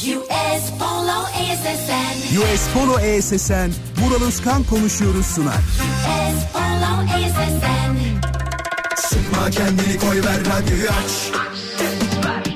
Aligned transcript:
US 0.00 0.70
Polo 0.78 1.28
ESSN. 1.36 2.38
US 2.38 2.68
Polo 2.74 2.98
ESSN, 2.98 3.70
Vural 4.00 4.22
Özkan 4.26 4.64
konuşuyoruz 4.64 5.26
sunar. 5.26 5.54
US 5.54 6.44
Polo 6.52 7.18
ESSN. 7.18 7.96
Sıkma 8.96 9.50
kendini 9.50 9.98
koy 9.98 10.22
ver 10.24 10.40
radyoyu 10.40 10.88
aç. 10.88 11.40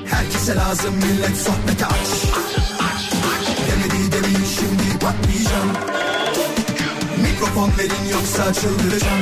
Herkese 0.05 0.55
lazım 0.55 0.95
millet 0.95 1.37
sohbete 1.37 1.85
aç. 1.85 2.07
Demedi 3.67 4.11
demin 4.11 4.45
şimdi 4.45 4.99
patlayacağım. 4.99 5.71
Mikrofon 7.21 7.71
verin 7.77 8.09
yoksa 8.11 8.53
çıldıracağım. 8.53 9.21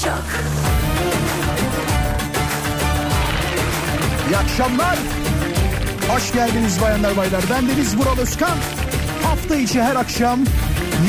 şipşak 0.00 0.44
İyi 4.28 4.36
akşamlar. 4.36 4.98
Hoş 6.08 6.32
geldiniz 6.32 6.80
bayanlar 6.82 7.16
baylar. 7.16 7.44
Ben 7.50 7.68
Deniz 7.68 7.96
Vural 7.96 8.18
Özkan. 8.18 8.56
Hafta 9.22 9.56
içi 9.56 9.82
her 9.82 9.96
akşam 9.96 10.40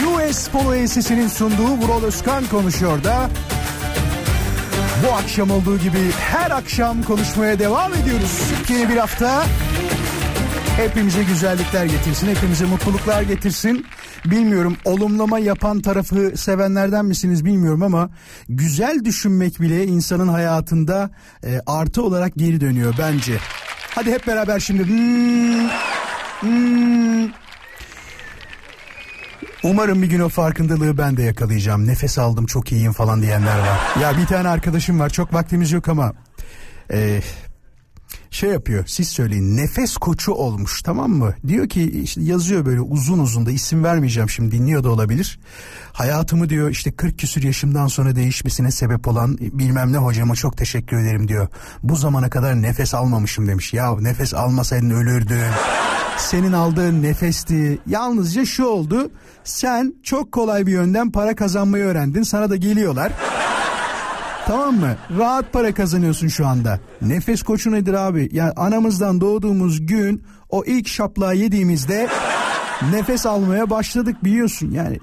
US 0.07 0.47
Polo 0.47 0.75
Enstitüsü'nün 0.75 1.27
sunduğu 1.27 1.67
Vural 1.67 2.03
Özkan 2.03 2.45
konuşuyor 2.45 3.03
da 3.03 3.29
bu 5.03 5.13
akşam 5.13 5.51
olduğu 5.51 5.77
gibi 5.77 6.11
her 6.19 6.51
akşam 6.51 7.03
konuşmaya 7.03 7.59
devam 7.59 7.94
ediyoruz. 7.94 8.41
Yeni 8.69 8.89
bir 8.89 8.97
hafta 8.97 9.44
hepimize 10.77 11.23
güzellikler 11.23 11.85
getirsin, 11.85 12.27
hepimize 12.27 12.66
mutluluklar 12.66 13.21
getirsin. 13.21 13.85
Bilmiyorum 14.25 14.77
olumlama 14.86 15.39
yapan 15.39 15.81
tarafı 15.81 16.31
sevenlerden 16.36 17.05
misiniz 17.05 17.45
bilmiyorum 17.45 17.83
ama 17.83 18.09
güzel 18.50 19.05
düşünmek 19.05 19.61
bile 19.61 19.86
insanın 19.86 20.28
hayatında 20.28 21.09
e, 21.44 21.61
artı 21.66 22.03
olarak 22.03 22.36
geri 22.36 22.61
dönüyor 22.61 22.94
bence. 23.00 23.38
Hadi 23.95 24.11
hep 24.11 24.28
beraber 24.28 24.59
şimdi. 24.59 24.83
Hmm, 24.83 25.69
hmm. 26.39 27.31
Umarım 29.63 30.02
bir 30.02 30.08
gün 30.08 30.19
o 30.19 30.30
farkındalığı 30.30 30.97
ben 30.97 31.17
de 31.17 31.23
yakalayacağım. 31.23 31.88
Nefes 31.88 32.17
aldım 32.17 32.45
çok 32.45 32.72
iyiyim 32.72 32.91
falan 32.91 33.22
diyenler 33.22 33.59
var. 33.59 34.02
Ya 34.02 34.17
bir 34.17 34.25
tane 34.25 34.47
arkadaşım 34.47 35.00
var 35.00 35.09
çok 35.09 35.33
vaktimiz 35.33 35.72
yok 35.72 35.88
ama 35.88 36.13
e, 36.94 37.22
şey 38.31 38.49
yapıyor 38.49 38.83
siz 38.87 39.09
söyleyin 39.09 39.57
nefes 39.57 39.97
koçu 39.97 40.31
olmuş 40.31 40.81
tamam 40.81 41.11
mı? 41.11 41.33
Diyor 41.47 41.69
ki 41.69 42.01
işte 42.01 42.21
yazıyor 42.21 42.65
böyle 42.65 42.81
uzun 42.81 43.19
uzun 43.19 43.45
da 43.45 43.51
isim 43.51 43.83
vermeyeceğim 43.83 44.29
şimdi 44.29 44.51
dinliyor 44.51 44.83
da 44.83 44.89
olabilir. 44.89 45.39
Hayatımı 45.93 46.49
diyor 46.49 46.69
işte 46.69 46.91
40 46.91 47.19
küsür 47.19 47.43
yaşımdan 47.43 47.88
sonra 47.88 48.15
değişmesine 48.15 48.71
sebep 48.71 49.07
olan 49.07 49.38
bilmem 49.39 49.93
ne 49.93 49.97
hocama 49.97 50.35
çok 50.35 50.57
teşekkür 50.57 50.97
ederim 50.97 51.27
diyor. 51.27 51.47
Bu 51.83 51.95
zamana 51.95 52.29
kadar 52.29 52.61
nefes 52.61 52.93
almamışım 52.93 53.47
demiş. 53.47 53.73
Ya 53.73 53.95
nefes 53.99 54.33
almasaydın 54.33 54.89
ölürdün. 54.89 55.51
Senin 56.17 56.51
aldığın 56.51 57.03
nefesti. 57.03 57.79
Yalnızca 57.88 58.45
şu 58.45 58.66
oldu. 58.66 59.11
Sen 59.44 59.95
çok 60.03 60.31
kolay 60.31 60.67
bir 60.67 60.72
yönden 60.72 61.11
para 61.11 61.35
kazanmayı 61.35 61.83
öğrendin. 61.83 62.23
Sana 62.23 62.50
da 62.50 62.56
geliyorlar. 62.56 63.11
Tamam 64.51 64.75
mı? 64.75 64.95
Rahat 65.17 65.53
para 65.53 65.73
kazanıyorsun 65.73 66.28
şu 66.28 66.47
anda. 66.47 66.79
Nefes 67.01 67.44
koçu 67.44 67.72
nedir 67.72 67.94
abi? 67.94 68.29
Yani 68.31 68.51
anamızdan 68.51 69.22
doğduğumuz 69.22 69.85
gün 69.85 70.23
o 70.50 70.63
ilk 70.66 70.88
şaplağı 70.88 71.35
yediğimizde 71.35 72.07
nefes 72.91 73.25
almaya 73.25 73.69
başladık 73.69 74.23
biliyorsun. 74.23 74.72
Yani 74.72 75.00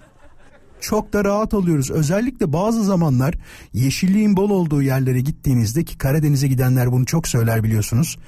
çok 0.80 1.12
da 1.12 1.24
rahat 1.24 1.54
oluyoruz. 1.54 1.90
Özellikle 1.90 2.52
bazı 2.52 2.84
zamanlar 2.84 3.34
yeşilliğin 3.72 4.36
bol 4.36 4.50
olduğu 4.50 4.82
yerlere 4.82 5.20
gittiğinizde 5.20 5.84
ki 5.84 5.98
Karadeniz'e 5.98 6.48
gidenler 6.48 6.92
bunu 6.92 7.06
çok 7.06 7.28
söyler 7.28 7.64
biliyorsunuz. 7.64 8.18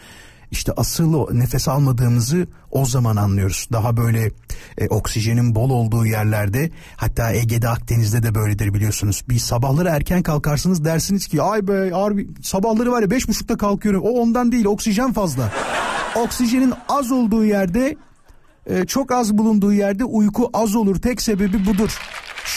İşte 0.50 0.72
asıl 0.77 1.15
o 1.15 1.28
nefes 1.33 1.69
almadığımızı 1.69 2.47
o 2.71 2.87
zaman 2.87 3.16
anlıyoruz. 3.16 3.69
Daha 3.72 3.97
böyle 3.97 4.31
e, 4.78 4.88
oksijenin 4.88 5.55
bol 5.55 5.71
olduğu 5.71 6.06
yerlerde 6.06 6.71
hatta 6.97 7.33
Ege'de 7.33 7.69
Akdeniz'de 7.69 8.22
de 8.22 8.34
böyledir 8.34 8.75
biliyorsunuz. 8.75 9.25
Bir 9.28 9.38
sabahları 9.38 9.88
erken 9.88 10.22
kalkarsınız 10.22 10.84
dersiniz 10.84 11.27
ki 11.27 11.43
ay 11.43 11.69
be 11.69 11.91
harbi 11.91 12.28
sabahları 12.43 12.93
var 12.93 13.03
ya 13.03 13.11
beş 13.11 13.28
buçukta 13.28 13.56
kalkıyorum. 13.56 14.03
O 14.03 14.09
ondan 14.09 14.53
değil 14.53 14.65
oksijen 14.65 15.12
fazla. 15.12 15.53
Oksijenin 16.16 16.72
az 16.88 17.12
olduğu 17.12 17.44
yerde 17.44 17.97
e, 18.67 18.87
çok 18.87 19.12
az 19.12 19.38
bulunduğu 19.38 19.72
yerde 19.72 20.05
uyku 20.05 20.50
az 20.53 20.77
olur. 20.77 20.97
Tek 20.97 21.22
sebebi 21.22 21.67
budur. 21.67 21.99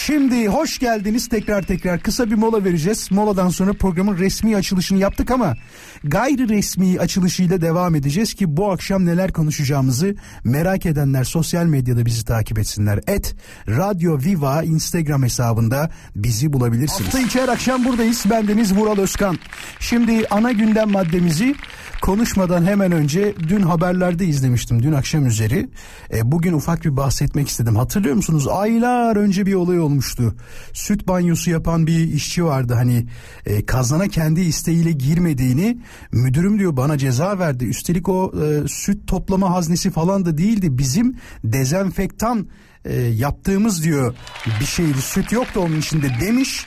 Şimdi 0.02 0.48
hoş 0.48 0.80
geldiniz 0.80 1.30
tekrar 1.30 1.62
tekrar 1.62 2.00
kısa 2.00 2.30
bir 2.30 2.36
mola 2.36 2.66
vereceğiz. 2.66 3.12
Moladan 3.12 3.50
sonra 3.50 3.74
programın 3.74 4.18
resmi 4.18 4.56
açılışını 4.56 5.00
yaptık 5.00 5.32
ama 5.32 5.56
gayri 6.04 6.50
resmi 6.50 7.00
açılışıyla 7.00 7.62
devam 7.62 7.96
edeceğiz 7.96 8.34
ki 8.34 8.58
bu 8.58 8.72
akşam 8.72 9.06
neler 9.06 9.34
konuşacağımızı 9.34 10.16
merak 10.44 10.86
edenler 10.86 11.24
sosyal 11.24 11.66
medyada 11.66 12.06
bizi 12.06 12.26
takip 12.26 12.60
etsinler. 12.60 13.00
Et 13.08 13.36
Radyo 13.68 14.20
Viva 14.20 14.64
Instagram 14.64 15.24
hesabında 15.24 15.90
bizi 16.16 16.54
bulabilirsiniz. 16.54 17.06
Hafta 17.06 17.20
içi 17.20 17.42
her 17.42 17.48
akşam 17.48 17.86
buradayız. 17.86 18.26
Ben 18.30 18.48
Deniz 18.48 18.76
Vural 18.76 18.98
Özkan. 18.98 19.38
Şimdi 19.80 20.28
ana 20.30 20.52
gündem 20.52 20.92
maddemizi 20.92 21.56
konuşmadan 22.02 22.66
hemen 22.66 22.92
önce 22.92 23.36
dün 23.50 23.62
haberlerde 23.62 24.26
izlemiştim 24.26 24.84
dün 24.84 24.94
akşam 24.94 25.26
üzeri. 25.26 25.70
E, 26.14 26.32
bugün 26.32 26.54
ufak 26.54 26.86
bir 26.86 26.98
bahsetmek 26.98 27.48
istedim. 27.48 27.76
Hatırlıyor 27.76 28.16
musunuz? 28.16 28.48
Aylar 28.48 29.16
önce 29.16 29.46
bir 29.46 29.54
olay 29.54 29.80
olmuştu. 29.84 30.36
Süt 30.74 31.08
banyosu 31.08 31.52
yapan 31.52 31.88
bir 31.88 32.14
işçi 32.14 32.46
vardı. 32.46 32.74
Hani 32.74 33.06
e, 33.46 33.66
kazana 33.66 34.08
kendi 34.08 34.42
isteğiyle 34.42 34.92
girmediğini 34.92 35.78
müdürüm 36.12 36.60
diyor 36.60 36.78
bana 36.78 36.98
ceza 36.98 37.40
verdi. 37.40 37.66
Üstelik 37.66 38.10
o 38.10 38.34
e, 38.44 38.68
süt 38.68 39.08
toplama 39.08 39.50
haznesi 39.50 39.92
falan 39.92 40.26
da 40.26 40.38
değildi. 40.38 40.78
Bizim 40.78 41.16
dezenfektan 41.44 42.48
e, 42.86 42.94
yaptığımız 43.02 43.84
diyor 43.84 44.16
bir 44.60 44.66
şeydi. 44.66 45.02
Süt 45.02 45.32
yoktu 45.32 45.60
onun 45.60 45.80
içinde 45.80 46.08
demiş. 46.22 46.66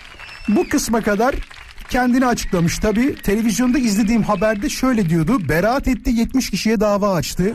Bu 0.48 0.69
kısma 0.69 1.00
kadar 1.00 1.34
kendini 1.88 2.27
açıklamış 2.27 2.78
tabi. 2.78 3.15
Televizyonda 3.22 3.78
izlediğim 3.78 4.22
haberde 4.22 4.69
şöyle 4.69 5.09
diyordu. 5.09 5.48
Beraat 5.48 5.88
etti 5.88 6.10
70 6.10 6.50
kişiye 6.50 6.81
dava 6.81 7.15
açtı. 7.15 7.54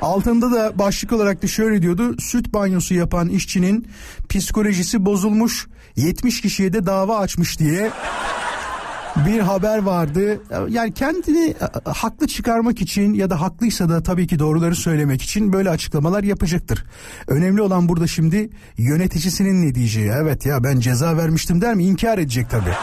Altında 0.00 0.50
da 0.52 0.78
başlık 0.78 1.12
olarak 1.12 1.42
da 1.42 1.46
şöyle 1.46 1.82
diyordu. 1.82 2.16
Süt 2.20 2.52
banyosu 2.52 2.94
yapan 2.94 3.28
işçinin 3.28 3.88
psikolojisi 4.28 5.04
bozulmuş. 5.06 5.66
70 5.96 6.40
kişiye 6.40 6.72
de 6.72 6.86
dava 6.86 7.18
açmış 7.18 7.58
diye 7.58 7.90
bir 9.16 9.40
haber 9.40 9.78
vardı. 9.78 10.40
Yani 10.68 10.94
kendini 10.94 11.54
e, 11.86 11.90
haklı 11.90 12.26
çıkarmak 12.26 12.80
için 12.80 13.14
ya 13.14 13.30
da 13.30 13.40
haklıysa 13.40 13.88
da 13.88 14.02
tabii 14.02 14.26
ki 14.26 14.38
doğruları 14.38 14.76
söylemek 14.76 15.22
için 15.22 15.52
böyle 15.52 15.70
açıklamalar 15.70 16.22
yapacaktır. 16.22 16.84
Önemli 17.28 17.62
olan 17.62 17.88
burada 17.88 18.06
şimdi 18.06 18.50
yöneticisinin 18.78 19.66
ne 19.68 19.74
diyeceği. 19.74 20.10
Evet 20.22 20.46
ya 20.46 20.64
ben 20.64 20.80
ceza 20.80 21.16
vermiştim 21.16 21.60
der 21.60 21.74
mi? 21.74 21.84
İnkar 21.84 22.18
edecek 22.18 22.50
tabii. 22.50 22.74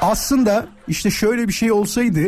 Aslında 0.00 0.66
işte 0.88 1.10
şöyle 1.10 1.48
bir 1.48 1.52
şey 1.52 1.72
olsaydı 1.72 2.20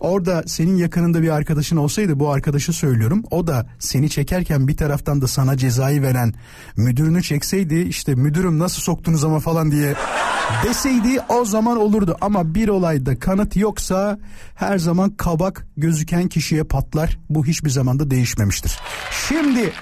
orada 0.00 0.42
senin 0.46 0.76
yakınında 0.76 1.22
bir 1.22 1.28
arkadaşın 1.28 1.76
olsaydı 1.76 2.20
bu 2.20 2.30
arkadaşı 2.30 2.72
söylüyorum. 2.72 3.22
O 3.30 3.46
da 3.46 3.66
seni 3.78 4.10
çekerken 4.10 4.68
bir 4.68 4.76
taraftan 4.76 5.22
da 5.22 5.26
sana 5.26 5.56
cezayı 5.56 6.02
veren 6.02 6.34
müdürünü 6.76 7.22
çekseydi 7.22 7.74
işte 7.74 8.14
müdürüm 8.14 8.58
nasıl 8.58 8.82
soktunuz 8.82 9.24
ama 9.24 9.40
falan 9.40 9.70
diye 9.72 9.94
deseydi 10.64 11.20
o 11.28 11.44
zaman 11.44 11.76
olurdu. 11.76 12.16
Ama 12.20 12.54
bir 12.54 12.68
olayda 12.68 13.18
kanıt 13.18 13.56
yoksa 13.56 14.18
her 14.54 14.78
zaman 14.78 15.10
kabak 15.10 15.66
gözüken 15.76 16.28
kişiye 16.28 16.64
patlar. 16.64 17.18
Bu 17.30 17.46
hiçbir 17.46 17.70
zaman 17.70 17.98
da 17.98 18.10
değişmemiştir. 18.10 18.78
Şimdi 19.28 19.72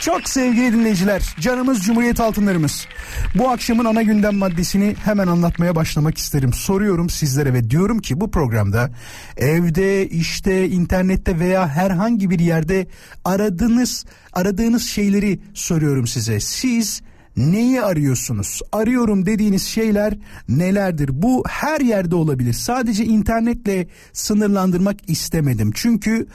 çok 0.00 0.28
sevgili 0.28 0.72
dinleyiciler, 0.72 1.34
canımız 1.40 1.82
Cumhuriyet 1.82 2.20
altınlarımız. 2.20 2.86
Bu 3.34 3.48
akşamın 3.48 3.84
ana 3.84 4.02
gündem 4.02 4.36
maddesini 4.36 4.96
hemen 5.04 5.26
anlatmaya 5.26 5.76
başlamak 5.76 6.18
isterim. 6.18 6.52
Soruyorum 6.52 7.10
sizlere 7.10 7.52
ve 7.54 7.70
diyorum 7.70 7.98
ki 7.98 8.20
bu 8.20 8.30
programda 8.30 8.90
evde, 9.36 10.08
işte, 10.08 10.68
internette 10.68 11.38
veya 11.38 11.68
herhangi 11.68 12.30
bir 12.30 12.38
yerde 12.38 12.86
aradığınız 13.24 14.04
aradığınız 14.32 14.82
şeyleri 14.82 15.40
soruyorum 15.54 16.06
size. 16.06 16.40
Siz 16.40 17.02
Neyi 17.38 17.82
arıyorsunuz? 17.82 18.60
Arıyorum 18.72 19.26
dediğiniz 19.26 19.62
şeyler 19.62 20.18
nelerdir? 20.48 21.10
Bu 21.12 21.44
her 21.48 21.80
yerde 21.80 22.14
olabilir. 22.14 22.52
Sadece 22.52 23.04
internetle 23.04 23.86
sınırlandırmak 24.12 25.10
istemedim. 25.10 25.70
Çünkü 25.74 26.26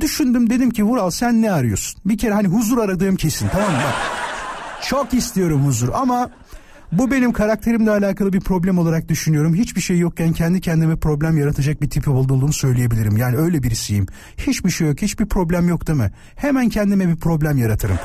düşündüm 0.00 0.50
dedim 0.50 0.70
ki 0.70 0.84
Vural 0.84 1.10
sen 1.10 1.42
ne 1.42 1.52
arıyorsun? 1.52 2.00
Bir 2.04 2.18
kere 2.18 2.34
hani 2.34 2.48
huzur 2.48 2.78
aradığım 2.78 3.16
kesin 3.16 3.48
tamam 3.48 3.72
mı? 3.72 3.78
Bak, 3.78 3.94
çok 4.88 5.14
istiyorum 5.14 5.66
huzur 5.66 5.88
ama 5.94 6.30
bu 6.92 7.10
benim 7.10 7.32
karakterimle 7.32 7.90
alakalı 7.90 8.32
bir 8.32 8.40
problem 8.40 8.78
olarak 8.78 9.08
düşünüyorum. 9.08 9.54
Hiçbir 9.54 9.80
şey 9.80 9.98
yokken 9.98 10.32
kendi 10.32 10.60
kendime 10.60 10.96
problem 10.96 11.38
yaratacak 11.38 11.82
bir 11.82 11.90
tipi 11.90 12.10
olduğumu 12.10 12.52
söyleyebilirim. 12.52 13.16
Yani 13.16 13.36
öyle 13.36 13.62
birisiyim. 13.62 14.06
Hiçbir 14.36 14.70
şey 14.70 14.88
yok, 14.88 15.02
hiçbir 15.02 15.26
problem 15.26 15.68
yok 15.68 15.88
mi? 15.88 16.10
Hemen 16.36 16.68
kendime 16.68 17.08
bir 17.08 17.16
problem 17.16 17.58
yaratırım. 17.58 17.98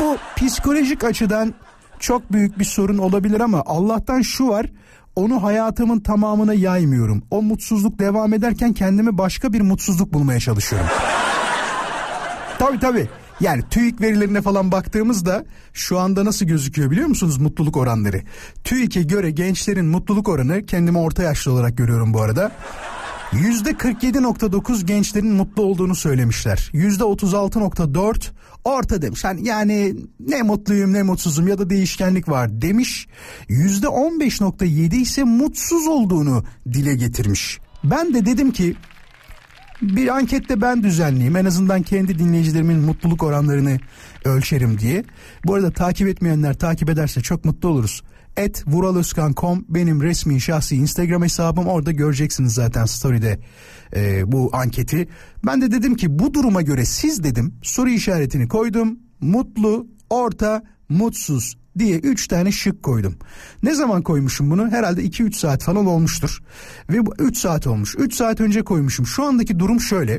Bu 0.00 0.16
psikolojik 0.36 1.04
açıdan 1.04 1.54
çok 1.98 2.32
büyük 2.32 2.58
bir 2.58 2.64
sorun 2.64 2.98
olabilir 2.98 3.40
ama 3.40 3.62
Allah'tan 3.66 4.22
şu 4.22 4.48
var. 4.48 4.66
Onu 5.16 5.42
hayatımın 5.42 6.00
tamamına 6.00 6.54
yaymıyorum. 6.54 7.22
O 7.30 7.42
mutsuzluk 7.42 7.98
devam 7.98 8.34
ederken 8.34 8.72
kendime 8.72 9.18
başka 9.18 9.52
bir 9.52 9.60
mutsuzluk 9.60 10.12
bulmaya 10.12 10.40
çalışıyorum. 10.40 10.88
tabii 12.58 12.78
tabii. 12.78 13.08
Yani 13.40 13.62
TÜİK 13.70 14.00
verilerine 14.00 14.42
falan 14.42 14.72
baktığımızda 14.72 15.44
şu 15.72 15.98
anda 15.98 16.24
nasıl 16.24 16.46
gözüküyor 16.46 16.90
biliyor 16.90 17.08
musunuz 17.08 17.38
mutluluk 17.38 17.76
oranları? 17.76 18.22
TÜİK'e 18.64 19.02
göre 19.02 19.30
gençlerin 19.30 19.86
mutluluk 19.86 20.28
oranı 20.28 20.66
kendimi 20.66 20.98
orta 20.98 21.22
yaşlı 21.22 21.52
olarak 21.52 21.78
görüyorum 21.78 22.14
bu 22.14 22.22
arada. 22.22 22.52
Yüzde 23.32 23.70
47.9 23.70 24.84
gençlerin 24.84 25.32
mutlu 25.32 25.62
olduğunu 25.62 25.94
söylemişler. 25.94 26.70
Yüzde 26.72 27.04
36.4 27.04 28.30
orta 28.64 29.02
demiş. 29.02 29.24
Yani, 29.24 29.48
yani 29.48 29.94
ne 30.20 30.42
mutluyum 30.42 30.92
ne 30.92 31.02
mutsuzum 31.02 31.48
ya 31.48 31.58
da 31.58 31.70
değişkenlik 31.70 32.28
var 32.28 32.62
demiş. 32.62 33.08
Yüzde 33.48 33.86
15.7 33.86 34.96
ise 34.96 35.24
mutsuz 35.24 35.86
olduğunu 35.86 36.44
dile 36.72 36.94
getirmiş. 36.94 37.58
Ben 37.84 38.14
de 38.14 38.26
dedim 38.26 38.50
ki 38.50 38.76
bir 39.82 40.16
ankette 40.16 40.60
ben 40.60 40.82
düzenleyeyim. 40.82 41.36
En 41.36 41.44
azından 41.44 41.82
kendi 41.82 42.18
dinleyicilerimin 42.18 42.78
mutluluk 42.78 43.22
oranlarını 43.22 43.78
ölçerim 44.24 44.78
diye. 44.78 45.04
Bu 45.44 45.54
arada 45.54 45.70
takip 45.70 46.08
etmeyenler 46.08 46.54
takip 46.54 46.90
ederse 46.90 47.20
çok 47.20 47.44
mutlu 47.44 47.68
oluruz. 47.68 48.02
Et 48.36 48.64
vuraloskan.com 48.66 49.64
benim 49.68 50.02
resmi 50.02 50.40
şahsi 50.40 50.76
Instagram 50.76 51.22
hesabım 51.22 51.66
orada 51.66 51.92
göreceksiniz 51.92 52.54
zaten 52.54 52.84
story'de 52.84 53.38
e, 53.96 54.32
bu 54.32 54.50
anketi. 54.52 55.08
Ben 55.46 55.62
de 55.62 55.70
dedim 55.70 55.96
ki 55.96 56.18
bu 56.18 56.34
duruma 56.34 56.62
göre 56.62 56.84
siz 56.84 57.24
dedim 57.24 57.54
soru 57.62 57.88
işaretini 57.90 58.48
koydum. 58.48 58.98
Mutlu, 59.20 59.86
orta, 60.10 60.62
mutsuz 60.88 61.56
diye 61.78 61.98
3 61.98 62.28
tane 62.28 62.52
şık 62.52 62.82
koydum. 62.82 63.16
Ne 63.62 63.74
zaman 63.74 64.02
koymuşum 64.02 64.50
bunu? 64.50 64.70
Herhalde 64.70 65.04
2-3 65.04 65.32
saat 65.32 65.62
falan 65.62 65.86
olmuştur. 65.86 66.42
Ve 66.90 67.06
bu 67.06 67.14
3 67.18 67.38
saat 67.38 67.66
olmuş. 67.66 67.94
3 67.98 68.14
saat 68.14 68.40
önce 68.40 68.62
koymuşum. 68.62 69.06
Şu 69.06 69.24
andaki 69.24 69.58
durum 69.58 69.80
şöyle. 69.80 70.18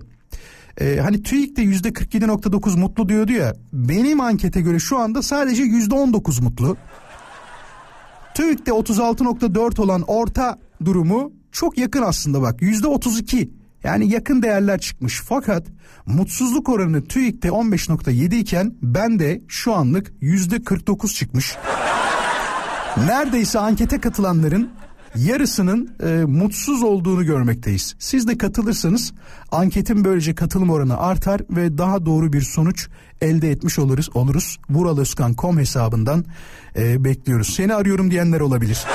Ee, 0.81 0.97
hani 1.01 1.23
TÜİK 1.23 1.57
de 1.57 1.61
yüzde 1.61 1.89
47.9 1.89 2.79
mutlu 2.79 3.09
diyordu 3.09 3.31
ya. 3.31 3.55
Benim 3.73 4.21
ankete 4.21 4.61
göre 4.61 4.79
şu 4.79 4.97
anda 4.97 5.21
sadece 5.21 5.63
yüzde 5.63 5.95
19 5.95 6.39
mutlu. 6.39 6.77
TÜİK'te 8.35 8.71
36.4 8.71 9.81
olan 9.81 10.03
orta 10.07 10.57
durumu 10.85 11.31
çok 11.51 11.77
yakın 11.77 12.01
aslında 12.01 12.41
bak 12.41 12.61
yüzde 12.61 12.87
32 12.87 13.51
yani 13.83 14.09
yakın 14.11 14.41
değerler 14.41 14.79
çıkmış 14.79 15.21
fakat 15.25 15.67
mutsuzluk 16.05 16.69
oranı 16.69 17.03
TÜİK'te 17.03 17.47
15.7 17.47 18.35
iken 18.35 18.75
ben 18.81 19.19
de 19.19 19.41
şu 19.47 19.73
anlık 19.73 20.13
yüzde 20.21 20.63
49 20.63 21.15
çıkmış. 21.15 21.55
Neredeyse 22.97 23.59
ankete 23.59 24.01
katılanların 24.01 24.69
yarısının 25.15 25.95
e, 26.03 26.25
mutsuz 26.25 26.83
olduğunu 26.83 27.25
görmekteyiz. 27.25 27.95
Siz 27.99 28.27
de 28.27 28.37
katılırsanız 28.37 29.13
anketin 29.51 30.05
böylece 30.05 30.35
katılım 30.35 30.69
oranı 30.69 30.97
artar 30.97 31.41
ve 31.49 31.77
daha 31.77 32.05
doğru 32.05 32.33
bir 32.33 32.41
sonuç 32.41 32.89
elde 33.21 33.51
etmiş 33.51 33.79
oluruz. 33.79 34.09
oluruz. 34.13 34.59
Vuraloskan.com 34.69 35.59
hesabından 35.59 36.25
e, 36.77 37.03
bekliyoruz. 37.03 37.53
Seni 37.55 37.73
arıyorum 37.73 38.11
diyenler 38.11 38.39
olabilir. 38.39 38.85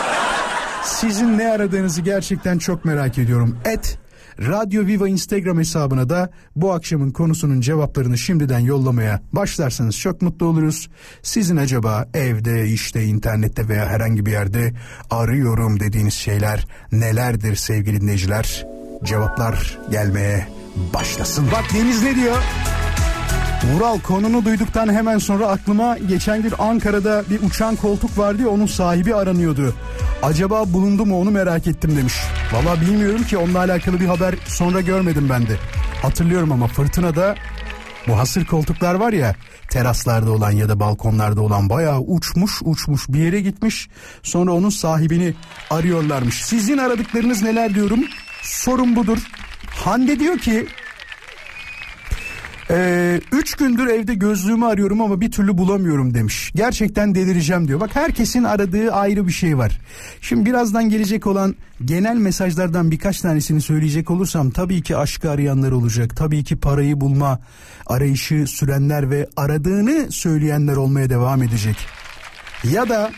Sizin 0.84 1.38
ne 1.38 1.48
aradığınızı 1.48 2.00
gerçekten 2.00 2.58
çok 2.58 2.84
merak 2.84 3.18
ediyorum. 3.18 3.58
Et 3.64 3.98
Radyo 4.38 4.86
Viva 4.86 5.08
Instagram 5.08 5.58
hesabına 5.58 6.08
da 6.08 6.30
bu 6.56 6.72
akşamın 6.72 7.10
konusunun 7.10 7.60
cevaplarını 7.60 8.18
şimdiden 8.18 8.58
yollamaya 8.58 9.20
başlarsanız 9.32 9.98
çok 9.98 10.22
mutlu 10.22 10.46
oluruz. 10.46 10.88
Sizin 11.22 11.56
acaba 11.56 12.08
evde, 12.14 12.68
işte, 12.68 13.04
internette 13.04 13.68
veya 13.68 13.86
herhangi 13.86 14.26
bir 14.26 14.32
yerde 14.32 14.72
arıyorum 15.10 15.80
dediğiniz 15.80 16.14
şeyler 16.14 16.66
nelerdir 16.92 17.56
sevgili 17.56 18.00
dinleyiciler? 18.00 18.66
Cevaplar 19.04 19.78
gelmeye 19.90 20.48
başlasın. 20.94 21.46
Bak 21.52 21.64
Deniz 21.74 22.02
ne 22.02 22.16
diyor? 22.16 22.36
Vural 23.70 24.00
konunu 24.00 24.44
duyduktan 24.44 24.94
hemen 24.94 25.18
sonra 25.18 25.46
aklıma 25.46 25.98
geçen 25.98 26.42
gün 26.42 26.52
Ankara'da 26.58 27.24
bir 27.30 27.42
uçan 27.42 27.76
koltuk 27.76 28.18
vardı 28.18 28.42
ya 28.42 28.48
onun 28.48 28.66
sahibi 28.66 29.14
aranıyordu. 29.14 29.74
Acaba 30.22 30.72
bulundu 30.72 31.06
mu 31.06 31.20
onu 31.20 31.30
merak 31.30 31.66
ettim 31.66 31.96
demiş. 31.96 32.14
Valla 32.52 32.80
bilmiyorum 32.80 33.22
ki 33.24 33.36
onunla 33.36 33.58
alakalı 33.58 34.00
bir 34.00 34.06
haber 34.06 34.34
sonra 34.46 34.80
görmedim 34.80 35.28
ben 35.30 35.42
de. 35.42 35.56
Hatırlıyorum 36.02 36.52
ama 36.52 36.66
fırtınada 36.66 37.34
bu 38.08 38.18
hasır 38.18 38.44
koltuklar 38.44 38.94
var 38.94 39.12
ya 39.12 39.34
teraslarda 39.70 40.32
olan 40.32 40.50
ya 40.50 40.68
da 40.68 40.80
balkonlarda 40.80 41.40
olan 41.42 41.68
bayağı 41.68 42.00
uçmuş 42.00 42.52
uçmuş 42.64 43.08
bir 43.08 43.18
yere 43.18 43.40
gitmiş. 43.40 43.88
Sonra 44.22 44.52
onun 44.52 44.70
sahibini 44.70 45.34
arıyorlarmış. 45.70 46.44
Sizin 46.44 46.78
aradıklarınız 46.78 47.42
neler 47.42 47.74
diyorum? 47.74 48.00
Sorun 48.42 48.96
budur. 48.96 49.18
Hande 49.66 50.18
diyor 50.18 50.38
ki 50.38 50.66
ee, 52.72 53.20
üç 53.32 53.54
gündür 53.54 53.86
evde 53.86 54.14
gözlüğümü 54.14 54.66
arıyorum 54.66 55.00
ama 55.00 55.20
bir 55.20 55.30
türlü 55.30 55.58
bulamıyorum 55.58 56.14
demiş. 56.14 56.52
Gerçekten 56.54 57.14
delireceğim 57.14 57.68
diyor. 57.68 57.80
Bak 57.80 57.96
herkesin 57.96 58.44
aradığı 58.44 58.92
ayrı 58.92 59.26
bir 59.26 59.32
şey 59.32 59.58
var. 59.58 59.80
Şimdi 60.20 60.50
birazdan 60.50 60.88
gelecek 60.88 61.26
olan 61.26 61.56
genel 61.84 62.16
mesajlardan 62.16 62.90
birkaç 62.90 63.20
tanesini 63.20 63.60
söyleyecek 63.60 64.10
olursam 64.10 64.50
tabii 64.50 64.82
ki 64.82 64.96
aşkı 64.96 65.30
arayanlar 65.30 65.72
olacak. 65.72 66.16
Tabii 66.16 66.44
ki 66.44 66.56
parayı 66.56 67.00
bulma 67.00 67.40
arayışı 67.86 68.46
sürenler 68.46 69.10
ve 69.10 69.28
aradığını 69.36 70.12
söyleyenler 70.12 70.76
olmaya 70.76 71.10
devam 71.10 71.42
edecek. 71.42 71.76
Ya 72.64 72.88
da 72.88 73.10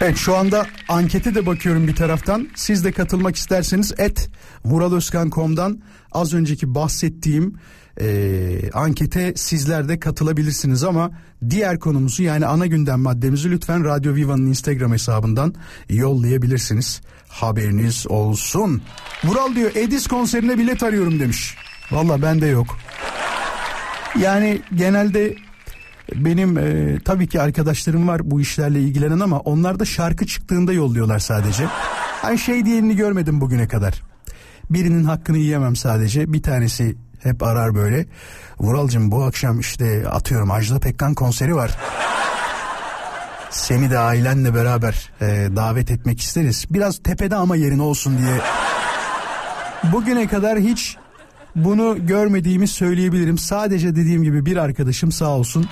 Evet 0.00 0.16
şu 0.16 0.36
anda 0.36 0.66
ankete 0.88 1.34
de 1.34 1.46
bakıyorum 1.46 1.88
bir 1.88 1.96
taraftan. 1.96 2.48
Siz 2.54 2.84
de 2.84 2.92
katılmak 2.92 3.36
isterseniz 3.36 3.92
et 3.98 4.30
vuraloskan.com'dan 4.64 5.82
az 6.12 6.34
önceki 6.34 6.74
bahsettiğim 6.74 7.54
e, 8.00 8.70
ankete 8.72 9.34
sizler 9.36 9.88
de 9.88 10.00
katılabilirsiniz 10.00 10.84
ama 10.84 11.10
diğer 11.50 11.78
konumuzu 11.78 12.22
yani 12.22 12.46
ana 12.46 12.66
gündem 12.66 13.00
maddemizi 13.00 13.50
lütfen 13.50 13.84
Radyo 13.84 14.14
Viva'nın 14.14 14.46
Instagram 14.46 14.92
hesabından 14.92 15.54
yollayabilirsiniz. 15.90 17.00
Haberiniz 17.28 18.06
olsun. 18.08 18.82
Vural 19.24 19.54
diyor 19.54 19.70
Edis 19.74 20.06
konserine 20.06 20.58
bilet 20.58 20.82
arıyorum 20.82 21.20
demiş. 21.20 21.56
Valla 21.90 22.22
bende 22.22 22.46
yok. 22.46 22.78
Yani 24.18 24.62
genelde 24.74 25.36
benim 26.14 26.58
e, 26.58 26.98
tabii 27.04 27.26
ki 27.26 27.40
arkadaşlarım 27.40 28.08
var 28.08 28.20
bu 28.24 28.40
işlerle 28.40 28.80
ilgilenen 28.80 29.20
ama 29.20 29.38
onlar 29.38 29.78
da 29.78 29.84
şarkı 29.84 30.26
çıktığında 30.26 30.72
yolluyorlar 30.72 31.18
sadece. 31.18 31.66
Hani 32.22 32.38
şey 32.38 32.64
diyenini 32.64 32.96
görmedim 32.96 33.40
bugüne 33.40 33.68
kadar. 33.68 34.02
Birinin 34.70 35.04
hakkını 35.04 35.38
yiyemem 35.38 35.76
sadece. 35.76 36.32
Bir 36.32 36.42
tanesi 36.42 36.96
hep 37.22 37.42
arar 37.42 37.74
böyle. 37.74 38.06
Vuralcığım 38.60 39.10
bu 39.10 39.24
akşam 39.24 39.60
işte 39.60 40.08
atıyorum 40.08 40.50
Ajda 40.50 40.78
Pekkan 40.78 41.14
konseri 41.14 41.56
var. 41.56 41.78
Seni 43.50 43.90
de 43.90 43.98
ailenle 43.98 44.54
beraber 44.54 45.10
e, 45.20 45.26
davet 45.56 45.90
etmek 45.90 46.20
isteriz. 46.20 46.66
Biraz 46.70 46.98
tepede 46.98 47.36
ama 47.36 47.56
yerin 47.56 47.78
olsun 47.78 48.18
diye. 48.18 48.40
Bugüne 49.92 50.28
kadar 50.28 50.58
hiç 50.58 50.96
bunu 51.56 52.06
görmediğimi 52.06 52.68
söyleyebilirim. 52.68 53.38
Sadece 53.38 53.96
dediğim 53.96 54.22
gibi 54.22 54.46
bir 54.46 54.56
arkadaşım 54.56 55.12
sağ 55.12 55.28
olsun 55.28 55.66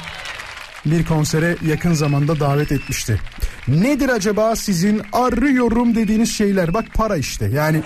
bir 0.87 1.05
konsere 1.05 1.57
yakın 1.67 1.93
zamanda 1.93 2.41
davet 2.41 2.73
etmişti. 2.73 3.21
Nedir 3.69 4.09
acaba 4.09 4.57
sizin 4.57 5.03
arıyorum 5.13 5.95
dediğiniz 5.95 6.31
şeyler? 6.33 6.75
Bak 6.75 6.85
para 6.95 7.17
işte 7.17 7.47
yani. 7.47 7.83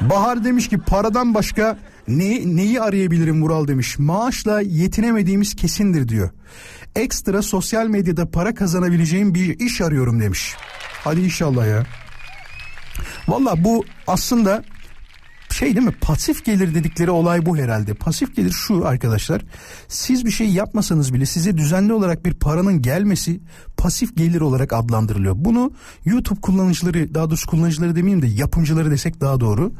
Bahar 0.00 0.44
demiş 0.44 0.68
ki 0.68 0.78
paradan 0.78 1.34
başka 1.34 1.78
ne, 2.08 2.56
neyi 2.56 2.80
arayabilirim 2.80 3.38
Mural 3.38 3.68
demiş. 3.68 3.98
Maaşla 3.98 4.60
yetinemediğimiz 4.60 5.56
kesindir 5.56 6.08
diyor. 6.08 6.30
Ekstra 6.96 7.42
sosyal 7.42 7.86
medyada 7.86 8.30
para 8.30 8.54
kazanabileceğim 8.54 9.34
bir 9.34 9.58
iş 9.60 9.80
arıyorum 9.80 10.20
demiş. 10.20 10.54
Hadi 11.04 11.20
inşallah 11.20 11.66
ya. 11.66 11.86
Valla 13.28 13.64
bu 13.64 13.84
aslında 14.06 14.64
şey 15.54 15.76
değil 15.76 15.86
mi 15.86 15.94
pasif 16.00 16.44
gelir 16.44 16.74
dedikleri 16.74 17.10
olay 17.10 17.46
bu 17.46 17.56
herhalde. 17.56 17.94
Pasif 17.94 18.36
gelir 18.36 18.50
şu 18.50 18.86
arkadaşlar 18.86 19.42
siz 19.88 20.24
bir 20.24 20.30
şey 20.30 20.48
yapmasanız 20.48 21.14
bile 21.14 21.26
size 21.26 21.56
düzenli 21.58 21.92
olarak 21.92 22.26
bir 22.26 22.34
paranın 22.34 22.82
gelmesi 22.82 23.40
pasif 23.76 24.16
gelir 24.16 24.40
olarak 24.40 24.72
adlandırılıyor. 24.72 25.34
Bunu 25.38 25.72
YouTube 26.04 26.40
kullanıcıları 26.40 27.14
daha 27.14 27.30
doğrusu 27.30 27.46
kullanıcıları 27.46 27.96
demeyeyim 27.96 28.22
de 28.22 28.26
yapımcıları 28.26 28.90
desek 28.90 29.20
daha 29.20 29.40
doğru. 29.40 29.72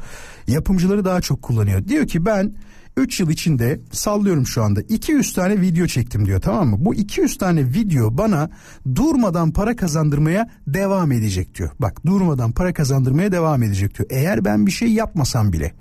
Yapımcıları 0.47 1.05
daha 1.05 1.21
çok 1.21 1.41
kullanıyor. 1.41 1.87
Diyor 1.87 2.07
ki 2.07 2.25
ben 2.25 2.53
3 2.97 3.19
yıl 3.19 3.29
içinde 3.29 3.79
sallıyorum 3.91 4.47
şu 4.47 4.63
anda 4.63 4.81
200 4.81 5.33
tane 5.33 5.61
video 5.61 5.87
çektim 5.87 6.25
diyor 6.25 6.41
tamam 6.41 6.67
mı? 6.69 6.75
Bu 6.79 6.95
200 6.95 7.37
tane 7.37 7.65
video 7.65 8.17
bana 8.17 8.49
durmadan 8.95 9.51
para 9.51 9.75
kazandırmaya 9.75 10.49
devam 10.67 11.11
edecek 11.11 11.55
diyor. 11.55 11.69
Bak 11.79 12.05
durmadan 12.05 12.51
para 12.51 12.73
kazandırmaya 12.73 13.31
devam 13.31 13.63
edecek 13.63 13.97
diyor. 13.97 14.09
Eğer 14.11 14.45
ben 14.45 14.65
bir 14.65 14.71
şey 14.71 14.87
yapmasam 14.87 15.53
bile. 15.53 15.73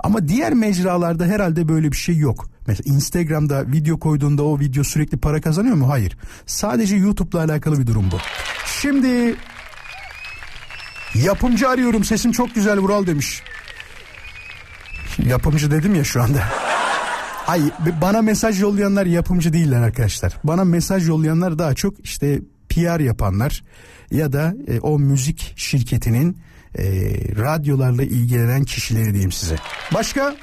Ama 0.00 0.28
diğer 0.28 0.52
mecralarda 0.52 1.26
herhalde 1.26 1.68
böyle 1.68 1.92
bir 1.92 1.96
şey 1.96 2.16
yok. 2.16 2.50
Mesela 2.66 2.94
Instagram'da 2.94 3.72
video 3.72 3.98
koyduğunda 3.98 4.42
o 4.42 4.60
video 4.60 4.84
sürekli 4.84 5.18
para 5.18 5.40
kazanıyor 5.40 5.76
mu? 5.76 5.88
Hayır. 5.88 6.16
Sadece 6.46 6.96
YouTube'la 6.96 7.44
alakalı 7.44 7.78
bir 7.78 7.86
durum 7.86 8.10
bu. 8.12 8.16
Şimdi 8.80 9.36
yapımcı 11.14 11.68
arıyorum 11.68 12.04
sesim 12.04 12.32
çok 12.32 12.54
güzel 12.54 12.78
Vural 12.78 13.06
demiş. 13.06 13.42
Yapımcı 15.26 15.70
dedim 15.70 15.94
ya 15.94 16.04
şu 16.04 16.22
anda. 16.22 16.59
Hayır 17.50 17.72
bana 18.02 18.22
mesaj 18.22 18.60
yollayanlar 18.60 19.06
yapımcı 19.06 19.52
değiller 19.52 19.82
arkadaşlar. 19.82 20.36
Bana 20.44 20.64
mesaj 20.64 21.08
yollayanlar 21.08 21.58
daha 21.58 21.74
çok 21.74 22.04
işte 22.04 22.40
PR 22.68 23.00
yapanlar 23.00 23.64
ya 24.10 24.32
da 24.32 24.54
e, 24.68 24.80
o 24.80 24.98
müzik 24.98 25.52
şirketinin 25.56 26.38
e, 26.78 26.84
radyolarla 27.38 28.02
ilgilenen 28.02 28.64
kişileri 28.64 29.12
diyeyim 29.12 29.32
size. 29.32 29.56
Başka? 29.94 30.36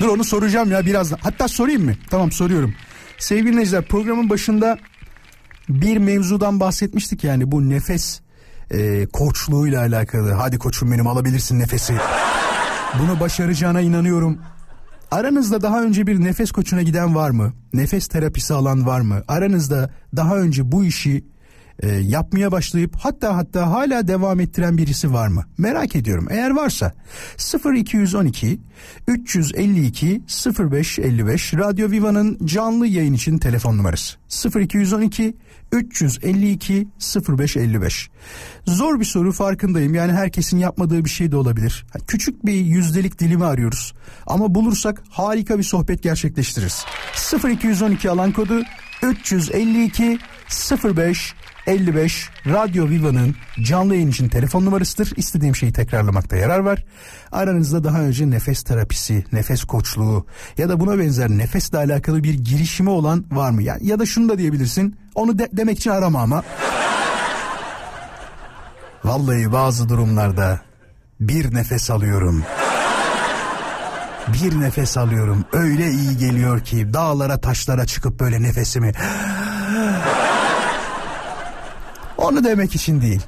Dur 0.00 0.08
onu 0.08 0.24
soracağım 0.24 0.70
ya 0.70 0.86
birazdan. 0.86 1.18
Hatta 1.22 1.48
sorayım 1.48 1.84
mı? 1.84 1.92
Tamam 2.10 2.32
soruyorum. 2.32 2.74
Sevgili 3.18 3.52
dinleyiciler 3.52 3.82
programın 3.82 4.30
başında 4.30 4.78
bir 5.68 5.96
mevzudan 5.96 6.60
bahsetmiştik 6.60 7.24
yani 7.24 7.52
bu 7.52 7.70
nefes 7.70 8.20
e, 8.70 9.06
koçluğuyla 9.06 9.80
alakalı. 9.80 10.32
Hadi 10.32 10.58
koçum 10.58 10.92
benim 10.92 11.06
alabilirsin 11.06 11.58
nefesi. 11.58 11.94
Bunu 12.98 13.20
başaracağına 13.20 13.80
inanıyorum. 13.80 14.38
Aranızda 15.10 15.62
daha 15.62 15.82
önce 15.82 16.06
bir 16.06 16.20
nefes 16.20 16.50
koçuna 16.50 16.82
giden 16.82 17.14
var 17.14 17.30
mı? 17.30 17.52
Nefes 17.72 18.06
terapisi 18.08 18.54
alan 18.54 18.86
var 18.86 19.00
mı? 19.00 19.22
Aranızda 19.28 19.90
daha 20.16 20.36
önce 20.36 20.72
bu 20.72 20.84
işi 20.84 21.24
e, 21.82 21.88
yapmaya 21.88 22.52
başlayıp 22.52 22.96
hatta 22.96 23.36
hatta 23.36 23.70
hala 23.70 24.08
devam 24.08 24.40
ettiren 24.40 24.78
birisi 24.78 25.12
var 25.12 25.28
mı? 25.28 25.44
Merak 25.58 25.96
ediyorum. 25.96 26.26
Eğer 26.30 26.50
varsa 26.50 26.92
0212 27.74 28.60
352 29.08 30.22
0555 30.58 31.54
Radyo 31.54 31.90
Viva'nın 31.90 32.38
canlı 32.46 32.86
yayın 32.86 33.14
için 33.14 33.38
telefon 33.38 33.78
numarası 33.78 34.16
0212 34.60 35.34
352 35.72 36.88
0555. 37.28 38.10
Zor 38.66 39.00
bir 39.00 39.04
soru 39.04 39.32
farkındayım. 39.32 39.94
Yani 39.94 40.12
herkesin 40.12 40.58
yapmadığı 40.58 41.04
bir 41.04 41.10
şey 41.10 41.32
de 41.32 41.36
olabilir. 41.36 41.86
Küçük 42.06 42.46
bir 42.46 42.52
yüzdelik 42.52 43.18
dilimi 43.18 43.44
arıyoruz. 43.44 43.94
Ama 44.26 44.54
bulursak 44.54 45.02
harika 45.10 45.58
bir 45.58 45.62
sohbet 45.62 46.02
gerçekleştiririz. 46.02 46.84
0212 47.44 48.10
alan 48.10 48.32
kodu 48.32 48.62
352 49.02 50.18
05 50.84 51.34
55 51.66 52.30
Radyo 52.46 52.88
Viva'nın 52.88 53.34
canlı 53.62 53.94
yayın 53.94 54.10
için 54.10 54.28
telefon 54.28 54.64
numarasıdır. 54.64 55.12
İstediğim 55.16 55.56
şeyi 55.56 55.72
tekrarlamakta 55.72 56.36
yarar 56.36 56.58
var. 56.58 56.84
Aranızda 57.32 57.84
daha 57.84 58.00
önce 58.00 58.30
nefes 58.30 58.62
terapisi, 58.62 59.24
nefes 59.32 59.64
koçluğu 59.64 60.26
ya 60.58 60.68
da 60.68 60.80
buna 60.80 60.98
benzer 60.98 61.30
nefesle 61.30 61.78
alakalı 61.78 62.24
bir 62.24 62.34
girişimi 62.34 62.90
olan 62.90 63.24
var 63.30 63.50
mı? 63.50 63.62
Ya, 63.62 63.78
ya 63.80 63.98
da 63.98 64.06
şunu 64.06 64.28
da 64.28 64.38
diyebilirsin. 64.38 64.96
Onu 65.14 65.38
de, 65.38 65.48
demek 65.52 65.78
için 65.78 65.90
arama 65.90 66.20
ama. 66.20 66.42
Vallahi 69.04 69.52
bazı 69.52 69.88
durumlarda 69.88 70.60
bir 71.20 71.54
nefes 71.54 71.90
alıyorum. 71.90 72.44
Bir 74.28 74.60
nefes 74.60 74.96
alıyorum. 74.96 75.44
Öyle 75.52 75.90
iyi 75.90 76.16
geliyor 76.16 76.60
ki 76.60 76.94
dağlara 76.94 77.40
taşlara 77.40 77.86
çıkıp 77.86 78.20
böyle 78.20 78.42
nefesimi 78.42 78.92
onu 82.18 82.44
demek 82.44 82.74
için 82.74 83.00
değil. 83.00 83.22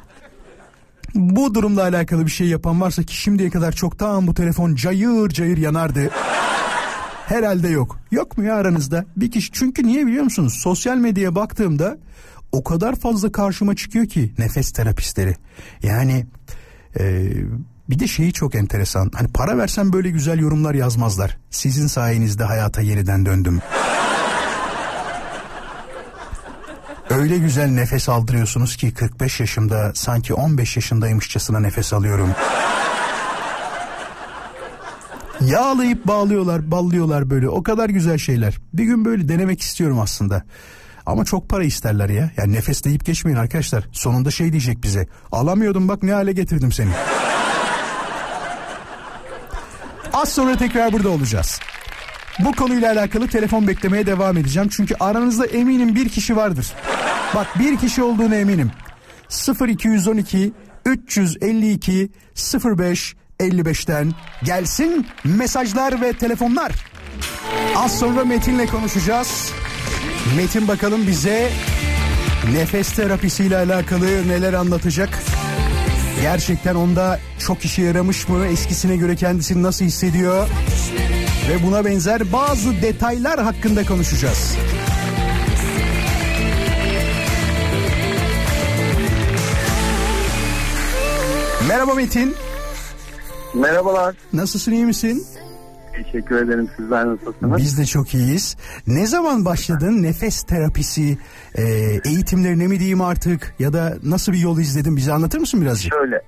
Bu 1.15 1.55
durumla 1.55 1.83
alakalı 1.83 2.27
bir 2.27 2.31
şey 2.31 2.47
yapan 2.47 2.81
varsa 2.81 3.03
ki 3.03 3.17
şimdiye 3.17 3.51
kadar 3.51 3.73
çoktan 3.73 4.27
bu 4.27 4.35
telefon 4.35 4.75
cayır 4.75 5.29
cayır 5.29 5.57
yanardı. 5.57 6.11
Herhalde 7.27 7.69
yok. 7.69 7.99
Yok 8.11 8.39
mu 8.39 8.45
ya 8.45 8.55
aranızda? 8.55 9.05
Bir 9.17 9.31
kişi 9.31 9.53
çünkü 9.53 9.87
niye 9.87 10.07
biliyor 10.07 10.25
musunuz? 10.25 10.55
Sosyal 10.63 10.97
medyaya 10.97 11.35
baktığımda 11.35 11.99
o 12.53 12.65
kadar 12.65 12.97
fazla 12.97 13.33
karşıma 13.33 13.77
çıkıyor 13.77 14.07
ki 14.07 14.33
nefes 14.39 14.73
terapistleri. 14.73 15.37
Yani 15.83 16.27
e, 17.01 17.33
bir 17.91 17.99
de 17.99 18.07
şeyi 18.07 18.33
çok 18.33 18.55
enteresan. 18.55 19.11
Hani 19.15 19.29
para 19.29 19.59
versem 19.59 19.93
böyle 19.93 20.11
güzel 20.11 20.39
yorumlar 20.39 20.75
yazmazlar. 20.75 21.39
Sizin 21.51 21.87
sayenizde 21.87 22.45
hayata 22.45 22.81
yeniden 22.81 23.27
döndüm. 23.27 23.61
Öyle 27.19 27.39
güzel 27.39 27.69
nefes 27.69 28.09
aldırıyorsunuz 28.09 28.77
ki 28.77 28.95
45 28.95 29.41
yaşımda 29.41 29.93
sanki 29.95 30.35
15 30.35 30.77
yaşındaymışçasına 30.77 31.61
nefes 31.61 31.93
alıyorum. 31.93 32.31
Yağlayıp 35.41 36.07
bağlıyorlar, 36.07 36.71
ballıyorlar 36.71 37.31
böyle. 37.31 37.49
O 37.49 37.63
kadar 37.63 37.89
güzel 37.89 38.19
şeyler. 38.19 38.59
Bir 38.73 38.85
gün 38.85 39.05
böyle 39.05 39.29
denemek 39.29 39.61
istiyorum 39.61 40.01
aslında. 40.01 40.45
Ama 41.07 41.25
çok 41.25 41.49
para 41.49 41.65
isterler 41.65 42.09
ya. 42.09 42.31
Yani 42.37 42.53
nefes 42.53 42.85
deyip 42.85 43.05
geçmeyin 43.05 43.39
arkadaşlar. 43.39 43.85
Sonunda 43.93 44.31
şey 44.31 44.53
diyecek 44.53 44.83
bize. 44.83 45.07
Alamıyordum 45.33 45.89
bak 45.89 46.03
ne 46.03 46.13
hale 46.13 46.33
getirdim 46.33 46.73
seni. 46.73 46.91
Az 50.13 50.29
sonra 50.29 50.57
tekrar 50.57 50.93
burada 50.93 51.09
olacağız. 51.09 51.61
Bu 52.39 52.53
konuyla 52.53 52.93
alakalı 52.93 53.29
telefon 53.29 53.69
beklemeye 53.69 54.07
devam 54.07 54.37
edeceğim. 54.37 54.69
Çünkü 54.73 54.95
aranızda 55.01 55.47
eminim 55.47 55.95
bir 55.95 56.09
kişi 56.09 56.37
vardır. 56.37 56.73
Bak 57.35 57.47
bir 57.59 57.77
kişi 57.77 58.03
olduğunu 58.03 58.35
eminim. 58.35 58.71
0212 59.69 60.53
352 60.87 62.11
05 62.65 63.15
55'ten 63.41 64.13
gelsin 64.43 65.07
mesajlar 65.25 66.01
ve 66.01 66.13
telefonlar. 66.13 66.73
Az 67.77 67.99
sonra 67.99 68.25
Metin'le 68.25 68.67
konuşacağız. 68.67 69.53
Metin 70.37 70.69
bakalım 70.69 71.07
bize 71.07 71.51
nefes 72.53 72.93
terapisiyle 72.93 73.57
alakalı 73.57 74.29
neler 74.29 74.53
anlatacak. 74.53 75.09
Gerçekten 76.23 76.75
onda 76.75 77.21
çok 77.39 77.65
işe 77.65 77.83
yaramış 77.83 78.29
mı? 78.29 78.47
Eskisine 78.47 78.97
göre 78.97 79.17
kendisini 79.17 79.63
nasıl 79.63 79.85
hissediyor? 79.85 80.49
Ve 81.49 81.63
buna 81.67 81.85
benzer 81.85 82.33
bazı 82.33 82.83
detaylar 82.83 83.41
hakkında 83.41 83.87
konuşacağız. 83.87 84.59
Merhaba 91.69 91.95
Metin. 91.95 92.35
Merhabalar. 93.55 94.15
Nasılsın 94.33 94.73
iyi 94.73 94.85
misin? 94.85 95.27
Teşekkür 95.97 96.37
ederim. 96.37 96.71
Sizler 96.77 97.07
nasılsınız? 97.07 97.57
Biz 97.57 97.79
de 97.79 97.87
çok 97.87 98.15
iyiyiz. 98.15 98.57
Ne 98.87 99.07
zaman 99.07 99.45
başladın 99.45 100.03
nefes 100.03 100.43
terapisi 100.43 101.19
e, 101.55 101.63
eğitimlerine 102.05 102.67
mi 102.67 102.79
diyeyim 102.79 103.01
artık 103.01 103.55
ya 103.59 103.73
da 103.73 103.97
nasıl 104.03 104.33
bir 104.33 104.39
yol 104.39 104.59
izledin 104.59 104.97
bize 104.97 105.13
anlatır 105.13 105.39
mısın 105.39 105.61
birazcık? 105.61 105.93
Şöyle, 105.93 106.23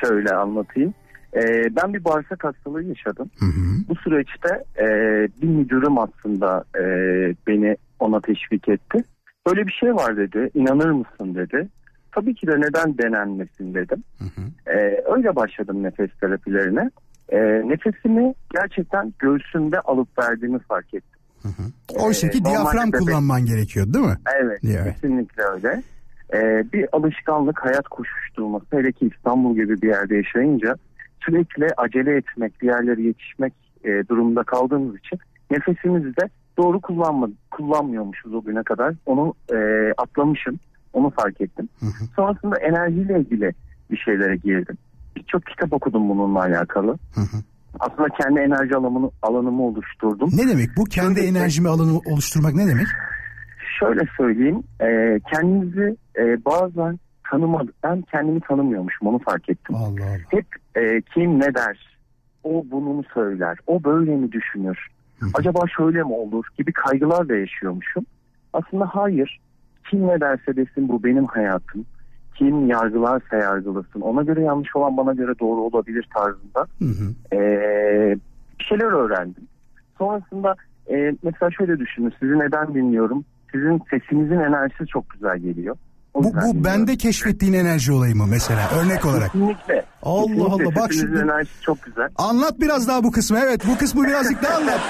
şöyle 0.00 0.34
anlatayım. 0.34 0.94
Ee, 1.34 1.76
ben 1.82 1.94
bir 1.94 2.04
bağırsak 2.04 2.44
hastalığı 2.44 2.82
yaşadım. 2.82 3.30
Hı 3.38 3.44
hı. 3.46 3.88
Bu 3.88 3.94
süreçte 3.96 4.64
e, 4.78 4.86
bir 5.42 5.48
müdürüm 5.48 5.98
aslında 5.98 6.64
e, 6.78 6.82
beni 7.46 7.76
ona 8.00 8.20
teşvik 8.20 8.68
etti. 8.68 9.04
Böyle 9.46 9.66
bir 9.66 9.72
şey 9.72 9.94
var 9.94 10.16
dedi. 10.16 10.50
İnanır 10.54 10.90
mısın 10.90 11.34
dedi. 11.34 11.68
Tabii 12.12 12.34
ki 12.34 12.46
de 12.46 12.60
neden 12.60 12.98
denenmesin 12.98 13.74
dedim. 13.74 14.04
Hı 14.18 14.24
hı. 14.24 14.70
Ee, 14.76 15.02
öyle 15.16 15.36
başladım 15.36 15.82
nefes 15.82 16.10
terapilerine. 16.20 16.90
Ee, 17.28 17.38
nefesimi 17.68 18.34
gerçekten 18.54 19.12
göğsümde 19.18 19.80
alıp 19.80 20.08
verdiğimi 20.18 20.58
fark 20.58 20.94
ettim. 20.94 21.20
Oysa 21.98 22.28
ki 22.30 22.38
Ee, 22.38 22.42
normalde 22.42 22.62
diyafram 22.62 22.88
bebek- 22.90 22.98
kullanman 22.98 23.46
gerekiyor 23.46 23.86
değil 23.94 24.04
mi? 24.04 24.16
Evet, 24.42 24.60
Evet. 24.64 24.94
kesinlikle 24.94 25.42
öyle. 25.42 25.82
Ee, 26.34 26.64
bir 26.72 26.86
alışkanlık 26.92 27.64
hayat 27.64 27.88
koşuşturması 27.88 28.66
hele 28.70 28.92
ki 28.92 29.10
İstanbul 29.16 29.54
gibi 29.54 29.82
bir 29.82 29.88
yerde 29.88 30.16
yaşayınca 30.16 30.76
sürekli 31.26 31.66
acele 31.76 32.16
etmek, 32.16 32.62
bir 32.62 32.66
yerlere 32.66 33.02
yetişmek 33.02 33.52
e, 33.84 33.88
durumunda 34.08 34.42
kaldığımız 34.42 34.96
için 34.96 35.18
nefesimizi 35.50 36.08
de 36.16 36.28
doğru 36.58 36.80
kullanma, 36.80 37.28
kullanmıyormuşuz 37.50 38.34
o 38.34 38.42
güne 38.42 38.62
kadar. 38.62 38.94
Onu 39.06 39.34
e, 39.52 39.56
atlamışım, 39.96 40.58
onu 40.92 41.10
fark 41.10 41.40
ettim. 41.40 41.68
Sonrasında 42.16 42.56
enerjiyle 42.60 43.20
ilgili 43.20 43.52
bir 43.90 43.96
şeylere 43.96 44.36
girdim. 44.36 44.78
birçok 45.16 45.46
kitap 45.46 45.72
okudum 45.72 46.08
bununla 46.08 46.40
alakalı. 46.40 46.98
Aslında 47.80 48.08
kendi 48.20 48.40
enerji 48.40 48.76
alanımı, 48.76 49.10
alanımı 49.22 49.62
oluşturdum. 49.62 50.30
Ne 50.36 50.48
demek 50.48 50.68
bu? 50.76 50.84
Kendi 50.84 51.14
Şöyle- 51.20 51.28
enerjimi 51.38 51.68
alanı 51.68 51.98
oluşturmak 52.12 52.54
ne 52.54 52.66
demek? 52.66 52.86
Şöyle 53.80 54.00
söyleyeyim, 54.16 54.62
e, 54.80 55.20
kendinizi 55.32 55.96
e, 56.18 56.44
bazen 56.44 56.98
tanımadık. 57.30 57.74
Ben 57.84 58.02
kendimi 58.10 58.40
tanımıyormuşum, 58.40 59.08
onu 59.08 59.18
fark 59.18 59.48
ettim. 59.48 59.74
Allah 59.74 59.84
Allah. 59.86 60.18
Hep 60.30 60.46
e, 60.76 61.00
kim 61.14 61.40
ne 61.40 61.54
der, 61.54 61.98
o 62.44 62.64
bunu 62.70 62.88
mu 62.88 63.02
söyler, 63.14 63.58
o 63.66 63.84
böyle 63.84 64.16
mi 64.16 64.32
düşünür, 64.32 64.88
acaba 65.34 65.60
şöyle 65.76 66.02
mi 66.02 66.12
olur 66.12 66.44
gibi 66.58 66.72
kaygılarla 66.72 67.36
yaşıyormuşum. 67.36 68.06
Aslında 68.52 68.86
hayır, 68.86 69.40
kim 69.90 70.06
ne 70.08 70.20
derse 70.20 70.56
desin 70.56 70.88
bu 70.88 71.04
benim 71.04 71.26
hayatım. 71.26 71.86
Kim 72.34 72.66
yargılarsa 72.66 73.36
yargılasın. 73.36 74.00
Ona 74.00 74.22
göre 74.22 74.40
yanlış 74.42 74.76
olan 74.76 74.96
bana 74.96 75.12
göre 75.12 75.32
doğru 75.40 75.60
olabilir 75.60 76.08
tarzında 76.14 76.66
Hı 76.78 76.84
hı. 76.84 77.36
ee, 77.36 78.16
bir 78.58 78.64
şeyler 78.64 78.92
öğrendim. 78.92 79.44
Sonrasında 79.98 80.54
e, 80.90 81.14
mesela 81.22 81.50
şöyle 81.50 81.78
düşünün 81.78 82.12
sizi 82.20 82.38
neden 82.38 82.74
dinliyorum? 82.74 83.24
Sizin 83.52 83.82
sesinizin 83.90 84.38
enerjisi 84.40 84.86
çok 84.86 85.10
güzel 85.10 85.38
geliyor. 85.38 85.76
O 86.14 86.24
Bu, 86.24 86.32
bu 86.34 86.64
bende 86.64 86.96
keşfettiğin 86.96 87.52
enerji 87.52 87.92
olayı 87.92 88.16
mı 88.16 88.26
mesela 88.26 88.70
örnek 88.82 89.04
olarak? 89.04 89.32
Kesinlikle. 89.32 89.84
Allah 90.02 90.26
Kesinlikle 90.26 90.64
Allah, 90.64 90.74
bak 90.76 90.92
şimdi- 90.92 91.18
enerjisi 91.18 91.60
çok 91.62 91.82
güzel. 91.82 92.08
Anlat 92.16 92.60
biraz 92.60 92.88
daha 92.88 93.04
bu 93.04 93.10
kısmı 93.10 93.38
evet 93.38 93.62
bu 93.68 93.78
kısmı 93.78 94.04
birazcık 94.04 94.42
daha 94.42 94.56
anlat. 94.56 94.80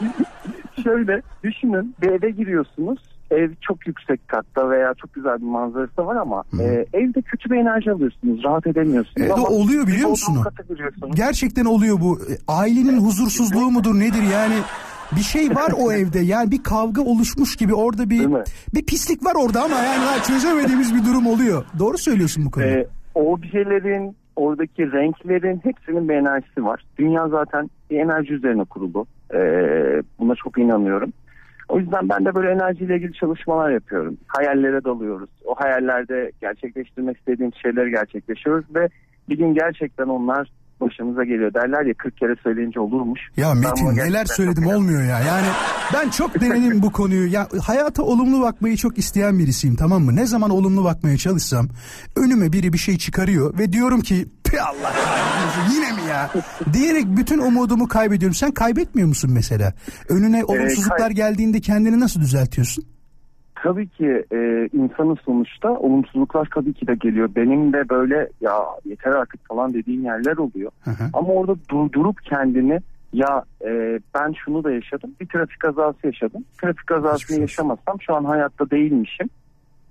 Şöyle 0.84 1.22
düşünün 1.44 1.94
bir 2.02 2.08
eve 2.08 2.30
giriyorsunuz. 2.30 2.98
Ev 3.30 3.50
çok 3.60 3.86
yüksek 3.86 4.28
katta 4.28 4.70
veya 4.70 4.94
çok 4.94 5.14
güzel 5.14 5.38
bir 5.38 5.44
manzarası 5.46 6.06
var 6.06 6.16
ama 6.16 6.44
e, 6.60 6.86
evde 6.92 7.22
kötü 7.22 7.50
bir 7.50 7.56
enerji 7.56 7.90
alıyorsunuz. 7.92 8.44
Rahat 8.44 8.66
edemiyorsunuz. 8.66 9.30
Ama 9.30 9.42
o 9.42 9.54
oluyor 9.54 9.86
biliyor 9.86 10.08
musun 10.08 10.42
kata 10.44 10.62
giriyorsunuz. 10.62 11.16
Gerçekten 11.16 11.64
oluyor 11.64 12.00
bu. 12.00 12.18
E, 12.18 12.32
Ailenin 12.48 13.00
huzursuzluğu 13.00 13.70
mudur 13.70 13.98
nedir 13.98 14.22
yani? 14.22 14.54
Bir 15.16 15.20
şey 15.20 15.50
var 15.50 15.72
o 15.78 15.92
evde 15.92 16.18
yani 16.18 16.50
bir 16.50 16.62
kavga 16.62 17.02
oluşmuş 17.02 17.56
gibi 17.56 17.74
orada 17.74 18.10
bir 18.10 18.28
bir 18.74 18.86
pislik 18.86 19.24
var 19.24 19.34
orada 19.44 19.62
ama 19.62 19.76
yani 19.76 20.22
çözemediğimiz 20.22 20.94
bir 20.94 21.04
durum 21.04 21.26
oluyor. 21.26 21.64
Doğru 21.78 21.98
söylüyorsun 21.98 22.44
bu 22.46 22.50
konuda. 22.50 22.68
Ee, 22.68 22.86
o 23.14 23.32
objelerin, 23.32 24.16
oradaki 24.36 24.92
renklerin 24.92 25.60
hepsinin 25.64 26.08
bir 26.08 26.14
enerjisi 26.14 26.64
var. 26.64 26.84
Dünya 26.98 27.28
zaten 27.28 27.70
bir 27.90 27.98
enerji 27.98 28.34
üzerine 28.34 28.64
kurulu. 28.64 29.06
Ee, 29.34 30.02
buna 30.18 30.34
çok 30.34 30.58
inanıyorum. 30.58 31.12
O 31.68 31.78
yüzden 31.78 32.08
ben 32.08 32.24
de 32.24 32.34
böyle 32.34 32.50
enerjiyle 32.50 32.96
ilgili 32.96 33.12
çalışmalar 33.12 33.70
yapıyorum. 33.70 34.16
Hayallere 34.26 34.84
dalıyoruz. 34.84 35.30
O 35.44 35.54
hayallerde 35.54 36.32
gerçekleştirmek 36.40 37.16
istediğimiz 37.16 37.54
şeyleri 37.62 37.90
gerçekleşiyoruz 37.90 38.64
ve 38.74 38.88
bir 39.28 39.38
gün 39.38 39.54
gerçekten 39.54 40.06
onlar 40.06 40.48
başımıza 40.80 41.24
geliyor. 41.24 41.54
Derler 41.54 41.86
ya 41.86 41.94
40 41.94 42.16
kere 42.16 42.34
söyleyince 42.42 42.80
olurmuş. 42.80 43.20
Ya 43.36 43.54
Metin 43.54 43.96
neler 43.96 44.24
söyledim 44.24 44.66
olmuyor 44.66 45.02
ya. 45.02 45.20
Yani 45.20 45.46
ben 45.94 46.10
çok 46.10 46.40
denedim 46.40 46.82
bu 46.82 46.92
konuyu. 46.92 47.32
Ya 47.32 47.48
hayata 47.62 48.02
olumlu 48.02 48.40
bakmayı 48.42 48.76
çok 48.76 48.98
isteyen 48.98 49.38
birisiyim 49.38 49.76
tamam 49.76 50.02
mı? 50.02 50.16
Ne 50.16 50.26
zaman 50.26 50.50
olumlu 50.50 50.84
bakmaya 50.84 51.16
çalışsam 51.16 51.68
önüme 52.16 52.52
biri 52.52 52.72
bir 52.72 52.78
şey 52.78 52.98
çıkarıyor 52.98 53.58
ve 53.58 53.72
diyorum 53.72 54.00
ki 54.00 54.26
"Pih 54.44 54.66
Allah 54.68 54.92
yine 55.74 55.92
mi 55.92 56.08
ya? 56.08 56.30
Diyerek 56.72 57.04
bütün 57.06 57.38
umudumu 57.38 57.88
kaybediyorum. 57.88 58.34
Sen 58.34 58.50
kaybetmiyor 58.50 59.08
musun 59.08 59.30
mesela? 59.34 59.72
Önüne 60.08 60.44
olumsuzluklar 60.44 60.98
kay- 60.98 61.14
geldiğinde 61.14 61.60
kendini 61.60 62.00
nasıl 62.00 62.20
düzeltiyorsun? 62.20 62.84
Tabii 63.62 63.88
ki 63.88 64.24
e, 64.32 64.68
insanın 64.72 65.18
sonuçta 65.24 65.70
olumsuzluklar 65.70 66.48
tabii 66.54 66.72
ki 66.74 66.86
de 66.86 66.94
geliyor. 66.94 67.30
Benim 67.36 67.72
de 67.72 67.88
böyle 67.88 68.28
ya 68.40 68.52
yeter 68.84 69.10
artık 69.10 69.48
falan 69.48 69.74
dediğim 69.74 70.04
yerler 70.04 70.36
oluyor. 70.36 70.70
Hı 70.84 70.90
hı. 70.90 71.04
Ama 71.12 71.28
orada 71.28 71.54
durdurup 71.70 72.22
kendini 72.24 72.80
ya 73.12 73.44
e, 73.64 74.00
ben 74.14 74.32
şunu 74.44 74.64
da 74.64 74.70
yaşadım. 74.72 75.10
Bir 75.20 75.26
trafik 75.26 75.60
kazası 75.60 75.98
yaşadım. 76.06 76.44
Trafik 76.60 76.86
kazasını 76.86 77.40
yaşamasam 77.40 78.00
şu 78.00 78.14
an 78.14 78.24
hayatta 78.24 78.70
değilmişim. 78.70 79.30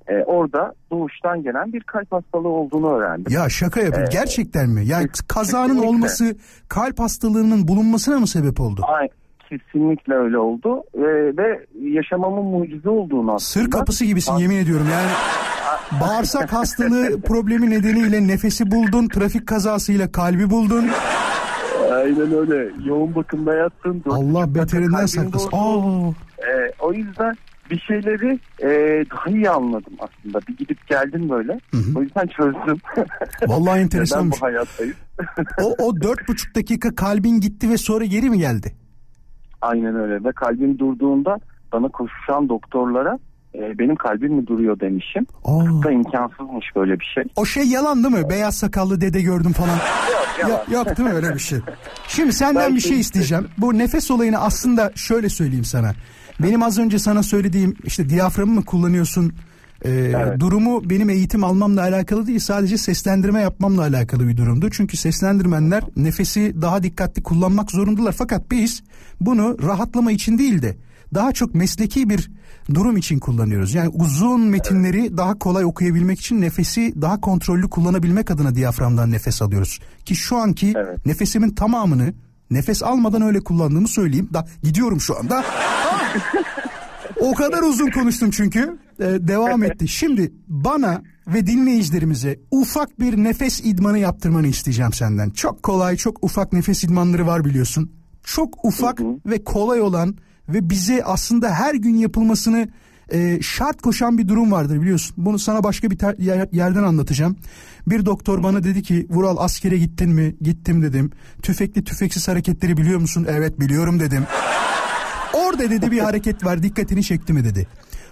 E, 0.07 0.13
orada 0.23 0.73
doğuştan 0.91 1.43
gelen 1.43 1.73
bir 1.73 1.83
kalp 1.83 2.11
hastalığı 2.11 2.47
olduğunu 2.47 2.91
öğrendim. 2.93 3.34
Ya 3.34 3.49
şaka 3.49 3.79
yapıyor. 3.82 4.08
Ee, 4.08 4.12
Gerçekten 4.12 4.69
mi? 4.69 4.86
Yani 4.86 5.08
kazanın 5.27 5.67
kesinlikle. 5.67 5.89
olması 5.89 6.36
kalp 6.69 6.99
hastalığının 6.99 7.67
bulunmasına 7.67 8.19
mı 8.19 8.27
sebep 8.27 8.60
oldu? 8.60 8.82
Ay, 8.88 9.08
kesinlikle 9.49 10.13
öyle 10.13 10.38
oldu. 10.38 10.83
E, 10.93 11.01
ve 11.38 11.65
yaşamamın 11.81 12.45
mucize 12.45 12.89
olduğunu 12.89 13.33
aslında. 13.33 13.65
Sır 13.65 13.71
kapısı 13.71 14.05
gibisin 14.05 14.33
yemin 14.38 14.57
ediyorum 14.57 14.88
yani. 14.91 15.09
Bağırsak 16.01 16.53
hastalığı 16.53 17.21
problemi 17.21 17.69
nedeniyle 17.69 18.27
nefesi 18.27 18.71
buldun, 18.71 19.07
trafik 19.07 19.47
kazasıyla 19.47 20.12
kalbi 20.12 20.49
buldun. 20.49 20.85
Aynen 21.93 22.33
öyle. 22.33 22.71
Yoğun 22.85 23.15
bakımda 23.15 23.55
yattın. 23.55 24.03
Allah 24.09 24.55
beterinden 24.55 25.05
saklasın. 25.05 25.49
Aa, 25.53 26.12
Ee, 26.39 26.71
o 26.79 26.93
yüzden 26.93 27.35
bir 27.71 27.79
şeyleri 27.79 28.39
e, 28.59 28.69
daha 29.12 29.29
iyi 29.29 29.49
anladım 29.49 29.93
aslında. 29.99 30.39
Bir 30.47 30.57
gidip 30.57 30.88
geldim 30.88 31.29
böyle. 31.29 31.59
O 31.95 32.01
yüzden 32.01 32.27
çözdüm. 32.27 32.77
vallahi 33.47 33.73
Neden 33.75 33.83
enteresanmış. 33.83 34.41
bu 34.41 34.45
hayattayız? 34.45 34.95
O, 35.63 35.75
o 35.85 36.01
dört 36.01 36.27
buçuk 36.27 36.55
dakika 36.55 36.95
kalbin 36.95 37.39
gitti 37.41 37.69
ve 37.69 37.77
sonra 37.77 38.05
geri 38.05 38.29
mi 38.29 38.38
geldi? 38.38 38.73
Aynen 39.62 39.95
öyle. 39.95 40.24
Ve 40.24 40.32
kalbim 40.32 40.80
durduğunda 40.80 41.38
bana 41.74 41.88
koşuşan 41.88 42.50
doktorlara 42.50 43.19
e, 43.56 43.80
benim 43.80 43.95
kalbim 43.95 44.34
mi 44.34 44.48
duruyor 44.48 44.80
demişim. 44.80 45.26
Aa. 45.45 45.84
Da 45.84 45.91
imkansızmış 45.91 46.65
böyle 46.76 47.00
bir 47.00 47.06
şey. 47.13 47.24
O 47.36 47.45
şey 47.45 47.63
yalan 47.63 48.04
değil 48.04 48.15
mi? 48.15 48.30
Beyaz 48.30 48.58
sakallı 48.58 49.02
dede 49.02 49.22
gördüm 49.22 49.52
falan. 49.52 49.78
Yok, 50.50 50.65
yok 50.72 50.98
değil 50.98 51.10
mi 51.10 51.15
öyle 51.15 51.34
bir 51.34 51.39
şey? 51.39 51.60
Şimdi 52.08 52.34
senden 52.34 52.76
bir 52.76 52.80
şey 52.82 53.00
isteyeceğim. 53.00 53.48
Bu 53.58 53.78
nefes 53.78 54.12
olayını 54.12 54.38
aslında 54.38 54.91
şöyle 54.95 55.30
söyleyeyim 55.30 55.65
sana. 55.65 55.93
Benim 56.39 56.63
az 56.63 56.80
önce 56.80 57.00
sana 57.00 57.24
söylediğim 57.24 57.76
işte 57.84 58.10
diyaframı 58.10 58.52
mı 58.54 58.65
kullanıyorsun? 58.65 59.34
Ee, 59.85 59.89
Evet. 59.89 60.39
Durumu 60.39 60.89
benim 60.89 61.09
eğitim 61.09 61.43
almamla 61.43 61.81
alakalı 61.81 62.27
değil 62.27 62.39
sadece 62.39 62.77
seslendirme 62.77 63.41
yapmamla 63.41 63.81
alakalı 63.81 64.27
bir 64.27 64.37
durumdu. 64.37 64.69
Çünkü 64.71 64.97
seslendirmenler 64.97 65.83
nefesi 65.95 66.55
daha 66.61 66.83
dikkatli 66.83 67.23
kullanmak 67.23 67.71
zorundalar. 67.71 68.11
Fakat 68.11 68.51
biz 68.51 68.83
bunu 69.21 69.57
rahatlama 69.63 70.11
için 70.11 70.37
değil 70.37 70.61
de 70.61 70.77
daha 71.13 71.31
çok 71.31 71.55
mesleki 71.55 72.09
bir 72.09 72.31
durum 72.73 72.97
için 72.97 73.19
kullanıyoruz. 73.19 73.73
Yani 73.73 73.89
uzun 73.89 74.41
metinleri 74.41 75.17
daha 75.17 75.39
kolay 75.39 75.65
okuyabilmek 75.65 76.19
için 76.19 76.41
nefesi 76.41 76.93
daha 77.01 77.21
kontrollü 77.21 77.69
kullanabilmek 77.69 78.31
adına 78.31 78.55
diyaframdan 78.55 79.11
nefes 79.11 79.41
alıyoruz. 79.41 79.79
Ki 80.05 80.15
şu 80.15 80.37
anki 80.37 80.73
Evet. 80.77 81.05
nefesimin 81.05 81.49
tamamını 81.49 82.13
nefes 82.51 82.83
almadan 82.83 83.21
öyle 83.21 83.39
kullandığımı 83.39 83.87
söyleyeyim. 83.87 84.29
Da 84.33 84.47
gidiyorum 84.63 85.01
şu 85.01 85.19
anda. 85.19 85.43
O 87.21 87.34
kadar 87.34 87.62
uzun 87.63 87.89
konuştum 87.91 88.32
çünkü. 88.32 88.77
Ee, 88.99 89.03
devam 89.03 89.63
etti. 89.63 89.88
Şimdi 89.88 90.34
bana 90.47 91.01
ve 91.27 91.47
dinleyicilerimize 91.47 92.39
ufak 92.51 92.99
bir 92.99 93.17
nefes 93.23 93.62
idmanı 93.63 93.99
yaptırmanı 93.99 94.47
isteyeceğim 94.47 94.93
senden. 94.93 95.29
Çok 95.29 95.63
kolay, 95.63 95.95
çok 95.97 96.23
ufak 96.23 96.53
nefes 96.53 96.84
idmanları 96.84 97.27
var 97.27 97.45
biliyorsun. 97.45 97.91
Çok 98.23 98.65
ufak 98.65 98.99
ve 99.25 99.43
kolay 99.43 99.82
olan 99.82 100.15
ve 100.49 100.69
bize 100.69 101.03
aslında 101.03 101.49
her 101.51 101.75
gün 101.75 101.95
yapılmasını 101.95 102.67
e, 103.13 103.41
şart 103.41 103.82
koşan 103.82 104.17
bir 104.17 104.27
durum 104.27 104.51
vardır 104.51 104.82
biliyorsun. 104.82 105.15
Bunu 105.17 105.39
sana 105.39 105.63
başka 105.63 105.91
bir 105.91 105.97
ter- 105.97 106.15
yer- 106.17 106.49
yerden 106.51 106.84
anlatacağım. 106.84 107.36
Bir 107.88 108.05
doktor 108.05 108.43
bana 108.43 108.63
dedi 108.63 108.84
ki 108.84 109.08
Vural 109.10 109.38
askere 109.39 109.77
gittin 109.77 110.10
mi? 110.10 110.36
Gittim 110.41 110.82
dedim. 110.82 111.12
Tüfekli 111.41 111.84
tüfeksiz 111.84 112.27
hareketleri 112.27 112.77
biliyor 112.77 112.99
musun? 112.99 113.25
Evet 113.29 113.60
biliyorum 113.60 113.99
dedim. 113.99 114.23
Orada 115.33 115.69
dedi 115.69 115.91
bir 115.91 115.99
hareket 115.99 116.45
var 116.45 116.63
dikkatini 116.63 117.03
çekti 117.03 117.33
mi 117.33 117.43
dedi. 117.43 117.67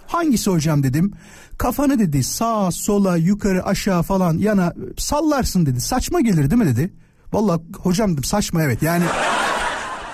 Hangisi 0.06 0.50
hocam 0.50 0.82
dedim. 0.82 1.12
Kafanı 1.58 1.98
dedi 1.98 2.22
sağa 2.22 2.70
sola 2.70 3.16
yukarı 3.16 3.66
aşağı 3.66 4.02
falan 4.02 4.38
yana 4.38 4.74
sallarsın 4.98 5.66
dedi. 5.66 5.80
Saçma 5.80 6.20
gelir 6.20 6.50
değil 6.50 6.62
mi 6.62 6.66
dedi. 6.66 6.92
Vallahi 7.32 7.60
hocam 7.78 8.12
dedim 8.12 8.24
saçma 8.24 8.62
evet 8.62 8.82
yani 8.82 9.04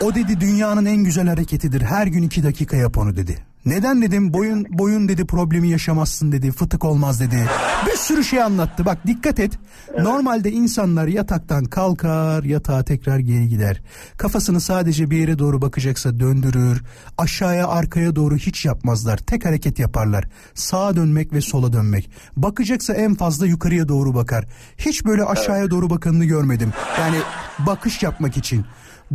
o 0.00 0.14
dedi 0.14 0.40
dünyanın 0.40 0.86
en 0.86 0.96
güzel 0.96 1.28
hareketidir. 1.28 1.82
Her 1.82 2.06
gün 2.06 2.22
iki 2.22 2.42
dakika 2.42 2.76
yap 2.76 2.98
onu 2.98 3.16
dedi. 3.16 3.53
Neden 3.66 4.02
dedim 4.02 4.32
boyun 4.32 4.66
boyun 4.70 5.08
dedi 5.08 5.26
problemi 5.26 5.68
yaşamazsın 5.68 6.32
dedi 6.32 6.52
fıtık 6.52 6.84
olmaz 6.84 7.20
dedi. 7.20 7.48
Bir 7.86 7.96
sürü 7.96 8.24
şey 8.24 8.42
anlattı 8.42 8.84
bak 8.84 9.06
dikkat 9.06 9.40
et. 9.40 9.58
Normalde 9.98 10.52
insanlar 10.52 11.06
yataktan 11.06 11.64
kalkar 11.64 12.42
yatağa 12.42 12.82
tekrar 12.82 13.18
geri 13.18 13.48
gider. 13.48 13.82
Kafasını 14.16 14.60
sadece 14.60 15.10
bir 15.10 15.18
yere 15.18 15.38
doğru 15.38 15.62
bakacaksa 15.62 16.20
döndürür. 16.20 16.82
Aşağıya 17.18 17.68
arkaya 17.68 18.16
doğru 18.16 18.36
hiç 18.36 18.64
yapmazlar. 18.64 19.18
Tek 19.18 19.44
hareket 19.44 19.78
yaparlar. 19.78 20.24
Sağa 20.54 20.96
dönmek 20.96 21.32
ve 21.32 21.40
sola 21.40 21.72
dönmek. 21.72 22.10
Bakacaksa 22.36 22.94
en 22.94 23.14
fazla 23.14 23.46
yukarıya 23.46 23.88
doğru 23.88 24.14
bakar. 24.14 24.46
Hiç 24.78 25.04
böyle 25.04 25.24
aşağıya 25.24 25.70
doğru 25.70 25.90
bakanını 25.90 26.24
görmedim. 26.24 26.72
Yani 27.00 27.16
bakış 27.58 28.02
yapmak 28.02 28.36
için. 28.36 28.64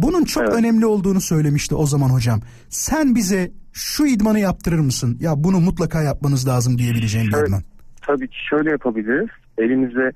Bunun 0.02 0.24
çok 0.24 0.44
Evet. 0.44 0.54
önemli 0.54 0.86
olduğunu 0.86 1.22
söylemişti 1.22 1.76
o 1.76 1.86
zaman 1.86 2.10
hocam. 2.10 2.42
Sen 2.70 3.16
bize 3.16 3.52
şu 3.74 4.06
idmanı 4.06 4.40
yaptırır 4.40 4.80
mısın? 4.80 5.18
Ya 5.22 5.44
bunu 5.44 5.60
mutlaka 5.60 6.02
yapmanız 6.04 6.48
lazım 6.48 6.78
diyebileceğim 6.78 7.28
bir 7.28 7.46
idman. 7.48 7.64
Tabii 8.02 8.28
ki 8.28 8.38
şöyle 8.50 8.70
yapabiliriz. 8.72 9.30
Elimize 9.58 10.12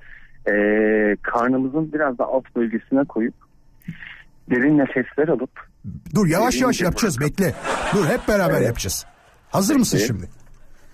e, 0.47 0.53
karnımızın 1.21 1.93
biraz 1.93 2.17
da 2.17 2.23
alt 2.25 2.55
bölgesine 2.55 3.03
koyup 3.03 3.33
derin 4.49 4.77
nefesler 4.77 5.27
alıp 5.27 5.49
Dur 6.15 6.27
yavaş 6.27 6.61
yavaş 6.61 6.81
yapacağız 6.81 7.19
bırakın. 7.19 7.37
bekle. 7.45 7.55
Dur 7.93 8.05
hep 8.05 8.27
beraber 8.27 8.53
Evet. 8.57 8.67
yapacağız. 8.67 9.05
Hazır 9.49 9.75
mısın 9.75 9.97
Peki. 9.97 10.07
şimdi? 10.07 10.29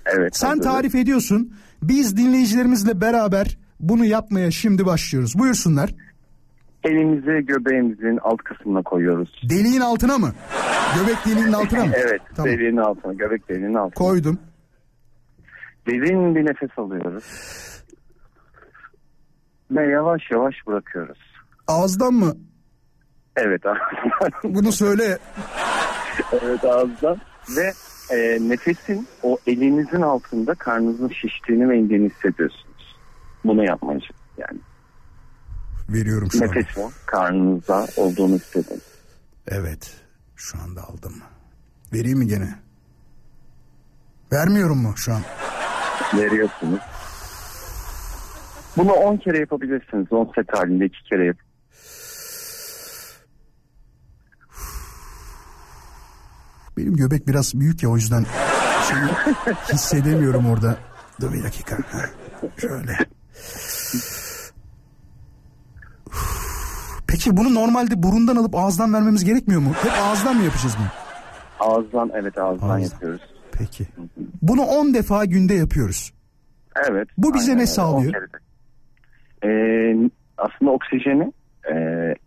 evet 0.05 0.37
Sen 0.37 0.47
hazırız. 0.47 0.65
tarif 0.65 0.95
ediyorsun. 0.95 1.53
Biz 1.83 2.17
dinleyicilerimizle 2.17 3.01
beraber 3.01 3.57
bunu 3.79 4.05
yapmaya 4.05 4.51
şimdi 4.51 4.85
başlıyoruz. 4.85 5.39
Buyursunlar. 5.39 5.95
Elimizi 6.83 7.45
göbeğimizin 7.45 8.19
alt 8.21 8.37
kısmına 8.37 8.81
koyuyoruz. 8.81 9.41
Deliğin 9.49 9.81
altına 9.81 10.17
mı? 10.17 10.31
Göbek 10.99 11.25
deliğinin 11.25 11.53
altına 11.53 11.85
mı? 11.85 11.91
Evet 11.95 12.21
Tamam. 12.35 12.51
deliğin 12.51 12.77
altına 12.77 13.13
göbek 13.13 13.49
deliğinin 13.49 13.73
altına. 13.73 14.07
Koydum. 14.07 14.39
Derin 15.87 16.35
bir 16.35 16.45
nefes 16.45 16.79
alıyoruz. 16.79 17.23
Ve 19.71 19.87
yavaş 19.87 20.21
yavaş 20.31 20.55
bırakıyoruz. 20.67 21.17
Ağızdan 21.67 22.13
mı? 22.13 22.33
Evet 23.35 23.65
ağızdan. 23.65 24.31
Bunu 24.43 24.71
söyle. 24.71 25.17
evet 26.31 26.65
ağızdan. 26.65 27.17
Ve 27.57 27.71
e, 28.15 28.49
nefesin 28.49 29.07
o 29.23 29.37
elinizin 29.47 30.01
altında 30.01 30.55
karnınızın 30.55 31.07
şiştiğini 31.09 31.69
ve 31.69 31.77
indiğini 31.77 32.09
hissediyorsunuz. 32.09 32.97
Bunu 33.45 33.63
yapmayın 33.65 34.01
yani. 34.37 34.59
Veriyorum 35.93 36.31
şu 36.31 36.37
an. 36.43 36.47
Nefesin 36.47 36.91
karnınızda 37.05 37.87
olduğunu 37.97 38.35
hissedin. 38.35 38.81
Evet. 39.47 39.91
Şu 40.35 40.57
anda 40.61 40.83
aldım. 40.83 41.13
Vereyim 41.93 42.17
mi 42.19 42.27
gene? 42.27 42.55
Vermiyorum 44.31 44.77
mu 44.77 44.93
şu 44.95 45.13
an? 45.13 45.21
Veriyorsunuz. 46.13 46.79
Bunu 48.77 48.91
10 48.91 49.17
kere 49.17 49.39
yapabilirsiniz. 49.39 50.07
10 50.11 50.31
set 50.35 50.53
halinde 50.53 50.85
2 50.85 51.03
kere 51.03 51.25
yap. 51.25 51.37
Benim 56.77 56.95
göbek 56.95 57.27
biraz 57.27 57.59
büyük 57.59 57.83
ya 57.83 57.89
o 57.89 57.95
yüzden 57.95 58.25
şeyi 58.89 59.35
hissedemiyorum 59.73 60.45
orada. 60.45 60.77
Dur 61.21 61.33
bir 61.33 61.43
dakika. 61.43 61.77
Şöyle. 62.57 62.97
Peki 67.19 67.37
bunu 67.37 67.55
normalde 67.55 68.03
burundan 68.03 68.35
alıp 68.35 68.55
ağızdan 68.55 68.93
vermemiz 68.93 69.25
gerekmiyor 69.25 69.61
mu? 69.61 69.69
Hep 69.83 69.91
ağızdan 70.01 70.35
mı 70.35 70.43
yapacağız 70.43 70.75
bunu? 70.79 70.87
Ağızdan 71.69 72.11
evet 72.15 72.37
ağızdan 72.37 72.69
Ağızdan. 72.69 72.79
yapıyoruz. 72.79 73.21
Peki. 73.51 73.85
Bunu 74.41 74.61
10 74.61 74.93
defa 74.93 75.25
günde 75.25 75.53
yapıyoruz. 75.53 76.13
Evet. 76.89 77.07
Bu 77.17 77.33
bize 77.33 77.51
ne 77.51 77.55
öyle. 77.55 77.65
sağlıyor? 77.67 78.13
10 78.13 78.19
kere 78.19 78.27
de. 78.33 78.37
Ee, 79.43 80.09
aslında 80.37 80.71
oksijeni 80.71 81.33
e, 81.71 81.75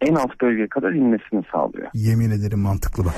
en 0.01 0.15
alt 0.15 0.41
bölgeye 0.43 0.69
kadar 0.69 0.93
inmesini 0.93 1.43
sağlıyor. 1.53 1.89
Yemin 1.95 2.31
ederim 2.31 2.59
mantıklı 2.61 3.05
bak. 3.05 3.15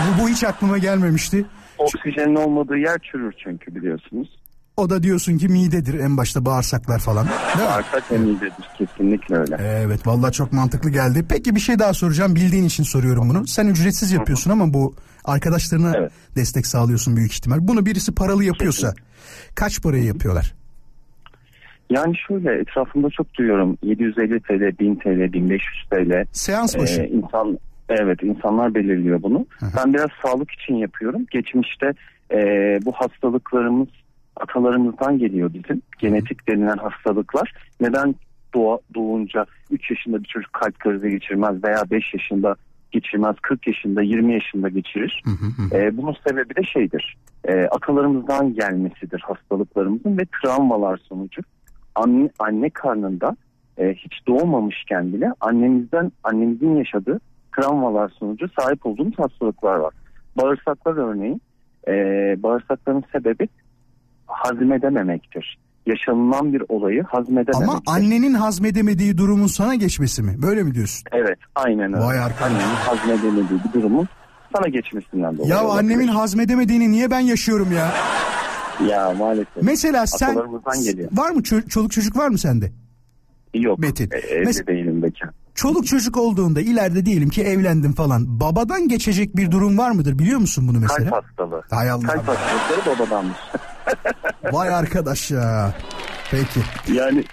Bu, 0.00 0.22
bu 0.22 0.28
hiç 0.28 0.44
aklıma 0.44 0.78
gelmemişti. 0.78 1.44
Oksijenin 1.78 2.36
olmadığı 2.36 2.76
yer 2.78 2.98
çürür 2.98 3.34
çünkü 3.44 3.74
biliyorsunuz. 3.74 4.41
O 4.76 4.90
da 4.90 5.02
diyorsun 5.02 5.38
ki 5.38 5.48
midedir 5.48 5.98
en 5.98 6.16
başta 6.16 6.44
bağırsaklar 6.44 6.98
falan. 6.98 7.26
Değil 7.26 7.68
mi? 7.68 7.72
Arka 7.72 8.00
temidedir 8.00 8.52
kesinlikle 8.78 9.36
öyle. 9.36 9.56
Evet 9.60 10.06
vallahi 10.06 10.32
çok 10.32 10.52
mantıklı 10.52 10.90
geldi. 10.90 11.24
Peki 11.28 11.54
bir 11.54 11.60
şey 11.60 11.78
daha 11.78 11.92
soracağım. 11.92 12.34
Bildiğin 12.34 12.64
için 12.64 12.82
soruyorum 12.82 13.28
bunu. 13.28 13.46
Sen 13.46 13.66
ücretsiz 13.66 14.12
yapıyorsun 14.12 14.50
ama 14.50 14.74
bu 14.74 14.94
arkadaşlarına 15.24 15.92
Evet. 15.96 16.12
destek 16.36 16.66
sağlıyorsun 16.66 17.16
büyük 17.16 17.32
ihtimal. 17.32 17.58
Bunu 17.60 17.86
birisi 17.86 18.14
paralı 18.14 18.44
yapıyorsa 18.44 18.94
kaç 19.54 19.82
paraya 19.82 20.04
yapıyorlar? 20.04 20.54
Yani 21.90 22.14
şöyle 22.28 22.60
etrafımda 22.60 23.10
çok 23.10 23.34
duyuyorum 23.34 23.78
750 23.82 24.40
TL, 24.40 24.78
1000 24.78 24.94
TL, 24.96 25.32
1500 25.32 25.88
TL. 25.90 26.24
Seans 26.32 26.78
başı. 26.78 27.00
Ee, 27.02 27.08
insan 27.08 27.58
evet 27.88 28.22
insanlar 28.22 28.74
belirliyor 28.74 29.22
bunu. 29.22 29.46
Ben 29.76 29.94
biraz 29.94 30.08
sağlık 30.22 30.50
için 30.50 30.74
yapıyorum. 30.74 31.26
Geçmişte 31.30 31.92
e, 32.30 32.38
bu 32.84 32.92
hastalıklarımız 32.92 33.88
atalarımızdan 34.36 35.18
geliyor 35.18 35.50
bizim. 35.54 35.82
Genetik 35.98 36.48
denilen 36.48 36.76
hastalıklar. 36.76 37.52
Neden 37.80 38.14
doğa, 38.54 38.78
doğunca 38.94 39.46
3 39.70 39.90
yaşında 39.90 40.22
bir 40.22 40.28
çocuk 40.28 40.52
kalp 40.52 40.78
krizi 40.78 41.10
geçirmez 41.10 41.64
veya 41.64 41.82
5 41.90 42.14
yaşında 42.14 42.56
geçirmez, 42.90 43.36
40 43.42 43.66
yaşında, 43.66 44.02
20 44.02 44.32
yaşında 44.32 44.68
geçirir. 44.68 45.22
E, 45.72 45.96
bunun 45.96 46.16
sebebi 46.28 46.56
de 46.56 46.62
şeydir. 46.62 47.16
E, 47.44 47.66
atalarımızdan 47.66 48.54
gelmesidir 48.54 49.20
hastalıklarımızın 49.20 50.18
ve 50.18 50.22
travmalar 50.42 50.96
sonucu 50.96 51.42
anne, 51.94 52.30
anne 52.38 52.70
karnında 52.70 53.36
e, 53.78 53.94
hiç 53.94 54.26
doğmamışken 54.26 55.12
bile 55.12 55.32
annemizden 55.40 56.12
annemizin 56.24 56.76
yaşadığı 56.76 57.20
travmalar 57.56 58.08
sonucu 58.08 58.48
sahip 58.58 58.86
olduğumuz 58.86 59.18
hastalıklar 59.18 59.76
var. 59.76 59.94
Bağırsaklar 60.36 60.96
örneğin 60.96 61.42
e, 61.88 61.92
bağırsakların 62.42 63.04
sebebi 63.12 63.48
hazmedememektir. 64.26 65.58
Yaşanılan 65.86 66.52
bir 66.52 66.62
olayı 66.68 67.02
hazmedememektir. 67.02 67.62
Ama 67.62 67.82
annenin 67.86 68.34
hazmedemediği 68.34 69.18
durumun 69.18 69.46
sana 69.46 69.74
geçmesi 69.74 70.22
mi? 70.22 70.42
Böyle 70.42 70.62
mi 70.62 70.74
diyorsun? 70.74 71.04
Evet 71.12 71.38
aynen 71.54 71.92
öyle. 71.94 72.04
Vay 72.04 72.18
arkadaş. 72.18 72.52
Annenin 72.52 72.74
hazmedemediği 72.74 73.60
bir 73.68 73.72
durumun 73.80 74.08
sana 74.56 74.68
geçmesinden 74.68 75.36
dolayı. 75.38 75.50
Ya 75.50 75.60
annemin 75.60 76.08
hazmedemediğini 76.08 76.92
niye 76.92 77.10
ben 77.10 77.20
yaşıyorum 77.20 77.68
ya? 77.72 77.92
Ya 78.88 79.14
maalesef. 79.18 79.62
Mesela 79.62 80.06
sen 80.06 80.36
var 81.12 81.30
mı 81.30 81.40
ço- 81.40 81.68
çoluk 81.68 81.92
çocuk 81.92 82.16
var 82.16 82.28
mı 82.28 82.38
sende? 82.38 82.72
Yok. 83.54 83.78
Metin. 83.78 84.10
E, 84.12 84.16
evli 84.18 84.48
Mes- 84.50 84.66
değilim 84.66 85.02
bekar. 85.02 85.30
Çoluk 85.54 85.86
çocuk 85.86 86.16
olduğunda 86.16 86.60
ileride 86.60 87.06
diyelim 87.06 87.28
ki 87.28 87.42
evlendim 87.42 87.92
falan. 87.92 88.40
Babadan 88.40 88.88
geçecek 88.88 89.36
bir 89.36 89.50
durum 89.50 89.78
var 89.78 89.90
mıdır 89.90 90.18
biliyor 90.18 90.38
musun 90.40 90.68
bunu 90.68 90.78
mesela? 90.80 91.10
Kalp 91.10 91.24
hastalığı. 91.24 91.62
Hay 91.70 91.90
Allah. 91.90 92.06
Kalp 92.06 92.28
hastalıkları 92.28 92.98
babadanmış. 92.98 93.36
Vay 94.52 94.74
arkadaş 94.74 95.30
ya. 95.30 95.74
Peki. 96.30 96.60
yani 96.92 97.24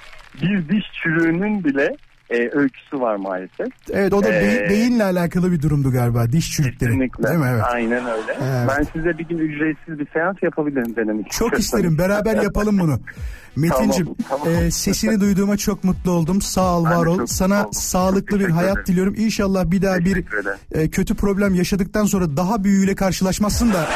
bir 0.41 0.69
diş 0.69 0.85
çürüğünün 1.03 1.63
bile 1.63 1.95
e, 2.29 2.49
öyküsü 2.53 2.99
var 3.01 3.15
maalesef. 3.15 3.67
Evet 3.91 4.13
o 4.13 4.23
da 4.23 4.27
Ee, 4.33 4.41
beyin- 4.41 4.69
beyinle 4.69 5.03
alakalı 5.03 5.51
bir 5.51 5.61
durumdu 5.61 5.91
galiba. 5.91 6.31
Diş 6.31 6.51
çürükleri. 6.51 6.89
Kesinlikle. 6.91 7.23
Değil 7.27 7.39
mi? 7.39 7.45
Evet. 7.51 7.63
Aynen 7.71 8.05
öyle. 8.05 8.31
Evet. 8.41 8.69
Ben 8.77 8.83
size 8.83 9.17
bir 9.17 9.25
gün 9.27 9.37
ücretsiz 9.37 9.99
bir 9.99 10.07
seans 10.13 10.35
yapabilirim 10.41 10.95
denemek 10.95 11.31
Çok 11.31 11.59
isterim. 11.59 11.97
Beraber 11.97 12.43
yapalım 12.43 12.79
bunu. 12.79 12.99
Metin'cim 13.55 14.05
Tamam, 14.29 14.43
tamam. 14.45 14.63
e, 14.63 14.71
sesini 14.71 15.21
duyduğuma 15.21 15.57
çok 15.57 15.83
mutlu 15.83 16.11
oldum. 16.11 16.41
Sağ 16.41 16.77
ol, 16.77 16.85
Ben 16.85 16.91
var 16.91 17.05
ol. 17.05 17.25
Sana 17.25 17.59
oldum. 17.61 17.73
sağlıklı 17.73 18.39
Çok 18.39 18.47
bir 18.47 18.53
hayat 18.53 18.71
ederim. 18.73 18.85
diliyorum. 18.87 19.15
İnşallah 19.17 19.71
bir 19.71 19.81
daha 19.81 19.99
bir 19.99 20.11
ederim. 20.17 20.27
e, 20.71 20.89
kötü 20.89 21.15
problem 21.15 21.55
yaşadıktan 21.55 22.05
sonra 22.05 22.37
daha 22.37 22.63
büyüğüyle 22.63 22.95
karşılaşmazsın 22.95 23.73
da. 23.73 23.87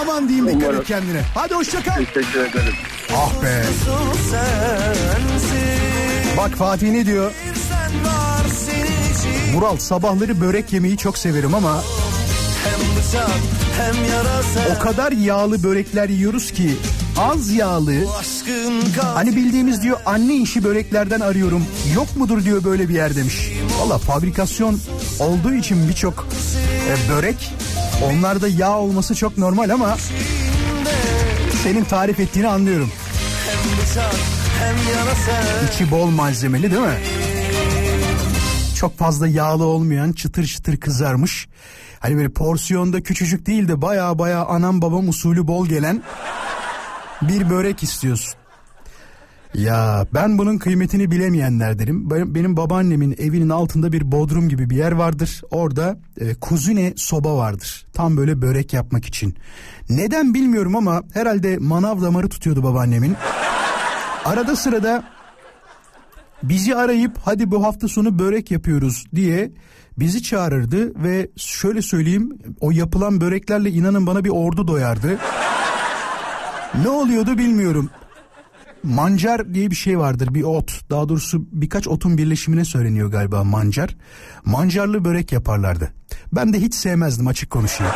Aman 0.00 0.28
diyeyim 0.28 0.46
dikkat 0.46 0.62
et 0.62 0.68
Umarım. 0.68 0.84
kendine. 0.84 1.22
Hadi 1.34 1.54
hoşça 1.54 1.82
kal. 1.82 1.96
Teşekkür 2.14 2.40
ederim. 2.40 2.74
Ah 3.16 3.42
be. 3.42 3.62
Bak 6.36 6.50
Fatih 6.50 6.90
ne 6.90 7.06
diyor? 7.06 7.32
Vural 9.54 9.76
sabahları 9.76 10.40
börek 10.40 10.72
yemeyi 10.72 10.96
çok 10.96 11.18
severim 11.18 11.54
ama 11.54 11.82
o 14.76 14.78
kadar 14.82 15.12
yağlı 15.12 15.62
börekler 15.62 16.08
yiyoruz 16.08 16.50
ki 16.52 16.76
az 17.18 17.50
yağlı 17.50 17.94
hani 19.14 19.36
bildiğimiz 19.36 19.82
diyor 19.82 19.98
anne 20.06 20.34
işi 20.34 20.64
böreklerden 20.64 21.20
arıyorum 21.20 21.66
yok 21.94 22.16
mudur 22.16 22.44
diyor 22.44 22.64
böyle 22.64 22.88
bir 22.88 22.94
yer 22.94 23.16
demiş. 23.16 23.52
Valla 23.80 23.98
fabrikasyon 23.98 24.80
olduğu 25.20 25.54
için 25.54 25.88
birçok 25.88 26.28
e, 26.88 27.12
börek 27.12 27.54
onlarda 28.04 28.48
yağ 28.48 28.78
olması 28.78 29.14
çok 29.14 29.38
normal 29.38 29.70
ama 29.70 29.96
senin 31.62 31.84
tarif 31.84 32.20
ettiğini 32.20 32.48
anlıyorum. 32.48 32.90
İçi 35.72 35.90
bol 35.90 36.06
malzemeli 36.06 36.70
değil 36.70 36.82
mi? 36.82 36.98
Çok 38.76 38.98
fazla 38.98 39.28
yağlı 39.28 39.64
olmayan 39.64 40.12
çıtır 40.12 40.46
çıtır 40.46 40.76
kızarmış. 40.76 41.48
Hani 42.00 42.16
böyle 42.16 42.28
porsiyonda 42.28 43.02
küçücük 43.02 43.46
değil 43.46 43.68
de 43.68 43.82
baya 43.82 44.18
baya 44.18 44.44
anam 44.44 44.82
babam 44.82 45.08
usulü 45.08 45.46
bol 45.46 45.66
gelen 45.66 46.02
bir 47.22 47.50
börek 47.50 47.82
istiyorsun. 47.82 48.40
Ya 49.54 50.06
ben 50.14 50.38
bunun 50.38 50.58
kıymetini 50.58 51.10
bilemeyenlerdenim. 51.10 52.10
Benim, 52.10 52.56
babaannemin 52.56 53.16
evinin 53.18 53.48
altında 53.48 53.92
bir 53.92 54.12
bodrum 54.12 54.48
gibi 54.48 54.70
bir 54.70 54.76
yer 54.76 54.92
vardır. 54.92 55.42
Orada 55.50 55.98
e, 56.20 56.34
kuzine 56.34 56.92
soba 56.96 57.36
vardır. 57.36 57.86
Tam 57.92 58.16
böyle 58.16 58.42
börek 58.42 58.72
yapmak 58.72 59.04
için. 59.04 59.36
Neden 59.88 60.34
bilmiyorum 60.34 60.76
ama 60.76 61.02
herhalde 61.14 61.58
manav 61.58 62.02
damarı 62.02 62.28
tutuyordu 62.28 62.62
babaannemin. 62.62 63.16
Arada 64.24 64.56
sırada 64.56 65.04
bizi 66.42 66.76
arayıp 66.76 67.18
hadi 67.24 67.50
bu 67.50 67.64
hafta 67.64 67.88
sonu 67.88 68.18
börek 68.18 68.50
yapıyoruz 68.50 69.04
diye 69.14 69.52
bizi 69.98 70.22
çağırırdı 70.22 71.04
ve 71.04 71.28
şöyle 71.36 71.82
söyleyeyim 71.82 72.38
o 72.60 72.70
yapılan 72.70 73.20
böreklerle 73.20 73.70
inanın 73.70 74.06
bana 74.06 74.24
bir 74.24 74.30
ordu 74.30 74.68
doyardı. 74.68 75.18
Ne 76.74 76.88
oluyordu 76.88 77.38
bilmiyorum. 77.38 77.90
mancar 78.82 79.54
diye 79.54 79.70
bir 79.70 79.76
şey 79.76 79.98
vardır 79.98 80.34
bir 80.34 80.42
ot. 80.42 80.90
Daha 80.90 81.08
doğrusu 81.08 81.46
birkaç 81.52 81.88
otun 81.88 82.18
birleşimine 82.18 82.64
söyleniyor 82.64 83.10
galiba 83.10 83.44
mancar. 83.44 83.96
Mancarlı 84.44 85.04
börek 85.04 85.32
yaparlardı. 85.32 85.92
Ben 86.32 86.52
de 86.52 86.60
hiç 86.60 86.74
sevmezdim 86.74 87.26
açık 87.26 87.50
konuşayım. 87.50 87.92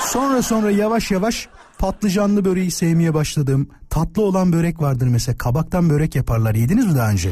Sonra 0.00 0.42
sonra 0.42 0.70
yavaş 0.70 1.10
yavaş 1.10 1.48
patlıcanlı 1.78 2.44
böreği 2.44 2.70
sevmeye 2.70 3.14
başladım. 3.14 3.68
Tatlı 3.90 4.22
olan 4.22 4.52
börek 4.52 4.80
vardır 4.80 5.06
mesela 5.08 5.38
kabaktan 5.38 5.90
börek 5.90 6.14
yaparlar. 6.14 6.54
Yediniz 6.54 6.86
mi 6.86 6.94
daha 6.96 7.10
önce? 7.10 7.30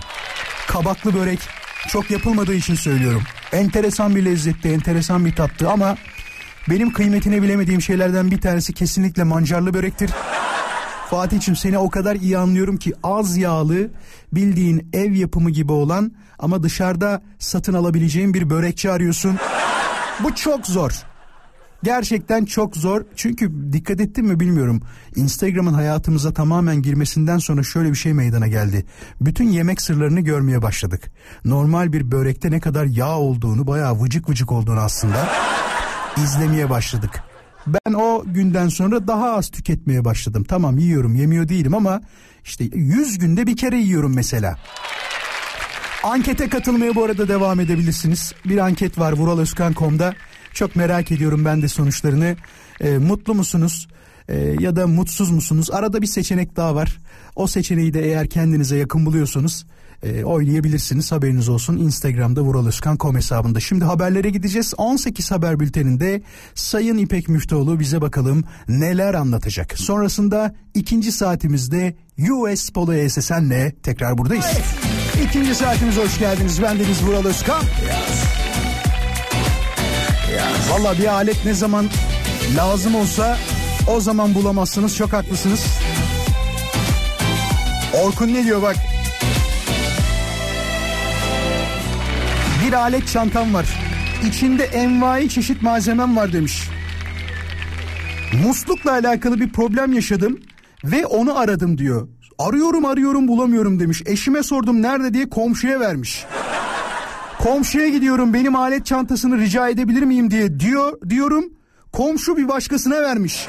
Kabaklı 0.68 1.14
börek 1.14 1.40
çok 1.88 2.11
yapılmadığı 2.11 2.54
için 2.54 2.74
söylüyorum. 2.74 3.22
Enteresan 3.52 4.16
bir 4.16 4.24
lezzette, 4.24 4.68
enteresan 4.72 5.24
bir 5.24 5.35
tattı 5.35 5.70
ama 5.70 5.96
benim 6.70 6.92
kıymetini 6.92 7.42
bilemediğim 7.42 7.83
şeylerden 7.83 8.31
bir 8.31 8.40
tanesi 8.40 8.72
kesinlikle 8.72 9.24
mancarlı 9.24 9.74
börektir. 9.74 10.11
Fatih'im 11.10 11.56
seni 11.56 11.78
o 11.78 11.90
kadar 11.90 12.16
iyi 12.16 12.38
anlıyorum 12.38 12.76
ki 12.76 12.92
az 13.02 13.36
yağlı 13.36 13.90
bildiğin 14.32 14.90
ev 14.92 15.12
yapımı 15.12 15.50
gibi 15.50 15.72
olan 15.72 16.12
ama 16.38 16.62
dışarıda 16.62 17.22
satın 17.38 17.74
alabileceğin 17.74 18.34
bir 18.34 18.50
börekçi 18.50 18.90
arıyorsun. 18.90 19.36
Bu 20.24 20.34
çok 20.34 20.66
zor. 20.66 21.02
Gerçekten 21.82 22.44
çok 22.44 22.76
zor. 22.76 23.04
Çünkü 23.16 23.72
dikkat 23.72 24.00
ettin 24.00 24.26
mi 24.26 24.40
bilmiyorum. 24.40 24.82
Instagram'ın 25.16 25.74
hayatımıza 25.74 26.32
tamamen 26.32 26.82
girmesinden 26.82 27.38
sonra 27.38 27.62
şöyle 27.62 27.90
bir 27.90 27.96
şey 27.96 28.12
meydana 28.12 28.46
geldi. 28.46 28.86
Bütün 29.20 29.48
yemek 29.48 29.80
sırlarını 29.80 30.20
görmeye 30.20 30.62
başladık. 30.62 31.12
Normal 31.44 31.92
bir 31.92 32.10
börekte 32.10 32.50
ne 32.50 32.60
kadar 32.60 32.84
yağ 32.84 33.18
olduğunu, 33.18 33.66
bayağı 33.66 34.00
vıcık 34.00 34.28
vıcık 34.28 34.52
olduğunu 34.52 34.80
aslında 34.80 35.28
izlemeye 36.16 36.70
başladık. 36.70 37.27
Ben 37.68 37.92
o 37.92 38.24
günden 38.26 38.68
sonra 38.68 39.07
daha 39.07 39.33
az 39.33 39.48
tüketmeye 39.48 40.04
başladım. 40.04 40.44
Tamam 40.48 40.78
yiyorum, 40.78 41.14
yemiyor 41.14 41.48
değilim 41.48 41.74
ama 41.74 42.00
işte 42.44 42.64
100 42.74 43.18
günde 43.18 43.46
bir 43.46 43.57
kere 43.57 43.76
yiyorum 43.76 44.14
mesela. 44.14 44.59
Ankete 46.04 46.48
katılmaya 46.48 46.94
bu 46.94 47.04
arada 47.04 47.28
devam 47.28 47.61
edebilirsiniz. 47.61 48.33
Bir 48.44 48.59
anket 48.59 48.98
var 48.98 49.12
vuraloskan.com'da. 49.12 50.14
Çok 50.52 50.76
merak 50.76 51.12
ediyorum 51.12 51.44
ben 51.44 51.62
de 51.62 51.68
sonuçlarını. 51.68 52.37
Ee, 52.81 52.98
mutlu 52.98 53.35
musunuz? 53.35 53.88
Ee, 54.28 54.57
ya 54.61 54.76
da 54.76 54.87
mutsuz 54.87 55.31
musunuz? 55.31 55.70
Arada 55.70 56.02
bir 56.02 56.07
seçenek 56.07 56.57
daha 56.57 56.74
var. 56.74 56.98
O 57.37 57.46
seçeneği 57.46 57.94
de 57.94 58.04
eğer 58.04 58.28
kendinize 58.28 58.76
yakın 58.76 59.07
buluyorsanız 59.07 59.66
e, 60.02 60.24
oylayabilirsiniz. 60.24 61.12
Haberiniz 61.12 61.48
olsun. 61.48 61.76
Instagram'da 61.76 62.40
vuraloskan.com 62.40 63.16
hesabında. 63.16 63.61
Şimdi 63.61 63.84
haberlere 63.84 64.30
gideceğiz. 64.30 64.74
18 64.76 65.30
haber 65.30 65.61
bülteninde 65.61 66.22
Sayın 66.54 66.98
İpek 66.98 67.28
Müftüoğlu 67.28 67.80
bize 67.80 68.00
bakalım 68.00 68.44
neler 68.68 69.14
anlatacak. 69.14 69.78
Sonrasında 69.78 70.54
ikinci 70.74 71.12
saatimizde 71.12 71.96
US 72.30 72.70
Polo 72.70 72.92
ESSN'le 72.92 73.72
tekrar 73.82 74.18
buradayız. 74.18 74.46
İkinci 75.28 75.54
saatimize 75.54 76.04
hoş 76.04 76.18
geldiniz. 76.18 76.62
Ben 76.62 76.78
Deniz 76.78 77.04
Vural 77.04 77.24
Özkan. 77.24 77.62
Valla 80.70 80.98
bir 80.98 81.06
alet 81.06 81.44
ne 81.44 81.54
zaman 81.54 81.87
lazım 82.56 82.94
olsa 82.94 83.38
o 83.87 84.00
zaman 84.00 84.34
bulamazsınız. 84.34 84.96
Çok 84.96 85.12
haklısınız. 85.12 85.66
Orkun 88.04 88.28
ne 88.28 88.44
diyor 88.44 88.62
bak. 88.62 88.76
Bir 92.68 92.72
alet 92.72 93.09
çantam 93.09 93.54
var. 93.54 93.66
İçinde 94.28 94.64
envai 94.64 95.28
çeşit 95.28 95.62
malzemem 95.62 96.16
var 96.16 96.33
demiş. 96.33 96.68
Muslukla 98.44 98.92
alakalı 98.92 99.40
bir 99.40 99.52
problem 99.52 99.92
yaşadım 99.92 100.40
ve 100.85 101.07
onu 101.07 101.38
aradım 101.38 101.78
diyor. 101.78 102.09
Arıyorum 102.38 102.85
arıyorum 102.85 103.28
bulamıyorum 103.28 103.81
demiş. 103.81 104.02
Eşime 104.07 104.42
sordum 104.42 104.83
nerede 104.83 105.14
diye 105.14 105.31
komşuya 105.31 105.81
vermiş. 105.81 106.26
Komşuya 107.38 107.88
gidiyorum 107.88 108.35
benim 108.35 108.57
alet 108.57 108.87
çantasını 108.87 109.38
rica 109.38 109.68
edebilir 109.68 110.02
miyim 110.02 110.31
diye 110.31 110.61
diyor 110.61 111.00
diyorum. 111.09 111.44
Komşu 111.92 112.37
bir 112.37 112.48
başkasına 112.48 113.02
vermiş. 113.02 113.46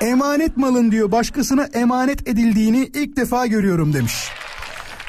Emanet 0.00 0.56
malın 0.56 0.90
diyor 0.90 1.12
başkasına 1.12 1.64
emanet 1.64 2.28
edildiğini 2.28 2.90
ilk 2.94 3.16
defa 3.16 3.46
görüyorum 3.46 3.92
demiş. 3.92 4.30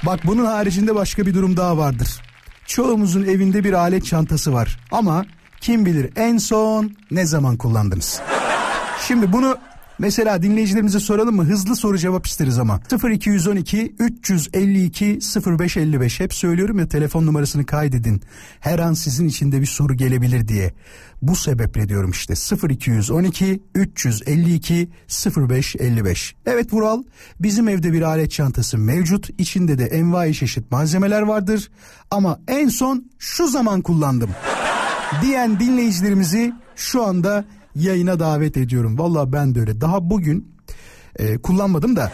Bak 0.03 0.19
bunun 0.25 0.45
haricinde 0.45 0.95
başka 0.95 1.25
bir 1.25 1.33
durum 1.33 1.57
daha 1.57 1.77
vardır. 1.77 2.21
Çoğumuzun 2.65 3.23
evinde 3.23 3.63
bir 3.63 3.73
alet 3.73 4.05
çantası 4.05 4.53
var 4.53 4.79
ama 4.91 5.25
kim 5.61 5.85
bilir 5.85 6.09
en 6.15 6.37
son 6.37 6.91
ne 7.11 7.25
zaman 7.25 7.57
kullandınız? 7.57 8.21
Şimdi 9.07 9.33
bunu 9.33 9.57
mesela 9.99 10.43
dinleyicilerimize 10.43 10.99
soralım 10.99 11.35
mı? 11.35 11.43
Hızlı 11.43 11.75
soru 11.75 11.97
cevap 11.97 12.25
isteriz 12.27 12.59
ama. 12.59 12.79
0212 13.09 13.95
352 13.99 15.19
0555 15.59 16.19
hep 16.19 16.33
söylüyorum 16.33 16.79
ya 16.79 16.87
telefon 16.87 17.25
numarasını 17.25 17.65
kaydedin. 17.65 18.21
Her 18.59 18.79
an 18.79 18.93
sizin 18.93 19.27
için 19.27 19.51
de 19.51 19.61
bir 19.61 19.65
soru 19.65 19.93
gelebilir 19.93 20.47
diye. 20.47 20.73
Bu 21.21 21.35
sebeple 21.35 21.89
diyorum 21.89 22.11
işte 22.11 22.33
0212 22.69 23.61
352 23.75 24.89
0555. 25.37 26.35
Evet 26.45 26.73
Vural 26.73 27.03
bizim 27.39 27.67
evde 27.67 27.93
bir 27.93 28.01
alet 28.01 28.31
çantası 28.31 28.77
mevcut. 28.77 29.29
İçinde 29.37 29.77
de 29.77 29.85
envai 29.85 30.33
çeşit 30.33 30.71
malzemeler 30.71 31.21
vardır. 31.21 31.71
Ama 32.11 32.39
en 32.47 32.69
son 32.69 33.11
şu 33.19 33.47
zaman 33.47 33.81
kullandım. 33.81 34.29
diyen 35.21 35.59
dinleyicilerimizi 35.59 36.53
şu 36.75 37.03
anda 37.03 37.45
yayına 37.75 38.19
davet 38.19 38.57
ediyorum. 38.57 38.99
Valla 38.99 39.33
ben 39.33 39.55
de 39.55 39.59
öyle. 39.59 39.81
Daha 39.81 40.09
bugün 40.09 40.55
e, 41.15 41.37
kullanmadım 41.37 41.95
da. 41.95 42.11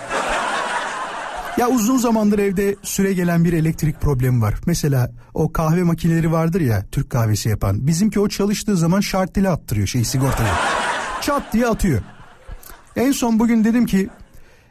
Ya 1.57 1.69
uzun 1.69 1.97
zamandır 1.97 2.39
evde 2.39 2.75
süre 2.83 3.13
gelen 3.13 3.45
bir 3.45 3.53
elektrik 3.53 4.01
problemi 4.01 4.41
var. 4.41 4.55
Mesela 4.65 5.11
o 5.33 5.51
kahve 5.51 5.83
makineleri 5.83 6.31
vardır 6.31 6.61
ya 6.61 6.85
Türk 6.91 7.09
kahvesi 7.09 7.49
yapan. 7.49 7.87
Bizimki 7.87 8.19
o 8.19 8.29
çalıştığı 8.29 8.77
zaman 8.77 8.99
şarteli 8.99 9.49
attırıyor 9.49 9.87
şey 9.87 10.03
sigortayı. 10.03 10.49
Çat 11.21 11.53
diye 11.53 11.67
atıyor. 11.67 12.01
En 12.95 13.11
son 13.11 13.39
bugün 13.39 13.63
dedim 13.63 13.85
ki 13.85 14.09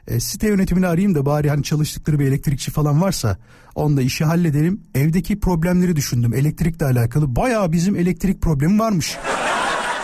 e, 0.07 0.21
site 0.21 0.49
yönetimini 0.49 0.87
arayayım 0.87 1.15
da 1.15 1.27
bari 1.27 1.51
hani 1.51 1.63
çalıştıkları 1.63 2.19
bir 2.19 2.27
elektrikçi 2.27 2.71
falan 2.71 3.03
varsa 3.03 3.37
onda 3.75 4.03
işi 4.03 4.25
halledelim. 4.25 4.81
Evdeki 4.95 5.41
problemleri 5.41 5.97
düşündüm. 5.97 6.35
Elektrikle 6.35 6.87
alakalı 6.87 7.37
bayağı 7.37 7.73
bizim 7.73 7.97
elektrik 7.97 8.43
problemi 8.43 8.79
varmış. 8.79 9.17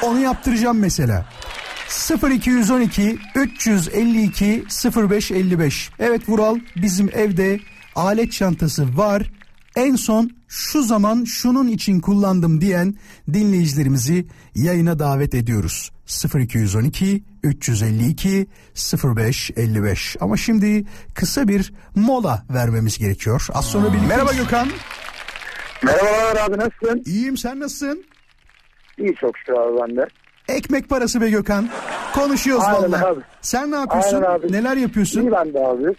Onu 0.03 0.21
yaptıracağım 0.21 0.79
mesela. 0.79 1.27
0212 2.31 3.19
352 3.35 4.65
0555. 5.11 5.91
Evet 5.99 6.29
Vural 6.29 6.59
bizim 6.77 7.11
evde 7.13 7.61
alet 7.95 8.33
çantası 8.33 8.97
var. 8.97 9.31
En 9.77 9.97
son 9.97 10.31
şu 10.49 10.83
zaman 10.83 11.25
şunun 11.25 11.69
için 11.69 12.01
kullandım 12.01 12.61
diyen 12.61 12.95
dinleyicilerimizi 13.33 14.27
yayına 14.55 14.99
davet 14.99 15.35
ediyoruz. 15.35 15.91
0212 16.35 17.25
352 17.43 18.47
0555. 19.05 20.17
Ama 20.21 20.37
şimdi 20.37 20.85
kısa 21.15 21.49
bir 21.49 21.73
mola 21.95 22.45
vermemiz 22.51 22.99
gerekiyor. 22.99 23.47
Az 23.55 23.65
sonra 23.65 23.89
birlikte. 23.89 24.07
Merhaba 24.09 24.33
Gökhan. 24.33 24.69
Merhabalar 25.83 26.37
abi 26.37 26.59
nasılsın? 26.59 27.03
İyiyim 27.07 27.37
sen 27.37 27.61
nasılsın? 27.61 28.05
İyi 28.99 29.15
çok 29.15 29.39
şükür 29.39 29.53
abi 29.53 29.79
ben 29.81 29.97
de. 29.97 30.07
Ekmek 30.49 30.89
parası 30.89 31.21
be 31.21 31.31
Gökhan. 31.31 31.69
Konuşuyoruz 32.15 32.65
Aynen 32.67 32.93
vallahi. 32.93 33.05
abi. 33.05 33.21
Sen 33.41 33.71
ne 33.71 33.77
yapıyorsun? 33.77 34.17
Aynen 34.23 34.31
abi. 34.39 34.53
Neler 34.53 34.77
yapıyorsun? 34.77 35.21
İyi 35.23 35.33
ben 35.33 35.55
de 35.55 35.67
abi. 35.67 35.95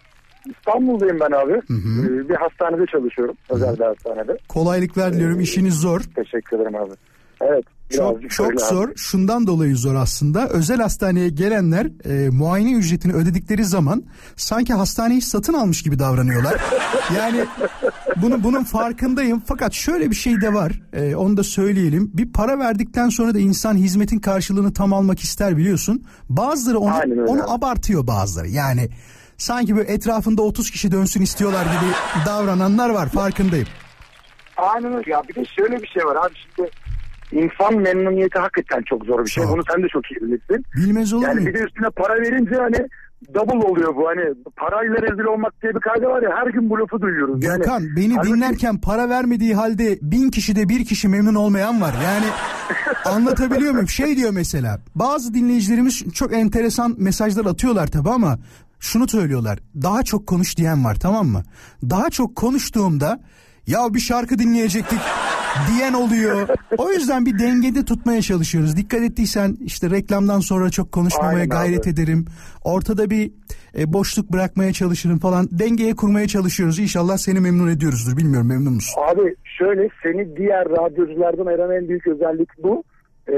İstanbul'dayım 0.50 1.20
ben 1.20 1.32
abi. 1.32 1.54
Ee, 1.54 2.30
Bir 2.30 2.36
hastanede 2.36 2.86
çalışıyorum. 2.92 3.36
Özel 3.50 3.80
bir 3.80 3.84
hastanede. 3.86 4.38
Kolaylıklar 4.50 5.14
diliyorum. 5.14 5.40
İşiniz 5.40 5.74
zor. 5.82 6.02
Teşekkür 6.16 6.58
ederim 6.60 6.76
abi. 6.76 6.94
Evet. 7.42 7.66
Çok 7.96 8.30
çok 8.30 8.62
zor. 8.62 8.90
Şundan 8.96 9.48
dolayı 9.48 9.76
zor 9.76 9.96
aslında. 9.96 10.48
Özel 10.50 10.78
hastaneye 10.78 11.30
gelenler 11.30 11.88
e, 12.06 12.30
muayene 12.30 12.74
ücretini 12.74 13.14
ödedikleri 13.14 13.66
zaman 13.66 14.04
sanki 14.36 14.74
hastaneyi 14.74 15.22
satın 15.22 15.54
almış 15.54 15.84
gibi 15.84 16.00
davranıyorlar. 16.00 16.62
yani 17.18 17.46
bunu 18.16 18.44
bunun 18.44 18.64
farkındayım. 18.64 19.44
Fakat 19.46 19.74
şöyle 19.74 20.12
bir 20.12 20.16
şey 20.16 20.42
de 20.42 20.54
var. 20.54 20.82
E, 20.94 21.16
onu 21.16 21.38
da 21.38 21.44
söyleyelim. 21.44 22.12
Bir 22.14 22.32
para 22.34 22.60
verdikten 22.60 23.10
sonra 23.10 23.34
da 23.34 23.40
insan 23.40 23.76
hizmetin 23.76 24.20
karşılığını 24.20 24.74
tam 24.74 24.94
almak 24.94 25.20
ister 25.20 25.58
biliyorsun. 25.58 26.04
Bazıları 26.30 26.80
onu 26.80 27.26
onu 27.28 27.52
abartıyor 27.52 28.08
bazıları. 28.08 28.48
Yani 28.48 28.90
sanki 29.38 29.76
böyle 29.76 29.92
etrafında 29.92 30.42
30 30.42 30.72
kişi 30.72 30.92
dönsün 30.92 31.22
istiyorlar 31.22 31.66
gibi 31.66 32.26
davrananlar 32.26 32.90
var 32.90 33.10
farkındayım. 33.10 33.68
Aynen 34.58 34.94
öyle. 34.94 35.12
Ya 35.12 35.22
bir 35.30 35.36
de 35.36 35.46
şöyle 35.46 35.82
bir 35.82 35.88
şey 35.88 36.06
var 36.06 36.16
abi 36.16 36.34
şimdi 36.56 36.70
insan 37.32 37.76
memnuniyeti 37.82 38.40
hakikaten 38.40 38.82
çok 38.90 39.06
zor 39.06 39.26
bir 39.26 39.30
şey. 39.30 39.44
Çok. 39.44 39.54
Bunu 39.54 39.62
sen 39.74 39.84
de 39.84 39.88
çok 39.88 40.12
iyi 40.12 40.16
bilirsin. 40.22 40.66
Bilmez 40.76 41.14
olur 41.14 41.24
Yani 41.24 41.34
muyum? 41.40 41.48
bir 41.48 41.60
de 41.60 41.64
üstüne 41.64 41.90
para 41.90 42.14
verince 42.22 42.56
hani 42.56 42.78
double 43.34 43.68
oluyor 43.68 43.96
bu. 43.96 44.08
Hani 44.08 44.22
parayla 44.56 44.96
rezil 45.02 45.24
olmak 45.24 45.62
diye 45.62 45.76
bir 45.76 45.80
kayda 45.80 46.08
var 46.10 46.22
ya 46.22 46.30
her 46.36 46.48
gün 46.48 46.70
bu 46.70 46.80
lafı 46.80 47.02
duyuyoruz. 47.02 47.44
Yani, 47.44 47.58
Gökhan 47.58 47.84
beni 47.96 48.14
halbuki- 48.16 48.34
dinlerken 48.34 48.78
para 48.82 49.10
vermediği 49.10 49.56
halde 49.56 49.98
bin 50.02 50.30
kişide 50.30 50.70
bir 50.70 50.86
kişi 50.86 51.08
memnun 51.08 51.36
olmayan 51.36 51.82
var. 51.82 51.94
Yani 52.04 52.26
anlatabiliyor 53.06 53.72
muyum? 53.72 53.90
Şey 53.90 54.18
diyor 54.18 54.32
mesela 54.34 54.80
bazı 54.96 55.34
dinleyicilerimiz 55.34 56.14
çok 56.14 56.34
enteresan 56.34 56.96
mesajlar 56.98 57.46
atıyorlar 57.46 57.88
tabi 57.88 58.10
ama 58.10 58.40
şunu 58.80 59.08
söylüyorlar. 59.08 59.60
Daha 59.82 60.04
çok 60.04 60.28
konuş 60.28 60.58
diyen 60.58 60.86
var 60.86 60.96
tamam 61.02 61.28
mı? 61.28 61.44
Daha 61.84 62.10
çok 62.10 62.36
konuştuğumda 62.36 63.20
ya 63.68 63.94
bir 63.94 64.00
şarkı 64.00 64.40
dinleyecektik 64.40 65.00
diyen 65.72 65.94
oluyor. 65.94 66.48
O 66.78 66.92
yüzden 66.92 67.26
bir 67.26 67.40
dengede 67.40 67.86
tutmaya 67.86 68.22
çalışıyoruz. 68.22 68.78
Dikkat 68.78 69.02
ettiysen 69.02 69.58
işte 69.66 69.90
reklamdan 69.90 70.40
sonra 70.40 70.70
çok 70.70 70.92
konuşmamaya 70.92 71.38
Aynen 71.38 71.50
gayret 71.50 71.82
abi. 71.88 71.90
ederim. 71.90 72.26
Ortada 72.64 73.10
bir 73.10 73.32
e, 73.78 73.94
boşluk 73.94 74.32
bırakmaya 74.32 74.74
çalışırım 74.74 75.20
falan. 75.20 75.48
Dengeye 75.52 75.96
kurmaya 75.96 76.28
çalışıyoruz. 76.28 76.80
İnşallah 76.80 77.18
seni 77.18 77.40
memnun 77.40 77.68
ediyoruzdur. 77.70 78.18
Bilmiyorum 78.18 78.48
memnun 78.48 78.74
musun? 78.74 79.02
Abi 79.08 79.36
şöyle 79.58 79.90
seni 80.04 80.38
diğer 80.38 80.66
radyoculardan 80.70 81.46
ayıran 81.46 81.72
en 81.72 81.90
büyük 81.90 82.08
özellik 82.08 82.50
bu. 82.64 82.84
Ee, 83.30 83.34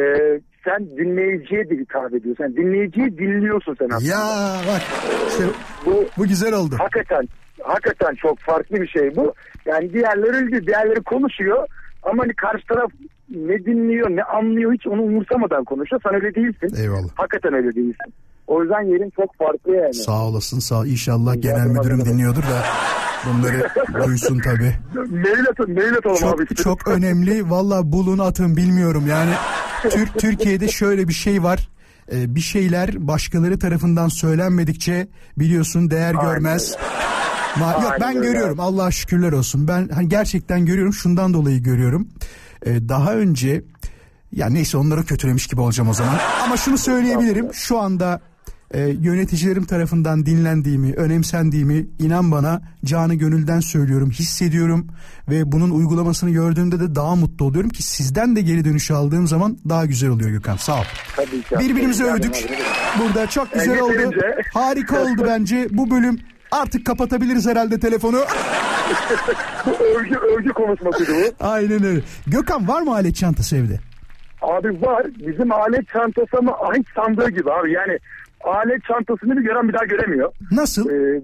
sen 0.65 0.89
dinleyiciye 0.97 1.69
de 1.69 1.75
hitap 1.75 2.13
ediyorsun. 2.13 2.43
Yani 2.43 2.55
dinleyiciyi 2.55 3.17
dinliyorsun 3.17 3.75
sen 3.79 3.89
aslında. 3.89 4.11
Ya 4.11 4.55
bak 4.67 4.81
işte 5.29 5.43
Bu 5.85 6.05
bu 6.17 6.27
güzel 6.27 6.53
oldu. 6.53 6.75
hakikaten 6.79 7.27
hakikaten 7.63 8.15
çok 8.15 8.39
farklı 8.39 8.81
bir 8.81 8.87
şey 8.87 9.15
bu. 9.15 9.33
Yani 9.65 9.93
diğerleri 9.93 10.67
diğerleri 10.67 11.01
konuşuyor 11.03 11.67
ama 12.03 12.23
hani 12.23 12.33
karşı 12.33 12.67
taraf 12.67 12.91
ne 13.29 13.65
dinliyor 13.65 14.09
ne 14.09 14.23
anlıyor 14.23 14.73
hiç 14.73 14.87
onu 14.87 15.01
umursamadan 15.01 15.63
konuşuyor. 15.63 16.01
Sen 16.03 16.13
öyle 16.15 16.35
değilsin. 16.35 16.81
Eyvallah. 16.81 17.09
Hakikaten 17.15 17.53
öyle 17.53 17.75
değilsin. 17.75 18.13
O 18.47 18.61
yüzden 18.61 18.81
yerin 18.81 19.09
çok 19.15 19.35
farklı 19.35 19.75
yani. 19.75 19.93
Sağ 19.93 20.25
olasın 20.25 20.59
sağ 20.59 20.85
İnşallah 20.85 21.35
Rica 21.35 21.51
genel 21.51 21.67
müdürüm 21.67 22.05
dinliyordur 22.05 22.43
da 22.43 22.63
bunları 23.25 23.69
duysun 24.07 24.39
tabii. 24.39 24.73
Mail 25.11 25.45
atın, 25.49 25.73
mail 25.73 25.93
atalım 25.93 26.33
abi. 26.33 26.45
Çok 26.45 26.57
çok 26.57 26.87
önemli. 26.87 27.49
Valla 27.49 27.91
bulun 27.91 28.17
atın 28.17 28.57
bilmiyorum. 28.57 29.03
Yani 29.09 29.31
Türk 29.89 30.19
Türkiye'de 30.19 30.67
şöyle 30.67 31.07
bir 31.07 31.13
şey 31.13 31.43
var. 31.43 31.69
Ee, 32.11 32.35
bir 32.35 32.39
şeyler 32.39 33.07
başkaları 33.07 33.59
tarafından 33.59 34.07
söylenmedikçe 34.07 35.07
biliyorsun 35.37 35.91
değer 35.91 36.15
Aynen 36.15 36.33
görmez. 36.33 36.77
Ma- 37.55 37.83
yok 37.83 37.93
ben 38.01 38.17
öyle 38.17 38.27
görüyorum. 38.27 38.59
Allah'a 38.59 38.91
şükürler 38.91 39.31
olsun. 39.31 39.67
Ben 39.67 39.89
hani 39.89 40.09
gerçekten 40.09 40.65
görüyorum. 40.65 40.93
Şundan 40.93 41.33
dolayı 41.33 41.63
görüyorum. 41.63 42.07
Ee, 42.65 42.89
daha 42.89 43.13
önce 43.13 43.63
ya 44.31 44.49
neyse 44.49 44.77
onları 44.77 45.05
kötülemiş 45.05 45.47
gibi 45.47 45.61
olacağım 45.61 45.89
o 45.89 45.93
zaman. 45.93 46.19
Ama 46.43 46.57
şunu 46.57 46.77
söyleyebilirim. 46.77 47.53
Şu 47.53 47.79
anda 47.79 48.21
e, 48.73 48.79
yöneticilerim 48.79 49.65
tarafından 49.65 50.25
dinlendiğimi, 50.25 50.93
önemsendiğimi 50.93 51.87
inan 51.99 52.31
bana 52.31 52.61
canı 52.85 53.15
gönülden 53.15 53.59
söylüyorum, 53.59 54.11
hissediyorum 54.11 54.87
ve 55.29 55.51
bunun 55.51 55.69
uygulamasını 55.69 56.29
gördüğümde 56.29 56.79
de 56.79 56.95
daha 56.95 57.15
mutlu 57.15 57.45
oluyorum 57.45 57.69
ki 57.69 57.83
sizden 57.83 58.35
de 58.35 58.41
geri 58.41 58.65
dönüş 58.65 58.91
aldığım 58.91 59.27
zaman 59.27 59.57
daha 59.69 59.85
güzel 59.85 60.09
oluyor 60.09 60.29
Gökhan. 60.29 60.57
Sağ 60.57 60.79
ol. 60.79 60.83
Tabii 61.15 61.41
ki. 61.41 61.55
Birbirimizi 61.59 62.03
övdük. 62.03 62.49
Burada 62.99 63.27
çok 63.27 63.53
güzel 63.53 63.79
oldu. 63.79 64.15
Harika 64.53 65.01
oldu 65.03 65.23
bence. 65.27 65.67
Bu 65.71 65.89
bölüm 65.91 66.19
artık 66.51 66.85
kapatabiliriz 66.85 67.47
herhalde 67.47 67.79
telefonu. 67.79 68.17
Bu 69.65 69.83
övgü, 69.83 70.15
övgü 70.15 70.49
konuşmasıydı 70.49 71.11
bu. 71.11 71.45
Aynen 71.45 71.83
öyle. 71.83 72.01
Gökhan 72.27 72.67
var 72.67 72.81
mı 72.81 72.91
alet 72.93 73.15
çantası 73.15 73.57
evde? 73.57 73.79
Abi 74.41 74.81
var. 74.81 75.05
Bizim 75.27 75.51
alet 75.51 75.87
çantası 75.87 76.37
ama 76.37 76.51
ahit 76.51 76.87
sandığı 76.95 77.29
gibi 77.29 77.51
abi. 77.51 77.71
Yani 77.71 77.97
alet 78.43 78.83
çantasını 78.83 79.37
bir 79.37 79.41
gören 79.41 79.67
bir 79.67 79.73
daha 79.73 79.85
göremiyor. 79.85 80.31
Nasıl? 80.51 80.89
Ee, 80.89 81.21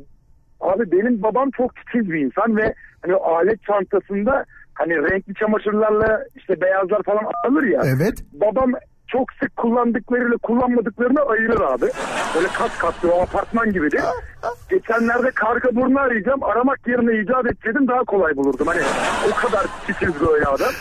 abi 0.61 0.91
benim 0.91 1.23
babam 1.23 1.51
çok 1.51 1.75
titiz 1.75 2.11
bir 2.11 2.19
insan 2.19 2.57
ve 2.57 2.73
hani 3.01 3.15
alet 3.15 3.63
çantasında 3.63 4.45
hani 4.73 4.93
renkli 4.93 5.33
çamaşırlarla 5.33 6.19
işte 6.35 6.61
beyazlar 6.61 7.03
falan 7.03 7.23
alır 7.47 7.63
ya. 7.63 7.81
Evet. 7.85 8.23
Babam 8.33 8.71
çok 9.07 9.33
sık 9.33 9.55
kullandıklarıyla 9.57 10.37
kullanmadıklarını 10.37 11.21
ayırır 11.21 11.61
abi. 11.61 11.85
Böyle 12.35 12.47
kat 12.47 12.77
kat 12.79 13.03
bir 13.03 13.21
apartman 13.23 13.71
gibidir. 13.73 14.01
Geçenlerde 14.69 15.31
karga 15.31 15.75
burnu 15.75 15.99
arayacağım. 15.99 16.43
Aramak 16.43 16.87
yerine 16.87 17.21
icat 17.21 17.45
etseydim 17.45 17.87
daha 17.87 18.03
kolay 18.03 18.35
bulurdum. 18.37 18.67
Hani 18.67 18.81
o 19.31 19.35
kadar 19.47 19.65
titiz 19.87 20.21
böyle 20.27 20.45
adam. 20.45 20.71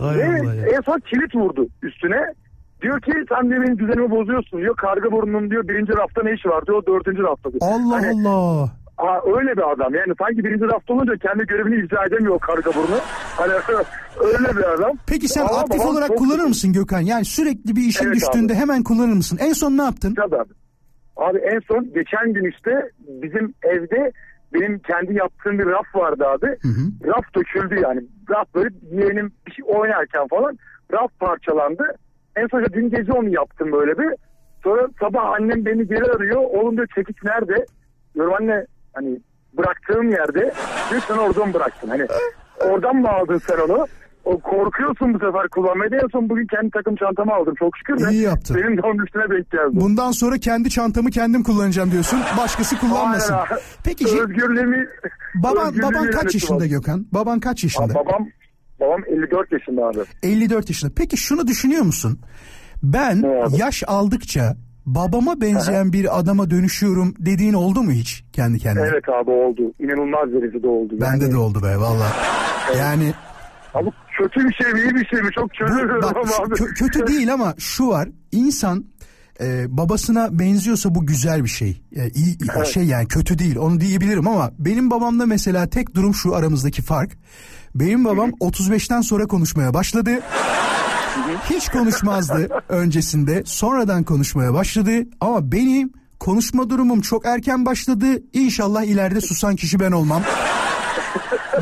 Hay 0.00 0.18
Ve 0.18 0.22
ya. 0.22 0.66
en 0.76 0.80
son 0.80 0.98
kilit 0.98 1.34
vurdu 1.34 1.66
üstüne. 1.82 2.34
Diyor 2.82 3.00
ki 3.00 3.12
sen 3.28 3.50
de 3.50 3.54
benim 3.60 3.78
düzenimi 3.78 4.10
bozuyorsun 4.10 4.60
diyor. 4.60 4.76
Karga 4.76 5.10
burnunun 5.12 5.50
diyor 5.50 5.68
birinci 5.68 5.92
rafta 5.96 6.22
ne 6.22 6.32
işi 6.32 6.48
var 6.48 6.66
diyor. 6.66 6.78
O 6.82 6.86
dördüncü 6.86 7.22
rafta 7.22 7.52
diyor. 7.52 7.60
Allah 7.62 7.94
Hani, 7.96 8.28
Allah. 8.28 8.68
Aa, 8.98 9.20
öyle 9.38 9.56
bir 9.56 9.72
adam. 9.72 9.94
Yani 9.94 10.12
sanki 10.18 10.44
birinci 10.44 10.64
rafta 10.64 10.94
olunca 10.94 11.16
kendi 11.16 11.46
görevini 11.46 11.84
icra 11.84 12.04
edemiyor 12.06 12.38
karga 12.38 12.70
burnu. 12.74 12.98
Hani 13.36 13.52
öyle 14.20 14.56
bir 14.56 14.72
adam. 14.74 14.92
Peki 15.06 15.28
sen 15.28 15.40
Ama 15.40 15.58
aktif 15.58 15.84
olarak 15.86 16.08
çok 16.08 16.18
kullanır 16.18 16.44
mısın 16.44 16.72
Gökhan? 16.72 17.00
Yani 17.00 17.24
sürekli 17.24 17.76
bir 17.76 17.82
işin 17.82 18.04
Evet 18.06 18.14
düştüğünde 18.16 18.52
abi. 18.52 18.60
hemen 18.60 18.82
kullanır 18.82 19.12
mısın? 19.12 19.38
En 19.40 19.52
son 19.52 19.78
ne 19.78 19.82
yaptın? 19.82 20.14
Tabii 20.14 20.36
abi. 20.36 20.52
Abi 21.16 21.38
en 21.38 21.60
son 21.60 21.84
geçen 21.94 22.32
gün 22.32 22.50
işte 22.50 22.90
bizim 23.22 23.54
evde 23.62 24.12
benim 24.54 24.78
kendi 24.78 25.14
yaptığım 25.14 25.58
bir 25.58 25.66
raf 25.66 25.94
vardı 25.94 26.24
abi. 26.26 26.46
Raf 27.06 27.24
döküldü 27.36 27.80
yani. 27.82 28.00
Raf 28.30 28.54
böyle 28.54 28.68
yeğenim 28.90 29.32
bir 29.46 29.52
şey 29.52 29.64
oynarken 29.68 30.26
falan 30.30 30.58
raf 30.92 31.10
parçalandı. 31.20 31.84
En 32.36 32.46
son 32.46 32.64
dün 32.72 32.90
gece 32.90 33.12
onu 33.12 33.28
yaptım 33.28 33.72
böyle 33.72 33.98
bir. 33.98 34.08
Sonra 34.64 34.88
sabah 35.00 35.24
annem 35.32 35.64
beni 35.64 35.86
geri 35.86 36.04
arıyor. 36.04 36.40
Oğlum 36.40 36.76
diyor 36.76 36.88
çekiç 36.94 37.16
nerede? 37.24 37.66
Diyorum 38.14 38.32
anne 38.40 38.66
hani 38.96 39.20
bıraktığım 39.58 40.10
yerde. 40.10 40.52
Sen 41.08 41.16
oradan 41.16 41.54
bıraktın. 41.54 41.88
Hani 41.88 42.06
oradan 42.70 42.96
mı 42.96 43.08
aldın 43.08 43.38
sen 43.48 43.58
onu? 43.58 43.86
O 44.24 44.38
korkuyorsun 44.38 45.14
bu 45.14 45.18
sefer 45.18 45.48
kullanmaya. 45.48 45.90
En 46.02 46.08
son 46.12 46.28
bugün 46.28 46.46
kendi 46.46 46.70
takım 46.70 46.96
çantamı 46.96 47.34
aldım 47.34 47.54
çok 47.58 47.76
şükür. 47.76 48.06
de 48.06 48.12
İyi 48.12 48.22
yaptın. 48.22 48.56
Benim 48.56 48.76
de 48.76 48.80
onun 48.80 49.04
üstüne 49.06 49.22
denk 49.30 49.50
geldi. 49.50 49.70
Bundan 49.72 50.10
sonra 50.10 50.38
kendi 50.38 50.70
çantamı 50.70 51.10
kendim 51.10 51.42
kullanacağım 51.42 51.90
diyorsun. 51.90 52.18
Başkası 52.38 52.78
kullanmasın. 52.78 53.34
Aynen. 53.34 53.46
Peki 53.84 54.04
Özgürlüğümü 54.06 54.88
baban 55.34 55.66
özgürlüğümü 55.66 55.94
baban 55.94 56.10
kaç 56.10 56.34
yaşında. 56.34 56.66
Gökhan? 56.66 57.06
Baban 57.12 57.40
kaç 57.40 57.64
yaşında? 57.64 57.84
Abi 57.84 57.94
babam 57.94 58.28
babam 58.80 59.00
54 59.06 59.52
yaşında 59.52 59.84
abi. 59.86 59.98
54 60.22 60.68
yaşında. 60.68 60.92
Peki 60.96 61.16
şunu 61.16 61.46
düşünüyor 61.46 61.82
musun? 61.82 62.20
Ben 62.82 63.22
yaş 63.56 63.82
aldıkça 63.86 64.56
babama 64.86 65.40
benzeyen 65.40 65.92
bir 65.92 66.18
adama 66.18 66.50
dönüşüyorum 66.50 67.14
dediğin 67.18 67.52
oldu 67.52 67.82
mu 67.82 67.90
hiç 67.92 68.24
kendi 68.32 68.58
kendine? 68.58 68.84
Evet 68.84 69.08
abi 69.08 69.30
oldu. 69.30 69.72
İnanılmaz 69.80 70.32
derecede 70.32 70.66
oldu. 70.66 70.94
Bende 71.00 71.24
Yani- 71.24 71.32
de 71.32 71.36
oldu 71.36 71.62
be 71.62 71.76
valla. 71.78 72.12
Yani 72.78 73.14
Abi 73.74 73.90
kötü 74.18 74.48
bir 74.48 74.54
şey 74.54 74.72
mi 74.72 74.80
iyi 74.80 74.94
bir 74.94 75.06
şey 75.06 75.22
mi 75.22 75.28
çok 75.34 75.50
bak, 76.02 76.16
ama 76.16 76.46
abi. 76.46 76.54
kö- 76.54 76.74
kötü 76.74 77.06
değil 77.06 77.32
ama 77.32 77.54
şu 77.58 77.88
var. 77.88 78.08
İnsan 78.32 78.84
e, 79.40 79.76
babasına 79.76 80.38
benziyorsa 80.38 80.94
bu 80.94 81.06
güzel 81.06 81.44
bir 81.44 81.48
şey. 81.48 81.82
E, 81.96 82.08
iyi 82.10 82.36
şey 82.72 82.84
yani 82.84 83.08
kötü 83.08 83.38
değil. 83.38 83.56
Onu 83.56 83.80
diyebilirim 83.80 84.28
ama 84.28 84.50
benim 84.58 84.90
babamda 84.90 85.26
mesela 85.26 85.66
tek 85.66 85.94
durum 85.94 86.14
şu 86.14 86.34
aramızdaki 86.34 86.82
fark. 86.82 87.12
Benim 87.74 88.04
babam 88.04 88.30
35'ten 88.30 89.00
sonra 89.00 89.26
konuşmaya 89.26 89.74
başladı. 89.74 90.10
Hiç 91.50 91.68
konuşmazdı 91.68 92.48
öncesinde. 92.68 93.42
Sonradan 93.44 94.04
konuşmaya 94.04 94.54
başladı. 94.54 94.90
Ama 95.20 95.52
benim 95.52 95.92
konuşma 96.20 96.70
durumum 96.70 97.00
çok 97.00 97.26
erken 97.26 97.66
başladı. 97.66 98.06
İnşallah 98.32 98.84
ileride 98.84 99.20
susan 99.20 99.56
kişi 99.56 99.80
ben 99.80 99.92
olmam. 99.92 100.22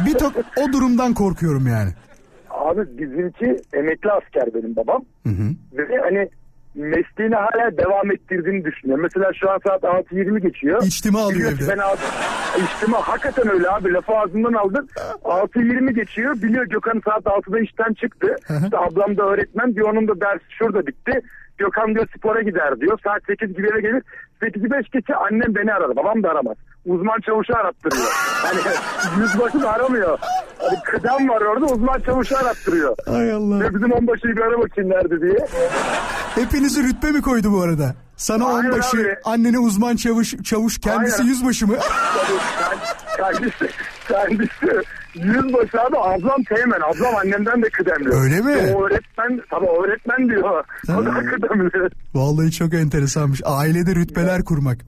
Bir 0.07 0.15
tok 0.15 0.33
o 0.57 0.73
durumdan 0.73 1.15
korkuyorum 1.15 1.67
yani. 1.67 1.91
Abi 2.51 2.99
bizimki 2.99 3.63
emekli 3.73 4.11
asker 4.13 4.55
benim 4.55 4.77
babam. 4.77 5.05
Ve 5.73 5.99
hani 6.03 6.29
mesleğini 6.75 7.35
hala 7.35 7.77
devam 7.77 8.13
ettirdiğini 8.13 8.65
düşünüyor. 8.65 8.99
Mesela 8.99 9.33
şu 9.41 9.51
an 9.51 9.61
saat 9.67 9.83
6.20 9.83 10.39
geçiyor. 10.39 10.83
İçtima 10.83 11.21
alıyor 11.21 11.53
evde. 11.53 11.69
Ben 11.69 11.79
abi, 11.79 12.01
içtima 12.65 13.09
hakikaten 13.09 13.49
öyle 13.53 13.71
abi 13.71 13.93
lafı 13.93 14.13
ağzından 14.13 14.53
aldın. 14.53 14.89
6.20 15.25 15.93
geçiyor. 15.93 16.35
Biliyor 16.43 16.67
Gökhan 16.67 17.03
saat 17.05 17.25
6'da 17.25 17.61
işten 17.61 17.93
çıktı. 17.95 18.37
İşte 18.65 18.79
ablam 18.79 19.17
da 19.17 19.23
öğretmen 19.23 19.75
diyor 19.75 19.89
onun 19.93 20.09
da 20.09 20.21
dersi 20.21 20.45
şurada 20.59 20.87
bitti. 20.87 21.21
Gökhan 21.59 21.95
diyor 21.95 22.07
spora 22.17 22.43
gider 22.43 22.81
diyor. 22.81 22.99
Saat 23.05 23.23
8 23.27 23.57
gibi 23.57 23.69
eve 23.73 23.81
gelir. 23.81 24.03
8'i 24.43 24.71
5 24.71 24.91
geçe 24.91 25.15
annem 25.15 25.55
beni 25.55 25.75
aradı. 25.75 25.97
Babam 25.97 26.23
da 26.23 26.31
aramaz. 26.31 26.57
Uzman 26.87 27.21
çavuşu 27.27 27.57
arattırıyor. 27.57 28.07
Hani 28.43 28.61
yüzbaşı 29.23 29.61
da 29.63 29.73
aramıyor. 29.73 30.19
Hani 30.59 30.79
kıdem 30.85 31.29
var 31.29 31.41
orada 31.41 31.67
uzman 31.67 32.01
çavuşu 32.01 32.37
arattırıyor. 32.39 32.97
Ay 33.07 33.33
Allah. 33.33 33.61
Ve 33.61 33.75
bizim 33.75 33.93
onbaşıyı 33.93 34.37
bir 34.37 34.41
ara 34.41 34.59
bakayım 34.61 34.91
nerede 34.91 35.21
diye. 35.21 35.47
Hepinizi 36.35 36.83
rütbe 36.83 37.11
mi 37.11 37.23
koydu 37.23 37.53
bu 37.53 37.63
arada? 37.63 37.95
Sana 38.17 38.47
Aynen 38.47 38.71
onbaşı, 38.71 38.97
abi. 38.97 39.17
annene 39.25 39.59
uzman 39.59 39.97
çavuş, 39.97 40.35
çavuş 40.45 40.79
kendisi 40.79 41.17
Aynen. 41.17 41.29
yüzbaşı 41.31 41.67
mı? 41.67 41.77
Kendisi, 43.17 43.69
kendisi 44.09 44.83
yüzbaşı 45.15 45.81
abi 45.81 45.99
ablam 45.99 46.43
teğmen. 46.43 46.81
Ablam 46.81 47.17
annemden 47.17 47.63
de 47.63 47.69
kıdemli. 47.69 48.15
Öyle 48.15 48.41
mi? 48.41 48.75
O 48.77 48.85
öğretmen, 48.87 49.41
tabii 49.51 49.67
öğretmen 49.67 50.29
diyor. 50.29 50.65
O 50.89 51.05
da 51.05 51.15
Ha. 51.15 51.21
kıdemli. 51.21 51.89
Vallahi 52.15 52.53
çok 52.53 52.75
enteresanmış. 52.75 53.41
Ailede 53.45 53.95
rütbeler 53.95 54.45
kurmak. 54.45 54.79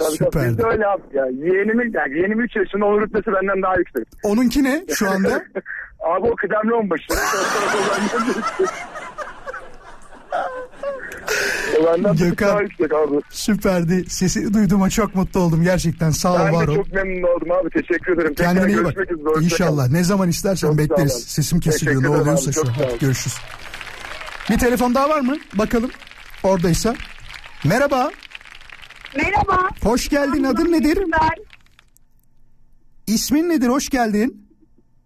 Tabii 0.00 0.30
tabii 0.30 0.48
biz 0.48 0.58
de 0.58 0.62
öyle 0.66 0.86
abi. 0.86 1.02
Ya, 1.14 1.26
yeğenimin, 1.26 1.92
yani 1.94 2.16
yeğenim 2.16 2.40
3 2.40 2.56
yaşında 2.56 2.84
onun 2.86 3.00
rütbesi 3.00 3.26
benden 3.26 3.62
daha 3.62 3.76
yüksek. 3.76 4.04
Onunki 4.22 4.64
ne 4.64 4.84
şu 4.94 5.10
anda? 5.10 5.28
abi 6.00 6.26
o 6.26 6.34
kıdemli 6.36 6.74
onbaşı. 6.74 7.04
Benden 11.86 12.16
Gökhan. 12.16 12.56
abi. 12.56 13.20
Süperdi. 13.30 14.04
Sesini 14.10 14.54
duyduğuma 14.54 14.90
çok 14.90 15.14
mutlu 15.14 15.40
oldum 15.40 15.62
gerçekten. 15.62 16.10
Sağ 16.10 16.34
ol 16.34 16.38
Ben 16.46 16.54
var 16.54 16.68
ol. 16.68 16.74
çok 16.76 16.92
memnun 16.92 17.22
oldum 17.36 17.50
abi. 17.52 17.70
Teşekkür 17.70 18.12
ederim. 18.14 18.34
Tekrar 18.34 18.54
Kendine 18.54 18.72
iyi 18.72 18.84
bak. 18.84 18.92
üzere. 18.92 19.44
İnşallah. 19.44 19.88
Ne 19.88 20.04
zaman 20.04 20.28
istersen 20.28 20.68
Çok 20.68 20.78
bekleriz. 20.78 21.12
Sesim 21.26 21.60
kesiliyor. 21.60 22.02
Ne 22.02 22.08
oluyorsa 22.08 22.50
abi, 22.50 22.52
şu 22.54 22.60
an. 22.60 22.98
görüşürüz. 23.00 23.36
Bir 24.50 24.58
telefon 24.58 24.94
daha 24.94 25.08
var 25.08 25.20
mı? 25.20 25.36
Bakalım. 25.54 25.90
Oradaysa. 26.42 26.94
Merhaba. 27.64 28.10
Merhaba. 29.16 29.68
Hoş 29.82 30.08
geldin. 30.08 30.44
Adın 30.44 30.72
nedir? 30.72 30.98
Ben. 31.12 31.44
İsmin 33.06 33.48
nedir? 33.48 33.68
Hoş 33.68 33.88
geldin. 33.88 34.46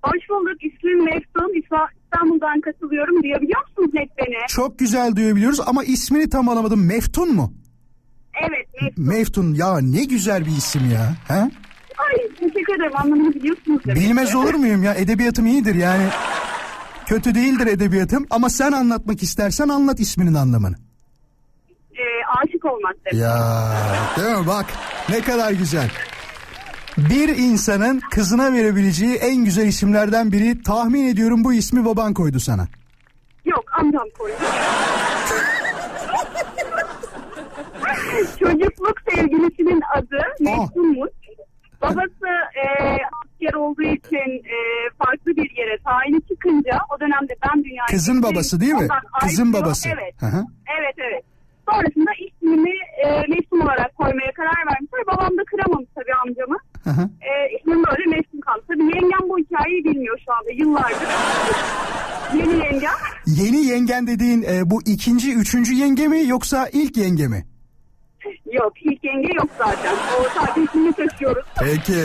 Hoş 0.03 0.29
bulduk. 0.31 0.65
İsmim 0.65 1.05
Meftun. 1.05 1.53
İstanbul'dan 1.63 2.61
katılıyorum. 2.61 3.23
Duyabiliyor 3.23 3.61
musunuz 3.69 3.91
net 3.95 4.09
beni? 4.19 4.37
Çok 4.49 4.79
güzel 4.79 5.17
duyabiliyoruz 5.17 5.61
ama 5.67 5.85
ismini 5.85 6.29
tam 6.31 6.49
alamadım. 6.49 6.87
Meftun 6.87 7.35
mu? 7.35 7.53
Evet 8.49 8.67
Meftun. 8.83 9.05
Meftun. 9.07 9.55
Ya 9.55 9.79
ne 9.79 10.05
güzel 10.05 10.47
bir 10.47 10.51
isim 10.51 10.91
ya. 10.91 11.15
He? 11.29 11.35
Ay 11.99 12.29
teşekkür 12.41 12.75
ederim. 12.77 12.93
Anlamını 12.97 13.35
biliyorsunuz. 13.35 13.85
Bilmez 13.87 14.31
ki. 14.31 14.37
olur 14.37 14.55
muyum 14.55 14.83
ya? 14.83 14.95
Edebiyatım 14.95 15.47
iyidir 15.47 15.75
yani. 15.75 16.09
Kötü 17.07 17.35
değildir 17.35 17.67
edebiyatım 17.67 18.27
ama 18.31 18.51
sen 18.51 18.73
anlatmak 18.73 19.23
istersen 19.23 19.69
anlat 19.69 20.01
isminin 20.01 20.35
anlamını. 20.35 20.84
Olmak 22.85 22.97
demek. 23.05 23.23
Ya 23.25 23.71
değil 24.17 24.39
mi 24.39 24.47
bak 24.47 24.67
ne 25.09 25.21
kadar 25.21 25.53
güzel. 25.53 25.91
Bir 26.99 27.29
insanın 27.29 28.01
kızına 28.11 28.53
verebileceği 28.53 29.15
en 29.17 29.45
güzel 29.45 29.67
isimlerden 29.67 30.33
biri 30.33 30.63
tahmin 30.63 31.09
ediyorum 31.09 31.45
bu 31.45 31.53
ismi 31.53 31.85
baban 31.85 32.15
koydu 32.15 32.41
sana. 32.41 32.67
Yok 33.45 33.65
amcam 33.79 34.09
koydu. 34.19 34.35
Çocukluk 38.39 38.97
sevgilisinin 39.11 39.83
adı 39.97 40.19
Meftun 40.41 40.97
Babası 41.83 42.27
e, 42.57 42.67
asker 43.25 43.55
olduğu 43.55 43.83
için 43.83 44.45
e, 44.45 44.57
farklı 44.99 45.37
bir 45.37 45.51
yere 45.57 45.79
tayini 45.85 46.21
çıkınca 46.29 46.81
o 46.97 47.01
dönemde 47.01 47.37
ben 47.47 47.65
dünyaya... 47.65 47.87
Kızın 47.91 48.23
babası 48.23 48.61
değil 48.61 48.73
mi? 48.73 48.89
Kızın 49.21 49.53
babası. 49.53 49.89
Evet. 49.89 50.15
Hı 50.21 50.27
hı. 50.27 50.45
Evet 50.79 50.95
evet. 50.99 51.25
Sonrasında 51.69 52.11
ismini 52.27 52.75
e, 53.05 53.07
Meftun 53.29 53.61
olarak 53.61 53.97
koymaya 53.97 54.33
karar 54.33 54.61
vermişler. 54.71 55.07
Babam 55.07 55.39
da 55.39 55.43
kıramamış 55.45 55.89
tabii 55.95 56.15
amcamı. 56.23 56.57
Hı 56.85 56.91
hı. 56.91 57.03
E, 57.29 57.57
ismim 57.59 57.83
böyle 57.91 58.17
Meftun 58.17 58.41
kaldı. 58.41 58.63
Tabii 58.69 58.83
yengem 58.85 59.29
bu 59.29 59.39
hikayeyi 59.39 59.85
bilmiyor 59.85 60.19
şu 60.25 60.33
anda 60.33 60.51
yıllardır. 60.53 61.09
Yeni 62.39 62.65
yengem. 62.65 62.91
Yeni 63.27 63.67
yengen 63.67 64.07
dediğin 64.07 64.43
e, 64.43 64.71
bu 64.71 64.83
ikinci, 64.87 65.35
üçüncü 65.35 65.75
yenge 65.75 66.09
mi 66.09 66.27
yoksa 66.27 66.69
ilk 66.73 66.97
yenge 66.97 67.29
mi? 67.29 67.45
Yok 68.53 68.73
ilk 68.83 69.05
yenge 69.05 69.33
yok 69.35 69.49
zaten. 69.59 69.95
O 69.95 70.23
sadece 70.39 70.63
ismini 70.63 70.93
taşıyoruz. 70.93 71.45
Peki. 71.61 72.01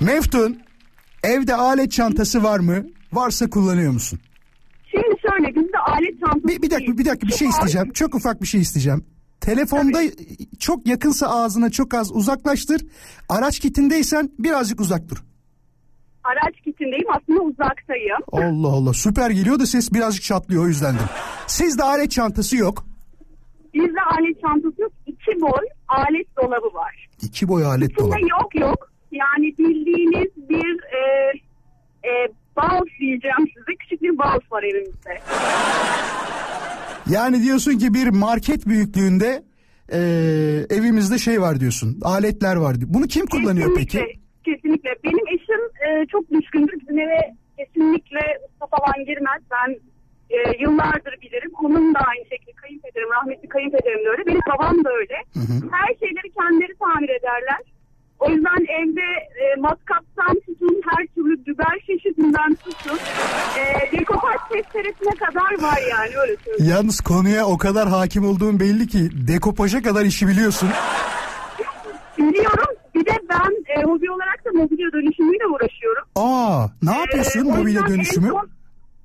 Meftun 0.00 0.58
evde 1.24 1.54
alet 1.54 1.92
çantası 1.92 2.42
var 2.42 2.58
mı? 2.58 2.86
Varsa 3.12 3.50
kullanıyor 3.50 3.92
musun? 3.92 4.18
Şimdi 4.90 5.20
şöyle 5.28 5.54
bizde 5.54 5.71
alet 5.86 6.20
çantası 6.20 6.48
Bir, 6.48 6.62
bir 6.62 6.70
dakika 6.70 6.98
bir 6.98 7.04
dakika 7.04 7.26
bir 7.26 7.32
şey 7.32 7.48
isteyeceğim. 7.48 7.92
Çok 7.92 8.14
ufak 8.14 8.42
bir 8.42 8.46
şey 8.46 8.60
isteyeceğim. 8.60 9.04
Telefonda 9.40 9.98
çok 10.58 10.86
yakınsa 10.86 11.26
ağzına 11.26 11.70
çok 11.70 11.94
az 11.94 12.12
uzaklaştır. 12.16 12.86
Araç 13.28 13.58
kitindeysen 13.60 14.30
birazcık 14.38 14.80
uzak 14.80 15.08
dur. 15.08 15.16
Araç 16.24 16.54
kitindeyim 16.64 17.06
aslında 17.16 17.40
uzaktayım. 17.40 18.16
Allah 18.32 18.68
Allah 18.68 18.92
süper 18.92 19.30
geliyor 19.30 19.58
da 19.60 19.66
ses 19.66 19.92
birazcık 19.92 20.22
çatlıyor 20.22 20.64
o 20.64 20.68
yüzdendir. 20.68 21.02
Sizde 21.46 21.82
alet 21.82 22.10
çantası 22.10 22.56
yok. 22.56 22.84
Bizde 23.74 24.00
alet 24.16 24.40
çantası 24.40 24.82
yok. 24.82 24.92
İki 25.06 25.40
boy 25.40 25.66
alet 25.88 26.36
dolabı 26.36 26.74
var. 26.74 27.08
İki 27.22 27.48
boy 27.48 27.64
alet 27.64 27.90
İçinde 27.92 28.04
dolabı. 28.06 28.20
yok 28.20 28.54
yok. 28.54 28.90
Yani 29.12 29.54
bildiğiniz 29.58 30.48
bir 30.48 30.80
e, 30.82 31.32
e, 32.08 32.28
Bals 32.56 32.88
diyeceğim 33.00 33.44
size. 33.54 33.76
Küçük 33.80 34.02
bir 34.02 34.18
Bals 34.18 34.42
var 34.52 34.62
evimizde. 34.62 35.18
Yani 37.10 37.42
diyorsun 37.42 37.78
ki 37.78 37.94
bir 37.94 38.08
market 38.08 38.66
büyüklüğünde 38.66 39.42
e, 39.92 39.98
evimizde 40.70 41.18
şey 41.18 41.40
var 41.40 41.60
diyorsun. 41.60 41.98
Aletler 42.02 42.56
var. 42.56 42.80
diyor. 42.80 42.90
Bunu 42.94 43.06
kim 43.06 43.26
kullanıyor 43.26 43.68
kesinlikle, 43.68 44.00
peki? 44.00 44.20
Kesinlikle. 44.44 44.90
Benim 45.04 45.26
eşim 45.34 45.62
e, 45.86 46.06
çok 46.06 46.30
düşkündür. 46.30 46.80
Bizim 46.80 46.98
eve 46.98 47.20
kesinlikle 47.58 48.20
usta 48.46 48.66
falan 48.76 49.04
girmez. 49.06 49.42
Ben 49.50 49.70
e, 50.30 50.36
yıllardır 50.62 51.14
bilirim. 51.22 51.50
Onun 51.64 51.94
da 51.94 51.98
aynı 51.98 52.24
şekilde 52.32 52.52
kayınpederim, 52.52 53.10
rahmetli 53.10 53.48
kayınpederim 53.48 54.04
de 54.04 54.08
öyle. 54.08 54.26
Benim 54.26 54.40
babam 54.54 54.84
da 54.84 54.90
öyle. 55.00 55.16
Her 55.72 55.94
şeyleri 56.00 56.28
kendileri 56.38 56.74
tamir 56.84 57.08
ederler. 57.08 57.62
O 58.24 58.30
yüzden 58.30 58.62
evde 58.80 59.00
e, 59.42 59.60
matkaptan 59.60 60.34
tutun, 60.46 60.80
her 60.90 61.06
türlü 61.06 61.44
düber 61.46 61.78
çeşidinden 61.86 62.54
tutun. 62.54 62.98
E, 63.58 63.92
dekopaj 63.98 64.36
testeresine 64.52 65.14
kadar 65.26 65.62
var 65.62 65.78
yani 65.90 66.10
öyle 66.22 66.36
söyleyeyim. 66.44 66.72
Yalnız 66.74 67.00
konuya 67.00 67.46
o 67.46 67.58
kadar 67.58 67.88
hakim 67.88 68.24
olduğun 68.24 68.60
belli 68.60 68.86
ki 68.86 68.98
dekopaja 69.28 69.82
kadar 69.82 70.04
işi 70.04 70.28
biliyorsun. 70.28 70.68
Biliyorum. 72.18 72.74
Bir 72.94 73.06
de 73.06 73.12
ben 73.30 73.80
e, 73.80 73.82
hobi 73.82 74.10
olarak 74.10 74.44
da 74.44 74.50
mobilya 74.52 74.92
dönüşümüyle 74.92 75.46
uğraşıyorum. 75.46 76.02
Aa, 76.16 76.66
ne 76.82 76.98
yapıyorsun 76.98 77.40
Ee, 77.40 77.42
mobilya 77.42 77.86
dönüşümü? 77.88 78.26
En 78.26 78.30
son, 78.30 78.48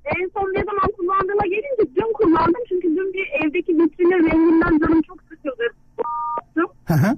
en 0.05 0.29
son 0.33 0.47
ne 0.53 0.63
zaman 0.63 0.89
kullandığıma 0.97 1.43
gelince 1.45 1.95
dün 1.95 2.13
kullandım. 2.13 2.61
Çünkü 2.69 2.87
dün 2.87 3.13
bir 3.13 3.27
evdeki 3.45 3.71
vitrinin 3.77 4.31
renginden 4.31 4.79
canım 4.79 5.01
çok 5.01 5.17
sıkıldı. 5.29 5.63
Hı 6.87 6.93
hı. 6.93 7.16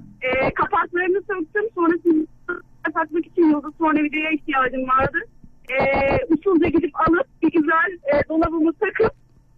İhtiyacım 4.80 4.88
vardı. 4.88 5.18
Ee, 5.70 6.34
usulca 6.34 6.68
gidip 6.68 6.90
alıp 7.08 7.26
bir 7.42 7.52
güzel 7.52 7.90
e, 8.12 8.28
dolabımı 8.28 8.72
takıp 8.72 9.14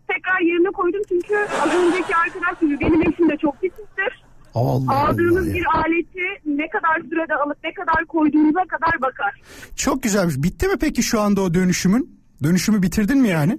tekrar 0.08 0.40
yerine 0.40 0.70
koydum. 0.70 1.00
Çünkü 1.08 1.36
az 1.36 1.74
önceki 1.74 2.16
arkadaş 2.16 2.60
gibi 2.60 2.80
benim 2.80 3.02
eşim 3.02 3.30
de 3.30 3.36
çok 3.36 3.60
titizdir. 3.60 4.22
Allah 4.54 5.08
Aldığınız 5.08 5.46
Allah 5.48 5.54
bir 5.54 5.64
aleti 5.74 6.26
ne 6.46 6.68
kadar 6.68 7.00
sürede 7.10 7.34
alıp 7.34 7.56
ne 7.64 7.74
kadar 7.74 8.04
koyduğunuza 8.06 8.64
kadar 8.64 9.00
bakar. 9.02 9.40
Çok 9.76 10.02
güzelmiş. 10.02 10.34
Bitti 10.38 10.68
mi 10.68 10.74
peki 10.80 11.02
şu 11.02 11.20
anda 11.20 11.40
o 11.40 11.54
dönüşümün? 11.54 12.22
Dönüşümü 12.42 12.82
bitirdin 12.82 13.18
mi 13.18 13.28
yani? 13.28 13.58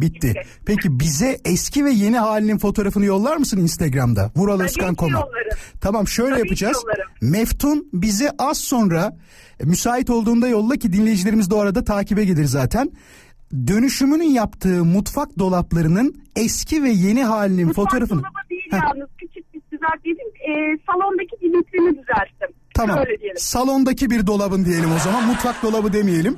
Bitti. 0.00 0.34
Peki 0.66 1.00
bize 1.00 1.38
eski 1.44 1.84
ve 1.84 1.90
yeni 1.90 2.18
halinin 2.18 2.58
fotoğrafını 2.58 3.04
yollar 3.04 3.36
mısın 3.36 3.58
Instagram'da? 3.58 4.30
Vural 4.36 4.60
Özkan 4.60 4.94
koma. 4.94 5.28
Tamam 5.80 6.08
şöyle 6.08 6.30
Tabii 6.30 6.40
yapacağız. 6.40 6.84
Meftun 7.20 7.88
bize 7.92 8.30
az 8.38 8.58
sonra 8.58 9.16
e, 9.60 9.64
müsait 9.64 10.10
olduğunda 10.10 10.48
yolla 10.48 10.76
ki 10.76 10.92
dinleyicilerimiz 10.92 11.50
de 11.50 11.54
o 11.54 11.58
arada 11.58 11.84
takibe 11.84 12.24
gelir 12.24 12.44
zaten. 12.44 12.90
Dönüşümünün 13.66 14.30
yaptığı 14.30 14.84
mutfak 14.84 15.38
dolaplarının 15.38 16.14
eski 16.36 16.82
ve 16.82 16.90
yeni 16.90 17.24
halinin 17.24 17.66
Mutfak 17.66 17.84
fotoğrafını. 17.84 18.18
dolabı 18.18 18.50
değil 18.50 18.62
Heh. 18.70 18.78
yalnız 18.82 19.08
küçük 19.18 19.54
bir 19.54 19.60
düzeltmedim. 19.72 20.26
Ee, 20.48 20.78
salondaki 20.92 21.36
bir 21.42 21.48
vitrini 21.58 21.90
düzelttim. 21.90 22.48
Tamam. 22.74 22.98
Salondaki 23.36 24.10
bir 24.10 24.26
dolabın 24.26 24.64
diyelim 24.64 24.92
o 24.96 24.98
zaman. 24.98 25.26
Mutfak 25.26 25.62
dolabı 25.62 25.92
demeyelim. 25.92 26.36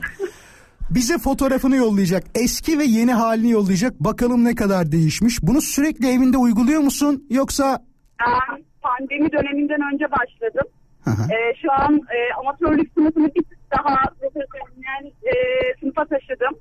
Bize 0.95 1.19
fotoğrafını 1.19 1.77
yollayacak. 1.77 2.25
Eski 2.35 2.79
ve 2.79 2.85
yeni 2.85 3.13
halini 3.13 3.51
yollayacak. 3.51 4.01
Bakalım 4.01 4.45
ne 4.45 4.55
kadar 4.55 4.93
değişmiş. 4.93 5.43
Bunu 5.43 5.61
sürekli 5.61 6.09
evinde 6.09 6.37
uyguluyor 6.37 6.81
musun? 6.81 7.27
Yoksa 7.31 7.79
Ben 8.21 8.63
pandemi 8.83 9.33
döneminden 9.33 9.81
önce 9.95 10.05
başladım. 10.05 10.69
Ee, 11.07 11.55
şu 11.63 11.73
an 11.73 11.95
e, 11.95 12.35
amatörlük 12.41 12.93
sınıfını 12.95 13.35
bir 13.35 13.45
daha 13.77 13.97
profesyonel 14.21 15.07
e, 15.07 15.35
sınıfa 15.81 16.05
taşıdım. 16.05 16.55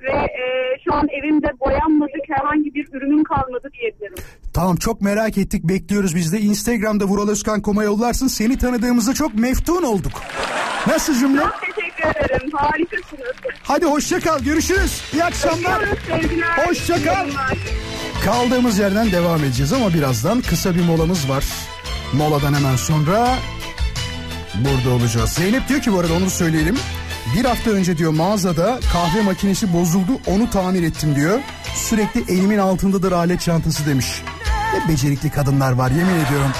Ve 0.00 0.12
e, 0.12 0.42
şu 0.84 0.94
an 0.94 1.08
evimde 1.08 1.46
boyanmadık 1.60 2.22
herhangi 2.28 2.74
bir 2.74 2.88
ürünüm 2.92 3.24
kalmadı 3.24 3.70
diyebilirim. 3.80 4.14
Tamam 4.54 4.76
çok 4.76 5.00
merak 5.00 5.38
ettik 5.38 5.64
bekliyoruz 5.64 6.16
biz 6.16 6.32
de 6.32 6.40
Instagram'da 6.40 7.04
Vural 7.04 7.28
Özkan 7.28 7.62
Kom'a 7.62 7.84
yollarsın 7.84 8.26
seni 8.26 8.58
tanıdığımızda 8.58 9.14
çok 9.14 9.34
meftun 9.34 9.82
olduk. 9.82 10.12
Nasıl 10.86 11.14
cümle? 11.14 11.40
Çok 11.40 11.79
teşekkür 12.00 12.34
ederim. 12.34 12.50
Harikasınız. 12.52 13.36
Hadi 13.62 13.86
hoşça 13.86 14.20
kal 14.20 14.40
görüşürüz. 14.40 15.02
İyi 15.12 15.24
akşamlar. 15.24 15.82
Hoşça 16.66 17.04
kal. 17.04 17.28
Kaldığımız 18.24 18.78
yerden 18.78 19.12
devam 19.12 19.44
edeceğiz 19.44 19.72
ama 19.72 19.94
birazdan 19.94 20.40
kısa 20.40 20.74
bir 20.74 20.84
molamız 20.84 21.28
var. 21.30 21.44
Moladan 22.12 22.54
hemen 22.54 22.76
sonra 22.76 23.34
burada 24.54 24.94
olacağız. 24.94 25.30
Zeynep 25.30 25.68
diyor 25.68 25.80
ki 25.80 25.92
bu 25.92 26.00
arada 26.00 26.14
onu 26.14 26.30
söyleyelim. 26.30 26.76
Bir 27.36 27.44
hafta 27.44 27.70
önce 27.70 27.98
diyor 27.98 28.12
mağazada 28.12 28.80
kahve 28.92 29.22
makinesi 29.22 29.72
bozuldu 29.72 30.12
onu 30.26 30.50
tamir 30.50 30.82
ettim 30.82 31.16
diyor. 31.16 31.40
Sürekli 31.74 32.32
elimin 32.32 32.58
altındadır 32.58 33.12
alet 33.12 33.40
çantası 33.40 33.86
demiş. 33.86 34.06
Ne 34.74 34.92
becerikli 34.92 35.30
kadınlar 35.30 35.72
var 35.72 35.90
yemin 35.90 36.24
ediyorum. 36.24 36.50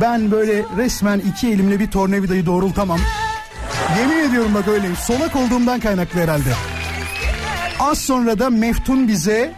Ben 0.00 0.30
böyle 0.30 0.64
resmen 0.76 1.18
iki 1.18 1.48
elimle 1.48 1.80
bir 1.80 1.90
tornavidayı 1.90 2.46
doğrultamam. 2.46 3.00
Yemin 3.98 4.28
ediyorum 4.28 4.54
bak 4.54 4.68
öyleyim. 4.68 4.96
Solak 4.96 5.36
olduğumdan 5.36 5.80
kaynaklı 5.80 6.20
herhalde. 6.20 6.54
Az 7.80 7.98
sonra 7.98 8.38
da 8.38 8.50
Meftun 8.50 9.08
bize 9.08 9.54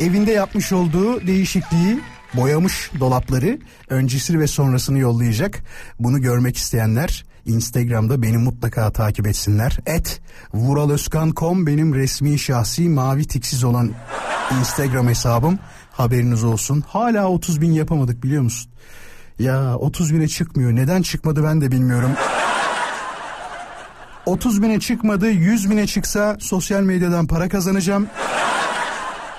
evinde 0.00 0.32
yapmış 0.32 0.72
olduğu 0.72 1.26
değişikliği 1.26 2.00
boyamış 2.34 2.90
dolapları 3.00 3.58
öncesini 3.88 4.40
ve 4.40 4.46
sonrasını 4.46 4.98
yollayacak. 4.98 5.58
Bunu 5.98 6.20
görmek 6.20 6.56
isteyenler 6.56 7.24
Instagram'da 7.46 8.22
beni 8.22 8.36
mutlaka 8.38 8.92
takip 8.92 9.26
etsinler. 9.26 9.78
Et 9.86 10.20
vuraloskan.com 10.54 11.66
benim 11.66 11.94
resmi 11.94 12.38
şahsi 12.38 12.88
mavi 12.88 13.26
tiksiz 13.26 13.64
olan 13.64 13.90
Instagram 14.58 15.08
hesabım. 15.08 15.58
Haberiniz 15.92 16.44
olsun. 16.44 16.84
Hala 16.88 17.28
30 17.28 17.60
bin 17.60 17.72
yapamadık 17.72 18.22
biliyor 18.22 18.42
musun? 18.42 18.70
Ya 19.38 19.76
30 19.76 20.14
bine 20.14 20.28
çıkmıyor. 20.28 20.72
Neden 20.76 21.02
çıkmadı 21.02 21.44
ben 21.44 21.60
de 21.60 21.72
bilmiyorum. 21.72 22.10
30 24.28 24.62
bine 24.62 24.80
çıkmadı 24.80 25.30
100 25.30 25.70
bine 25.70 25.86
çıksa 25.86 26.36
sosyal 26.40 26.82
medyadan 26.82 27.26
para 27.26 27.48
kazanacağım. 27.48 28.06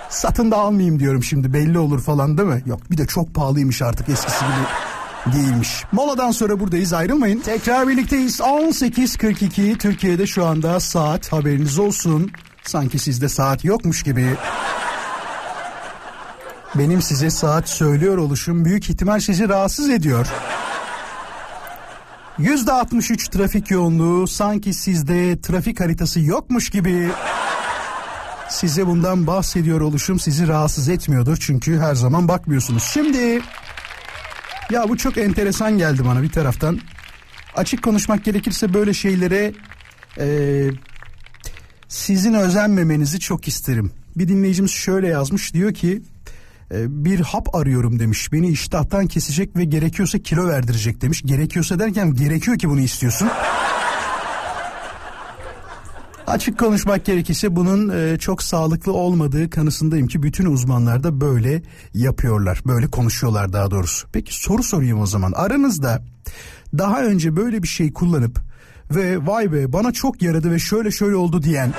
Satın 0.09 0.51
da 0.51 0.57
almayayım 0.57 0.99
diyorum 0.99 1.23
şimdi 1.23 1.53
belli 1.53 1.79
olur 1.79 2.01
falan 2.01 2.37
değil 2.37 2.49
mi? 2.49 2.63
Yok 2.65 2.91
bir 2.91 2.97
de 2.97 3.07
çok 3.07 3.33
pahalıymış 3.33 3.81
artık 3.81 4.09
eskisi 4.09 4.45
gibi 4.45 5.35
değilmiş. 5.35 5.83
Moladan 5.91 6.31
sonra 6.31 6.59
buradayız 6.59 6.93
ayrılmayın. 6.93 7.39
Tekrar 7.39 7.87
birlikteyiz 7.87 8.39
18.42 8.39 9.77
Türkiye'de 9.77 10.27
şu 10.27 10.45
anda 10.45 10.79
saat 10.79 11.33
haberiniz 11.33 11.79
olsun. 11.79 12.31
Sanki 12.63 12.99
sizde 12.99 13.29
saat 13.29 13.65
yokmuş 13.65 14.03
gibi. 14.03 14.35
Benim 16.75 17.01
size 17.01 17.29
saat 17.29 17.69
söylüyor 17.69 18.17
oluşum 18.17 18.65
büyük 18.65 18.89
ihtimal 18.89 19.19
sizi 19.19 19.49
rahatsız 19.49 19.89
ediyor. 19.89 20.27
%63 22.39 23.29
trafik 23.31 23.71
yoğunluğu 23.71 24.27
sanki 24.27 24.73
sizde 24.73 25.41
trafik 25.41 25.79
haritası 25.79 26.19
yokmuş 26.19 26.69
gibi. 26.69 27.09
Size 28.49 28.87
bundan 28.87 29.27
bahsediyor 29.27 29.81
oluşum 29.81 30.19
sizi 30.19 30.47
rahatsız 30.47 30.89
etmiyordur 30.89 31.37
çünkü 31.41 31.79
her 31.79 31.95
zaman 31.95 32.27
bakmıyorsunuz. 32.27 32.83
Şimdi 32.83 33.41
ya 34.71 34.89
bu 34.89 34.97
çok 34.97 35.17
enteresan 35.17 35.77
geldi 35.77 36.05
bana 36.05 36.23
bir 36.23 36.29
taraftan. 36.29 36.79
Açık 37.55 37.83
konuşmak 37.83 38.25
gerekirse 38.25 38.73
böyle 38.73 38.93
şeylere 38.93 39.53
e, 40.19 40.27
sizin 41.87 42.33
özenmemenizi 42.33 43.19
çok 43.19 43.47
isterim. 43.47 43.91
Bir 44.15 44.27
dinleyicimiz 44.27 44.71
şöyle 44.71 45.07
yazmış 45.07 45.53
diyor 45.53 45.73
ki 45.73 46.01
bir 46.75 47.19
hap 47.19 47.55
arıyorum 47.55 47.99
demiş. 47.99 48.33
Beni 48.33 48.47
iştahtan 48.47 49.07
kesecek 49.07 49.55
ve 49.55 49.65
gerekiyorsa 49.65 50.19
kilo 50.19 50.47
verdirecek 50.47 51.01
demiş. 51.01 51.21
Gerekiyorsa 51.25 51.79
derken 51.79 52.13
gerekiyor 52.13 52.57
ki 52.57 52.69
bunu 52.69 52.79
istiyorsun. 52.79 53.29
Açık 56.27 56.59
konuşmak 56.59 57.05
gerekirse 57.05 57.55
bunun 57.55 57.89
e, 57.89 58.17
çok 58.17 58.43
sağlıklı 58.43 58.93
olmadığı 58.93 59.49
kanısındayım 59.49 60.07
ki 60.07 60.23
bütün 60.23 60.45
uzmanlar 60.45 61.03
da 61.03 61.21
böyle 61.21 61.61
yapıyorlar. 61.93 62.61
Böyle 62.65 62.87
konuşuyorlar 62.87 63.53
daha 63.53 63.71
doğrusu. 63.71 64.07
Peki 64.11 64.35
soru 64.35 64.63
sorayım 64.63 65.01
o 65.01 65.05
zaman. 65.05 65.31
Aranızda 65.35 66.03
daha 66.77 67.03
önce 67.03 67.35
böyle 67.35 67.63
bir 67.63 67.67
şey 67.67 67.93
kullanıp 67.93 68.39
ve 68.91 69.27
vay 69.27 69.51
be 69.51 69.73
bana 69.73 69.91
çok 69.91 70.21
yaradı 70.21 70.51
ve 70.51 70.59
şöyle 70.59 70.91
şöyle 70.91 71.15
oldu 71.15 71.43
diyen 71.43 71.73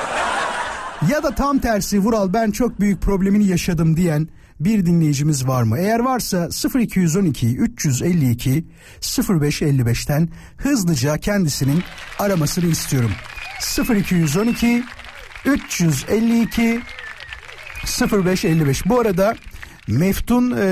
ya 1.10 1.22
da 1.22 1.34
tam 1.34 1.58
tersi 1.58 1.98
Vural 1.98 2.32
ben 2.32 2.50
çok 2.50 2.80
büyük 2.80 3.02
problemini 3.02 3.46
yaşadım 3.46 3.96
diyen 3.96 4.28
bir 4.60 4.86
dinleyicimiz 4.86 5.46
var 5.46 5.62
mı? 5.62 5.78
Eğer 5.78 5.98
varsa 5.98 6.48
0212 6.78 7.56
352 7.56 8.64
0555'ten 9.00 10.28
hızlıca 10.56 11.18
kendisinin 11.18 11.82
aramasını 12.18 12.66
istiyorum. 12.66 13.10
0212 13.96 14.84
352 15.44 16.80
0555. 18.12 18.86
Bu 18.86 19.00
arada 19.00 19.36
Meftun 19.88 20.54
e, 20.56 20.66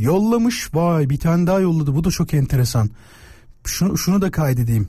yollamış. 0.00 0.74
Vay 0.74 1.10
bir 1.10 1.18
tane 1.18 1.46
daha 1.46 1.60
yolladı. 1.60 1.94
Bu 1.94 2.04
da 2.04 2.10
çok 2.10 2.34
enteresan. 2.34 2.90
Şunu, 3.64 3.98
şunu 3.98 4.22
da 4.22 4.30
kaydedeyim. 4.30 4.88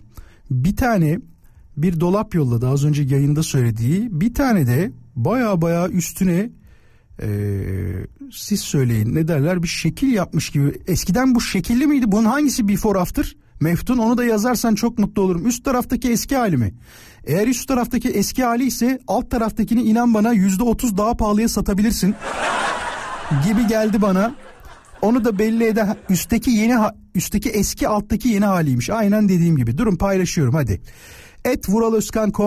Bir 0.52 0.76
tane 0.76 1.20
bir 1.78 2.00
dolap 2.00 2.36
yolladı 2.36 2.70
az 2.70 2.86
önce 2.86 3.02
yayında 3.04 3.44
söylediği. 3.44 4.08
Bir 4.12 4.34
tane 4.34 4.68
de 4.68 4.92
baya 5.16 5.62
baya 5.62 5.90
üstüne 5.90 6.50
e, 7.22 7.28
siz 8.32 8.62
söyleyin 8.62 9.16
ne 9.16 9.28
derler 9.28 9.64
bir 9.64 9.68
şekil 9.68 10.14
yapmış 10.14 10.50
gibi. 10.50 10.82
Eskiden 10.88 11.36
bu 11.36 11.42
şekilli 11.42 11.88
miydi? 11.88 12.12
Bunun 12.12 12.26
hangisi 12.26 12.68
before 12.68 13.00
after? 13.00 13.36
Meftun 13.60 13.98
onu 13.98 14.18
da 14.18 14.26
yazarsan 14.26 14.76
çok 14.76 15.00
mutlu 15.00 15.22
olurum. 15.22 15.48
Üst 15.48 15.66
taraftaki 15.66 16.12
eski 16.12 16.36
hali 16.36 16.58
mi? 16.58 16.74
Eğer 17.24 17.48
üst 17.48 17.68
taraftaki 17.68 18.10
eski 18.10 18.44
hali 18.44 18.66
ise 18.66 19.00
alt 19.08 19.32
taraftakini 19.32 19.82
inan 19.82 20.14
bana 20.14 20.34
yüzde 20.34 20.64
otuz 20.64 20.98
daha 20.98 21.18
pahalıya 21.18 21.50
satabilirsin. 21.50 22.16
gibi 23.48 23.68
geldi 23.68 24.02
bana. 24.02 24.36
Onu 25.02 25.26
da 25.26 25.40
belli 25.40 25.64
eden 25.64 25.96
üstteki 26.10 26.52
yeni 26.52 26.76
üstteki 27.16 27.50
eski 27.50 27.88
alttaki 27.88 28.30
yeni 28.30 28.46
haliymiş. 28.46 28.90
Aynen 28.90 29.30
dediğim 29.30 29.58
gibi. 29.58 29.78
Durun 29.78 29.96
paylaşıyorum 29.96 30.54
hadi. 30.54 30.82
Et 31.48 31.70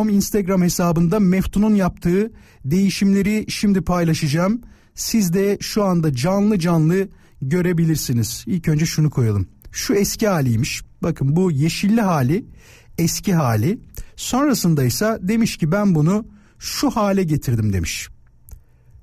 Instagram 0.09 0.62
hesabında 0.62 1.20
Meftun'un 1.20 1.74
yaptığı 1.74 2.30
değişimleri 2.64 3.44
şimdi 3.48 3.80
paylaşacağım. 3.80 4.61
Siz 4.94 5.32
de 5.32 5.59
şu 5.61 5.84
anda 5.84 6.14
canlı 6.14 6.59
canlı 6.59 7.09
görebilirsiniz. 7.42 8.44
İlk 8.46 8.68
önce 8.68 8.86
şunu 8.86 9.11
koyalım. 9.11 9.48
Şu 9.72 9.94
eski 9.94 10.28
haliymiş. 10.28 10.82
Bakın 11.03 11.36
bu 11.36 11.51
yeşilli 11.51 12.01
hali 12.01 12.44
eski 12.98 13.34
hali. 13.34 13.80
Sonrasında 14.16 14.84
ise 14.84 15.18
demiş 15.22 15.57
ki 15.57 15.72
ben 15.72 15.94
bunu 15.94 16.26
şu 16.59 16.90
hale 16.90 17.22
getirdim 17.22 17.72
demiş. 17.72 18.09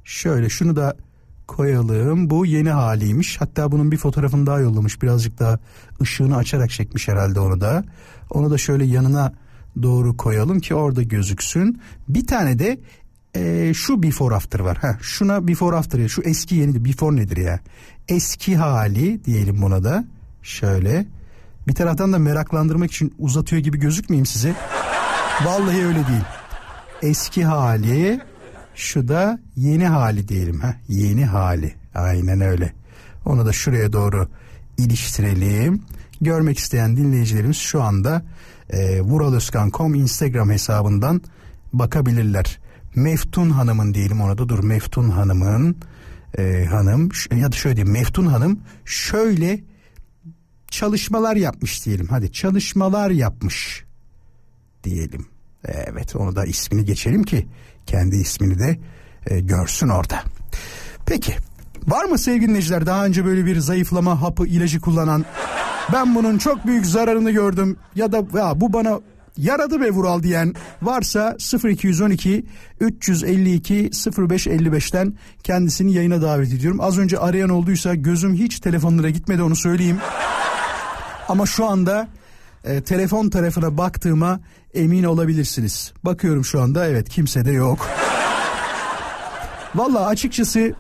Şöyle 0.04 0.50
şunu 0.50 0.76
da 0.76 0.98
koyalım. 1.48 2.30
Bu 2.30 2.46
yeni 2.46 2.70
haliymiş. 2.70 3.42
Hatta 3.42 3.72
bunun 3.72 3.92
bir 3.92 3.98
fotoğrafını 3.98 4.46
daha 4.46 4.60
yollamış. 4.60 5.02
Birazcık 5.02 5.40
daha 5.40 5.60
ışığını 6.02 6.38
açarak 6.38 6.70
çekmiş 6.70 7.08
herhalde 7.08 7.40
onu 7.40 7.62
da. 7.62 7.84
Onu 8.30 8.52
da 8.52 8.58
şöyle 8.58 8.86
yanına 8.86 9.34
doğru 9.84 10.18
koyalım 10.18 10.60
ki 10.60 10.76
orada 10.76 11.04
gözüksün. 11.04 11.82
Bir 12.10 12.28
tane 12.28 12.60
de 12.60 12.80
e, 13.36 13.74
şu 13.74 14.04
before 14.04 14.36
after 14.36 14.60
var. 14.60 14.78
Ha, 14.78 14.98
şuna 15.02 15.48
before 15.48 15.76
after 15.76 16.00
ya. 16.00 16.08
Şu 16.08 16.22
eski 16.22 16.56
yeni 16.56 16.74
de 16.74 16.86
before 16.86 17.16
nedir 17.16 17.38
ya? 17.38 17.60
Eski 18.08 18.56
hali 18.56 19.26
diyelim 19.26 19.62
buna 19.62 19.84
da. 19.84 20.06
Şöyle. 20.44 21.06
Bir 21.68 21.76
taraftan 21.76 22.14
da 22.14 22.20
meraklandırmak 22.20 22.92
için 22.92 23.14
uzatıyor 23.20 23.62
gibi 23.62 23.80
gözükmeyeyim 23.80 24.26
size. 24.26 24.56
Vallahi 25.46 25.86
öyle 25.86 26.08
değil. 26.08 26.24
Eski 27.02 27.46
hali 27.46 28.22
şu 28.76 29.08
da 29.08 29.40
yeni 29.56 29.88
hali 29.88 30.28
diyelim. 30.28 30.60
Ha, 30.60 30.76
yeni 30.88 31.26
hali. 31.26 31.74
Aynen 31.96 32.42
öyle. 32.42 32.74
Onu 33.26 33.46
da 33.46 33.54
şuraya 33.54 33.94
doğru 33.94 34.28
iliştirelim. 34.78 35.82
Görmek 36.22 36.58
isteyen 36.60 36.98
dinleyicilerimiz 36.98 37.58
şu 37.58 37.84
anda 37.84 38.26
e, 38.70 39.02
vuraloskan.com 39.02 39.96
Instagram 39.96 40.50
hesabından 40.50 41.22
bakabilirler. 41.74 42.60
Meftun 42.96 43.50
Hanım'ın 43.50 43.94
diyelim 43.94 44.22
ona 44.22 44.38
da 44.38 44.50
dur 44.50 44.64
Meftun 44.64 45.10
Hanım'ın 45.10 45.78
e, 46.38 46.66
hanım 46.66 47.10
ya 47.36 47.52
da 47.52 47.56
şöyle 47.56 47.76
diyeyim 47.76 47.94
Meftun 47.94 48.26
Hanım 48.26 48.60
şöyle 48.86 49.60
çalışmalar 50.72 51.36
yapmış 51.36 51.86
diyelim. 51.86 52.08
Hadi 52.08 52.32
çalışmalar 52.32 53.10
yapmış 53.10 53.86
diyelim. 54.84 55.28
Evet 55.64 56.16
onu 56.16 56.36
da 56.36 56.46
ismini 56.46 56.86
geçelim 56.86 57.24
ki 57.24 57.48
kendi 57.86 58.16
ismini 58.16 58.60
de 58.60 58.80
e, 59.28 59.40
görsün 59.40 59.88
orada. 59.88 60.24
Peki 61.06 61.36
var 61.88 62.06
mı 62.06 62.18
sevgili 62.18 62.48
dinleyiciler 62.48 62.86
daha 62.86 63.06
önce 63.06 63.26
böyle 63.26 63.46
bir 63.46 63.58
zayıflama 63.58 64.22
hapı 64.22 64.48
ilacı 64.48 64.82
kullanan 64.82 65.26
ben 65.94 66.16
bunun 66.16 66.38
çok 66.38 66.66
büyük 66.68 66.86
zararını 66.86 67.32
gördüm 67.32 67.78
ya 67.96 68.12
da 68.12 68.18
ya 68.38 68.62
bu 68.62 68.74
bana 68.74 69.00
yaradı 69.38 69.82
be 69.82 69.92
Vural 69.92 70.24
diyen 70.24 70.54
varsa 70.82 71.38
0212 71.64 72.46
352 72.80 73.90
0555'ten 73.90 75.14
kendisini 75.44 75.94
yayına 75.94 76.22
davet 76.22 76.54
ediyorum. 76.54 76.82
Az 76.82 76.98
önce 76.98 77.20
arayan 77.20 77.50
olduysa 77.50 77.96
gözüm 77.96 78.34
hiç 78.34 78.60
telefonlara 78.60 79.10
gitmedi 79.10 79.42
onu 79.42 79.56
söyleyeyim. 79.56 79.98
Ama 81.28 81.46
şu 81.46 81.66
anda 81.66 82.08
e, 82.64 82.82
telefon 82.82 83.30
tarafına 83.30 83.78
baktığıma 83.78 84.40
emin 84.74 85.04
olabilirsiniz. 85.04 85.94
Bakıyorum 86.04 86.46
şu 86.46 86.62
anda 86.62 86.88
evet 86.88 87.10
kimse 87.10 87.46
de 87.46 87.52
yok. 87.52 87.90
Valla 89.76 90.06
açıkçası 90.06 90.74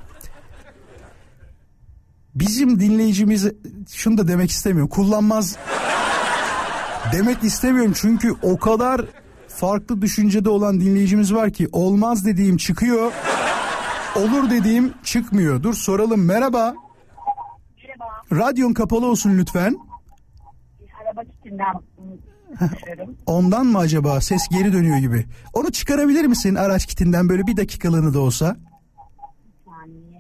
bizim 2.39 2.79
dinleyicimiz 2.79 3.47
şunu 3.89 4.17
da 4.17 4.27
demek 4.27 4.51
istemiyorum 4.51 4.89
kullanmaz. 4.89 5.57
Demek 7.13 7.43
istemiyorum 7.43 7.93
çünkü 7.95 8.33
o 8.41 8.57
kadar 8.57 9.01
farklı 9.47 10.01
düşüncede 10.01 10.49
olan 10.49 10.81
dinleyicimiz 10.81 11.33
var 11.33 11.49
ki 11.49 11.69
olmaz 11.71 12.25
dediğim 12.25 12.57
çıkıyor 12.57 13.11
olur 14.15 14.49
dediğim 14.49 14.93
çıkmıyor 15.03 15.63
dur 15.63 15.73
soralım 15.73 16.25
merhaba. 16.25 16.75
Merhaba. 17.87 18.45
radyon 18.45 18.73
kapalı 18.73 19.05
olsun 19.05 19.37
lütfen. 19.37 19.77
Araba 21.03 21.21
konuşuyorum. 22.59 23.15
ondan 23.25 23.65
mı 23.65 23.77
acaba? 23.77 24.21
Ses 24.21 24.47
geri 24.51 24.73
dönüyor 24.73 24.97
gibi. 24.97 25.25
Onu 25.53 25.71
çıkarabilir 25.71 26.25
misin 26.25 26.55
araç 26.55 26.85
kitinden? 26.85 27.29
Böyle 27.29 27.47
bir 27.47 27.57
dakikalığını 27.57 28.13
da 28.13 28.19
olsa. 28.19 28.57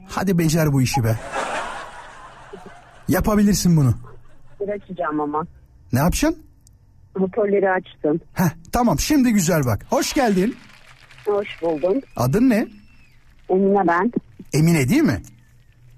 Hadi 0.09 0.37
becer 0.37 0.73
bu 0.73 0.81
işi 0.81 1.03
be 1.03 1.19
Yapabilirsin 3.07 3.77
bunu. 3.77 3.93
Bir 4.61 4.69
açacağım 4.69 5.19
ama. 5.19 5.45
Ne 5.93 5.99
yapacaksın? 5.99 6.43
Hoparlörü 7.17 7.67
açtım. 7.69 8.19
Heh, 8.33 8.49
tamam 8.71 8.99
şimdi 8.99 9.33
güzel 9.33 9.65
bak. 9.65 9.85
Hoş 9.89 10.13
geldin. 10.13 10.55
Hoş 11.25 11.47
buldum. 11.61 12.01
Adın 12.15 12.49
ne? 12.49 12.67
Emine 13.49 13.87
ben. 13.87 14.11
Emine 14.53 14.89
değil 14.89 15.01
mi? 15.01 15.21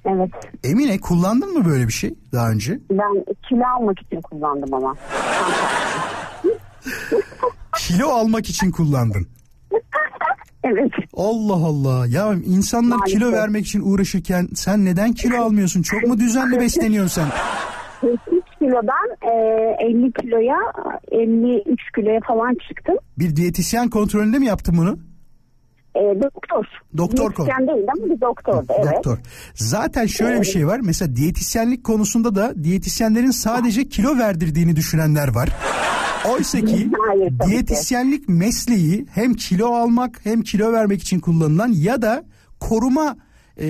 Evet. 0.06 0.30
Emine 0.64 0.98
kullandın 1.00 1.58
mı 1.58 1.66
böyle 1.66 1.88
bir 1.88 1.94
şey 1.94 2.14
daha 2.34 2.50
önce? 2.52 2.80
Ben 2.92 3.26
kilo 3.50 3.64
almak 3.78 4.00
için 4.02 4.22
kullandım 4.22 4.74
ama. 4.74 4.96
Kilo 7.78 8.08
almak 8.10 8.50
için 8.50 8.72
kullandın. 8.72 9.28
Evet. 10.64 10.92
Allah 11.14 11.66
Allah. 11.66 12.08
Ya 12.08 12.34
insanlar 12.46 12.96
Maalesef. 12.98 13.20
kilo 13.20 13.32
vermek 13.32 13.66
için 13.66 13.82
uğraşırken 13.82 14.48
sen 14.56 14.86
neden 14.86 15.14
kilo 15.14 15.38
almıyorsun? 15.42 15.82
Çok 15.82 16.04
mu 16.04 16.20
düzenli 16.20 16.60
besleniyorsun 16.60 17.22
sen? 17.22 17.30
43 18.02 18.44
kilodan 18.60 19.10
e, 19.22 19.86
50 19.86 20.12
kiloya 20.12 20.58
53 21.12 21.80
kiloya 21.96 22.20
falan 22.28 22.56
çıktım. 22.68 22.96
Bir 23.20 23.36
diyetisyen 23.36 23.90
kontrolünde 23.90 24.40
mi 24.40 24.46
yaptın 24.46 24.76
bunu? 24.78 25.00
E, 25.96 26.00
doktor. 26.00 26.66
Doktor. 26.98 27.36
Diyetisyen 27.36 27.68
değil 27.68 27.88
ama 27.98 28.16
bir 28.16 28.22
doktordu. 28.22 28.74
Evet. 28.80 28.96
Doktor. 28.96 29.18
Zaten 29.54 30.06
şöyle 30.06 30.42
bir 30.42 30.46
şey 30.46 30.68
var. 30.68 30.80
Mesela 30.84 31.16
diyetisyenlik 31.16 31.84
konusunda 31.84 32.36
da 32.36 32.64
diyetisyenlerin 32.64 33.32
sadece 33.32 33.90
kilo 33.90 34.18
verdirdiğini 34.18 34.76
düşünenler 34.76 35.36
var. 35.36 35.50
Oysa 36.28 36.60
ki 36.62 36.90
Hayır, 37.08 37.34
tabii 37.40 37.50
ki. 37.50 37.52
diyetisyenlik 37.52 38.30
mesleği 38.30 39.06
hem 39.12 39.34
kilo 39.34 39.68
almak 39.68 40.20
hem 40.24 40.42
kilo 40.42 40.72
vermek 40.74 41.02
için 41.02 41.20
kullanılan 41.20 41.68
ya 41.76 42.02
da 42.02 42.24
koruma 42.60 43.18
e, 43.58 43.68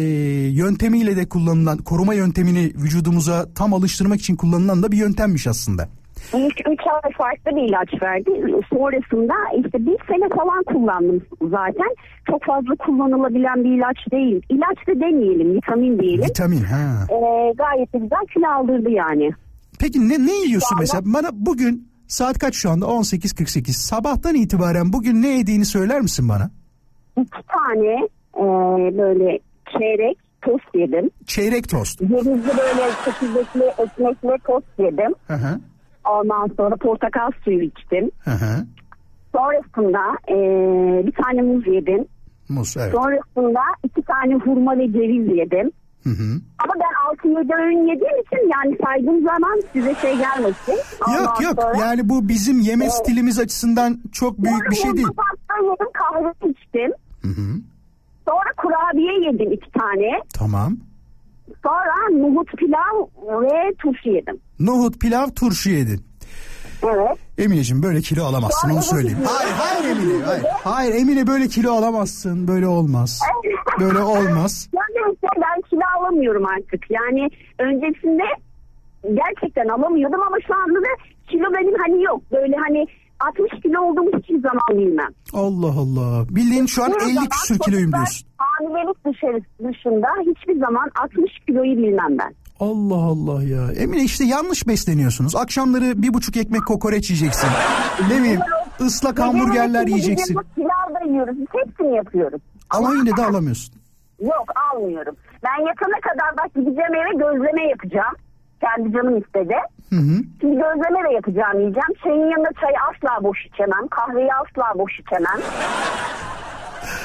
yöntemiyle 0.52 1.16
de 1.18 1.30
kullanılan 1.30 1.78
koruma 1.78 2.14
yöntemini 2.14 2.66
vücudumuza 2.76 3.54
tam 3.56 3.74
alıştırmak 3.74 4.20
için 4.20 4.36
kullanılan 4.36 4.84
da 4.84 4.92
bir 4.92 4.98
yöntemmiş 4.98 5.48
aslında. 5.48 5.90
İlk 6.34 6.60
3 6.60 6.80
ay 7.04 7.12
farklı 7.18 7.52
bir 7.56 7.70
ilaç 7.70 8.02
verdi. 8.02 8.30
Sonrasında 8.70 9.34
işte 9.58 9.78
bir 9.86 9.98
sene 10.08 10.30
falan 10.36 10.64
kullandım 10.64 11.22
zaten. 11.42 11.96
Çok 12.28 12.44
fazla 12.44 12.76
kullanılabilen 12.76 13.64
bir 13.64 13.70
ilaç 13.78 13.98
değil. 14.12 14.42
İlaç 14.50 14.78
da 14.88 15.00
demeyelim, 15.00 15.54
vitamin 15.56 16.00
diyelim. 16.00 16.26
Vitamin 16.26 16.62
ha. 16.64 17.06
Ee, 17.12 17.54
gayet 17.58 17.94
güzel 17.94 18.26
kilo 18.34 18.48
aldırdı 18.48 18.90
yani. 18.90 19.32
Peki 19.80 20.10
ne 20.10 20.26
ne 20.26 20.32
yiyorsun 20.34 20.76
Vallahi- 20.76 20.80
mesela? 20.82 21.02
Bana 21.06 21.30
bugün 21.34 21.89
saat 22.10 22.40
kaç 22.40 22.56
şu 22.56 22.70
anda? 22.70 22.86
18.48. 22.86 23.72
Sabahtan 23.72 24.36
itibaren 24.36 24.94
bugün 24.94 25.22
ne 25.22 25.28
yediğini 25.38 25.66
söyler 25.66 26.02
misin 26.02 26.30
bana? 26.30 26.50
İki 27.22 27.44
tane 27.48 28.08
e, 28.36 28.44
böyle 28.98 29.40
çeyrek 29.78 30.18
tost 30.42 30.76
yedim. 30.76 31.10
Çeyrek 31.26 31.70
tost. 31.70 32.00
Cevizli 32.00 32.48
böyle 32.58 32.92
çekirdekli 33.06 33.64
ekmekle 33.64 34.38
tost 34.48 34.80
yedim. 34.80 35.14
Hı 35.28 35.34
hı. 35.34 35.60
Ondan 36.06 36.50
sonra 36.58 36.76
portakal 36.76 37.32
suyu 37.44 37.62
içtim. 37.62 38.12
Hı 38.20 38.32
hı. 38.32 38.66
Sonrasında 39.36 40.00
e, 40.28 40.36
bir 41.08 41.12
tane 41.24 41.42
muz 41.42 41.68
yedim. 41.68 42.06
Muz 42.50 42.76
evet. 42.80 42.92
Sonrasında 42.92 43.60
iki 43.84 44.02
tane 44.02 44.36
hurma 44.36 44.78
ve 44.78 44.92
ceviz 44.92 45.38
yedim. 45.38 45.72
Hı 46.04 46.10
hı. 46.10 46.42
Ama 46.64 46.74
ben 46.76 47.18
6-7 47.30 47.56
öğün 47.56 47.88
yediğim 47.88 48.20
için 48.22 48.52
yani 48.52 48.78
saydığım 48.86 49.24
zaman 49.24 49.62
size 49.74 49.96
şey 49.96 50.18
gelmesin. 50.18 50.78
Yok 51.18 51.42
yok 51.42 51.62
sonra- 51.62 51.78
yani 51.78 52.10
bu 52.10 52.28
bizim 52.28 52.60
yeme 52.60 52.90
stilimiz 52.90 53.40
açısından 53.40 54.00
çok 54.12 54.38
büyük 54.38 54.72
bir 54.72 54.76
şey 54.76 54.94
değil. 54.94 55.08
Pasta 55.08 55.64
yedim 55.64 55.88
kahve 55.94 56.52
içtim. 56.52 56.92
Hı 57.22 57.28
hı. 57.28 57.62
Sonra 58.28 58.54
kurabiye 58.58 59.14
yedim 59.32 59.52
iki 59.52 59.72
tane. 59.72 60.22
Tamam. 60.34 60.78
Sonra 61.64 62.20
nohut 62.20 62.52
pilav 62.58 63.08
ve 63.42 63.74
turşu 63.80 64.10
yedim. 64.10 64.38
Nohut, 64.60 65.00
pilav, 65.00 65.28
turşu 65.30 65.70
yedin. 65.70 66.06
Evet. 66.84 67.18
Emineciğim 67.40 67.84
böyle 67.84 68.02
kilo 68.02 68.24
alamazsın 68.24 68.70
onu 68.70 68.82
söyleyeyim. 68.82 69.18
Hayır 69.26 69.52
hayır 69.58 69.98
Emine 69.98 70.24
hayır. 70.24 70.44
Hayır 70.64 70.94
Emine 70.96 71.28
böyle 71.28 71.48
kilo 71.48 71.72
alamazsın 71.72 72.48
böyle 72.48 72.68
olmaz. 72.68 73.20
Böyle 73.80 74.00
olmaz. 74.00 74.70
Yani 74.74 75.16
ben 75.24 75.62
kilo 75.70 75.82
alamıyorum 76.00 76.46
artık. 76.46 76.92
Yani 76.92 77.30
öncesinde 77.60 78.24
gerçekten 79.04 79.68
alamıyordum 79.68 80.22
ama 80.28 80.38
şu 80.48 80.54
anda 80.56 80.80
da 80.80 80.92
kilo 81.28 81.44
benim 81.54 81.76
hani 81.88 82.04
yok. 82.04 82.22
Böyle 82.32 82.56
hani 82.68 82.86
60 83.20 83.62
kilo 83.62 83.82
olduğumu 83.82 84.10
hiçbir 84.20 84.42
zaman 84.42 84.62
bilmem. 84.72 85.10
Allah 85.34 85.74
Allah. 85.80 86.26
Bildiğin 86.30 86.66
şu 86.66 86.84
an 86.84 86.90
Hiçbir 86.90 87.06
50 87.06 87.14
zaman 87.14 87.30
küsür 87.30 87.60
kiloyum 87.60 87.92
diyorsun. 87.92 88.28
Hamilelik 88.38 89.06
dışarı, 89.06 89.42
dışında 89.60 90.08
hiçbir 90.22 90.60
zaman 90.60 90.92
60 91.04 91.40
kiloyu 91.48 91.78
bilmem 91.78 92.18
ben. 92.20 92.34
Allah 92.60 92.96
Allah 92.96 93.44
ya. 93.44 93.72
Emine 93.78 94.04
işte 94.04 94.24
yanlış 94.26 94.68
besleniyorsunuz. 94.68 95.36
Akşamları 95.36 96.02
bir 96.02 96.14
buçuk 96.14 96.38
ekmek 96.38 96.66
kokoreç 96.66 97.10
yiyeceksin. 97.10 97.50
Ne 98.10 98.18
bileyim 98.20 98.40
ıslak 98.82 99.20
hamburgerler 99.20 99.88
yiyeceksin. 99.88 100.38
Pilav 100.56 100.96
da 101.02 101.12
yiyoruz. 101.12 101.38
Hepsini 101.52 101.96
yapıyoruz. 101.96 102.42
Ama 102.70 102.94
yine 102.94 103.18
de 103.18 103.26
alamıyorsun. 103.26 103.76
Yok 104.22 104.46
almıyorum. 104.74 105.16
Ben 105.44 105.60
yatana 105.68 106.00
kadar 106.02 106.38
bak 106.38 106.54
gideceğim 106.56 106.94
eve 106.96 107.14
gözleme 107.18 107.70
yapacağım. 107.70 108.16
Kendi 108.62 108.94
canım 108.94 109.18
istedi. 109.18 109.54
Hı 109.90 109.96
hı. 109.96 110.16
Şimdi 110.42 110.56
gözleme 110.56 111.10
de 111.10 111.14
yapacağım 111.14 111.60
yiyeceğim. 111.60 111.94
Çayın 112.04 112.32
yanında 112.32 112.50
çayı 112.62 112.76
asla 112.90 113.24
boş 113.24 113.38
içemem. 113.46 113.88
Kahveyi 113.92 114.30
asla 114.34 114.80
boş 114.80 115.00
içemem. 115.00 115.40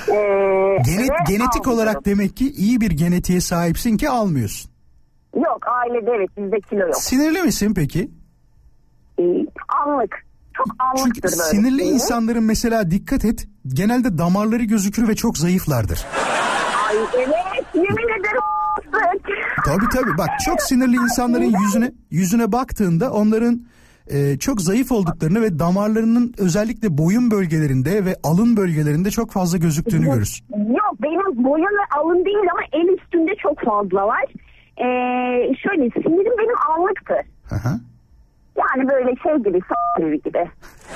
Ee, 0.08 0.78
Genet, 0.86 1.10
genetik 1.28 1.66
almıyorum. 1.66 1.72
olarak 1.72 2.04
demek 2.04 2.36
ki 2.36 2.50
iyi 2.52 2.80
bir 2.80 2.90
genetiğe 2.90 3.40
sahipsin 3.40 3.96
ki 3.96 4.08
almıyorsun. 4.10 4.70
Yok 5.36 5.60
ailede 5.68 6.10
evet 6.16 6.28
bizde 6.36 6.60
kilo 6.60 6.80
yok. 6.86 6.96
Sinirli 6.96 7.42
misin 7.42 7.74
peki? 7.76 8.10
Ee, 9.18 9.22
anlık. 9.86 10.24
Çok 10.56 10.66
anlıktır 10.78 11.04
Çünkü 11.04 11.22
böyle. 11.22 11.36
sinirli 11.36 11.82
sinir. 11.82 11.94
insanların 11.94 12.42
mesela 12.44 12.90
dikkat 12.90 13.24
et 13.24 13.46
genelde 13.68 14.18
damarları 14.18 14.64
gözükür 14.64 15.08
ve 15.08 15.14
çok 15.14 15.38
zayıflardır. 15.38 16.04
Ay 16.88 16.96
evet 17.16 17.64
yemin 17.74 18.20
ederim. 18.20 18.40
Tabii 19.66 19.84
tabii 19.92 20.18
bak 20.18 20.28
çok 20.44 20.62
sinirli 20.62 20.96
insanların 20.96 21.54
yüzüne 21.64 21.92
yüzüne 22.10 22.52
baktığında 22.52 23.12
onların 23.12 23.62
e, 24.10 24.38
çok 24.38 24.60
zayıf 24.60 24.92
olduklarını 24.92 25.42
ve 25.42 25.58
damarlarının 25.58 26.34
özellikle 26.38 26.98
boyun 26.98 27.30
bölgelerinde 27.30 28.04
ve 28.04 28.16
alın 28.22 28.56
bölgelerinde 28.56 29.10
çok 29.10 29.30
fazla 29.30 29.58
gözüktüğünü 29.58 30.04
görürsün. 30.04 30.46
Yok 30.68 30.94
benim 31.02 31.44
boyun 31.44 31.64
ve 31.64 31.98
alın 32.00 32.24
değil 32.24 32.50
ama 32.52 32.60
el 32.72 32.88
üstünde 32.98 33.30
çok 33.42 33.60
fazla 33.64 34.06
var. 34.06 34.24
Ee, 34.78 35.54
şöyle 35.62 35.90
sinirim 35.90 36.32
benim 36.38 36.54
anlıktır. 36.70 37.16
Hı 37.48 37.54
hı. 37.54 37.80
Yani 38.58 38.88
böyle 38.88 39.16
şey 39.22 39.36
gibi 39.36 39.60
s*** 39.60 40.16
gibi. 40.16 40.50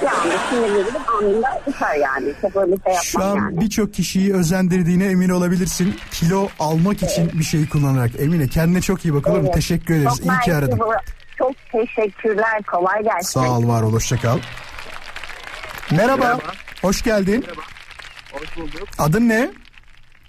Yani 0.05 0.33
sinirlerim 0.51 0.95
anında 1.19 1.61
çıkar 1.65 1.95
yani. 1.95 2.33
Çok 2.43 2.57
öyle 2.57 2.77
şey 2.77 2.93
yapmam 2.93 3.03
Şu 3.03 3.23
an 3.25 3.37
yani. 3.37 3.61
birçok 3.61 3.95
kişiyi 3.95 4.35
özendirdiğine 4.35 5.07
emin 5.07 5.29
olabilirsin. 5.29 5.97
Kilo 6.11 6.49
almak 6.59 7.03
için 7.03 7.31
bir 7.39 7.45
şey 7.45 7.69
kullanarak. 7.69 8.11
Emine 8.21 8.49
kendine 8.49 8.81
çok 8.81 9.05
iyi 9.05 9.15
bak 9.15 9.27
olur 9.27 9.37
mu? 9.39 9.43
Evet. 9.45 9.55
Teşekkür 9.55 9.95
ederiz. 9.95 10.17
Çok 10.19 10.27
İyi 10.27 10.41
ki 10.45 10.55
aradın. 10.55 10.79
bu- 10.79 10.93
Çok 11.39 11.53
teşekkürler. 11.73 12.63
Kolay 12.63 13.03
gelsin. 13.03 13.41
Sağ 13.41 13.59
ol 13.59 13.69
var 13.69 13.83
ol 13.83 13.93
hoşça 13.93 14.17
kal. 14.17 14.39
Merhaba. 15.91 16.39
Hoş 16.83 17.03
geldin. 17.03 17.45
Hoş 18.33 18.57
bulduk. 18.57 18.89
Adın 18.99 19.29
ne? 19.29 19.51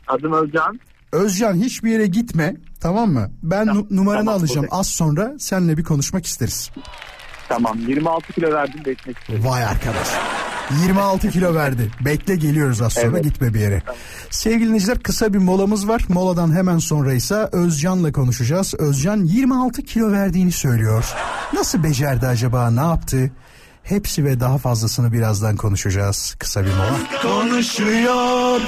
Adım 0.08 0.34
Özcan. 0.34 0.80
Özcan 1.12 1.54
hiçbir 1.56 1.92
yere 1.92 2.08
gitme 2.08 2.56
tamam 2.80 3.12
mı? 3.12 3.32
Ben 3.44 3.68
nu- 3.68 3.88
numaranı 3.90 4.26
tamam, 4.26 4.40
alacağım 4.40 4.62
buradayım. 4.64 4.80
az 4.80 4.88
sonra 4.88 5.34
seninle 5.40 5.78
bir 5.78 5.84
konuşmak 5.84 6.26
isteriz. 6.26 6.70
Tamam 7.50 7.78
26 7.88 8.34
kilo 8.34 8.54
verdim 8.54 8.86
değişmek 8.86 9.18
istiyorum. 9.18 9.46
Vay 9.46 9.64
arkadaş. 9.66 10.08
26 10.84 11.30
kilo 11.30 11.56
verdi. 11.56 11.92
Bekle 12.06 12.36
geliyoruz 12.36 12.82
az 12.82 12.94
sonra 12.94 13.06
Evet. 13.08 13.24
gitme 13.24 13.54
bir 13.54 13.60
yere. 13.60 13.82
Sevgili 14.30 14.66
dinleyiciler 14.68 15.00
kısa 15.00 15.34
bir 15.34 15.38
molamız 15.38 15.88
var. 15.88 16.02
Moladan 16.10 16.56
hemen 16.56 16.78
sonra 16.78 17.14
ise 17.14 17.36
Özcan'la 17.52 18.12
konuşacağız. 18.12 18.74
Özcan 18.80 19.24
26 19.24 19.82
kilo 19.82 20.12
verdiğini 20.12 20.52
söylüyor. 20.52 21.06
Nasıl 21.54 21.84
becerdi 21.84 22.28
acaba 22.28 22.72
ne 22.72 22.80
yaptı? 22.82 23.32
Hepsi 23.84 24.26
ve 24.26 24.40
daha 24.40 24.58
fazlasını 24.58 25.14
birazdan 25.14 25.56
konuşacağız. 25.56 26.36
Kısa 26.40 26.66
bir 26.66 26.72
mola. 26.74 27.00
Konuşuyor. 27.22 28.62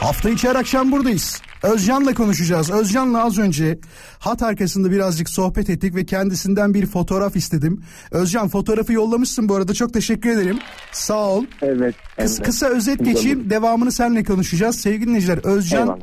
Hafta 0.00 0.30
içi 0.30 0.48
her 0.48 0.54
akşam 0.54 0.92
buradayız. 0.92 1.40
Özcan'la 1.62 2.14
konuşacağız. 2.14 2.70
Özcan'la 2.70 3.24
az 3.24 3.38
önce 3.38 3.78
hat 4.18 4.42
arkasında 4.42 4.90
birazcık 4.90 5.28
sohbet 5.28 5.70
ettik 5.70 5.94
ve 5.94 6.06
kendisinden 6.06 6.74
bir 6.74 6.86
fotoğraf 6.86 7.36
istedim. 7.36 7.82
Özcan 8.10 8.48
fotoğrafı 8.48 8.92
yollamışsın 8.92 9.48
bu 9.48 9.54
arada 9.54 9.74
çok 9.74 9.94
teşekkür 9.94 10.30
ederim. 10.30 10.58
Sağ 10.92 11.28
ol. 11.28 11.44
Evet. 11.62 11.94
Kıs- 11.94 12.18
evet. 12.18 12.42
kısa 12.42 12.66
özet 12.66 13.04
geçeyim 13.04 13.50
devamını 13.50 13.92
seninle 13.92 14.24
konuşacağız. 14.24 14.80
Sevgili 14.80 15.06
dinleyiciler 15.06 15.38
Özcan 15.38 15.82
Eyvallah. 15.82 15.98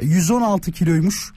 116 0.00 0.72
kiloymuş. 0.72 1.32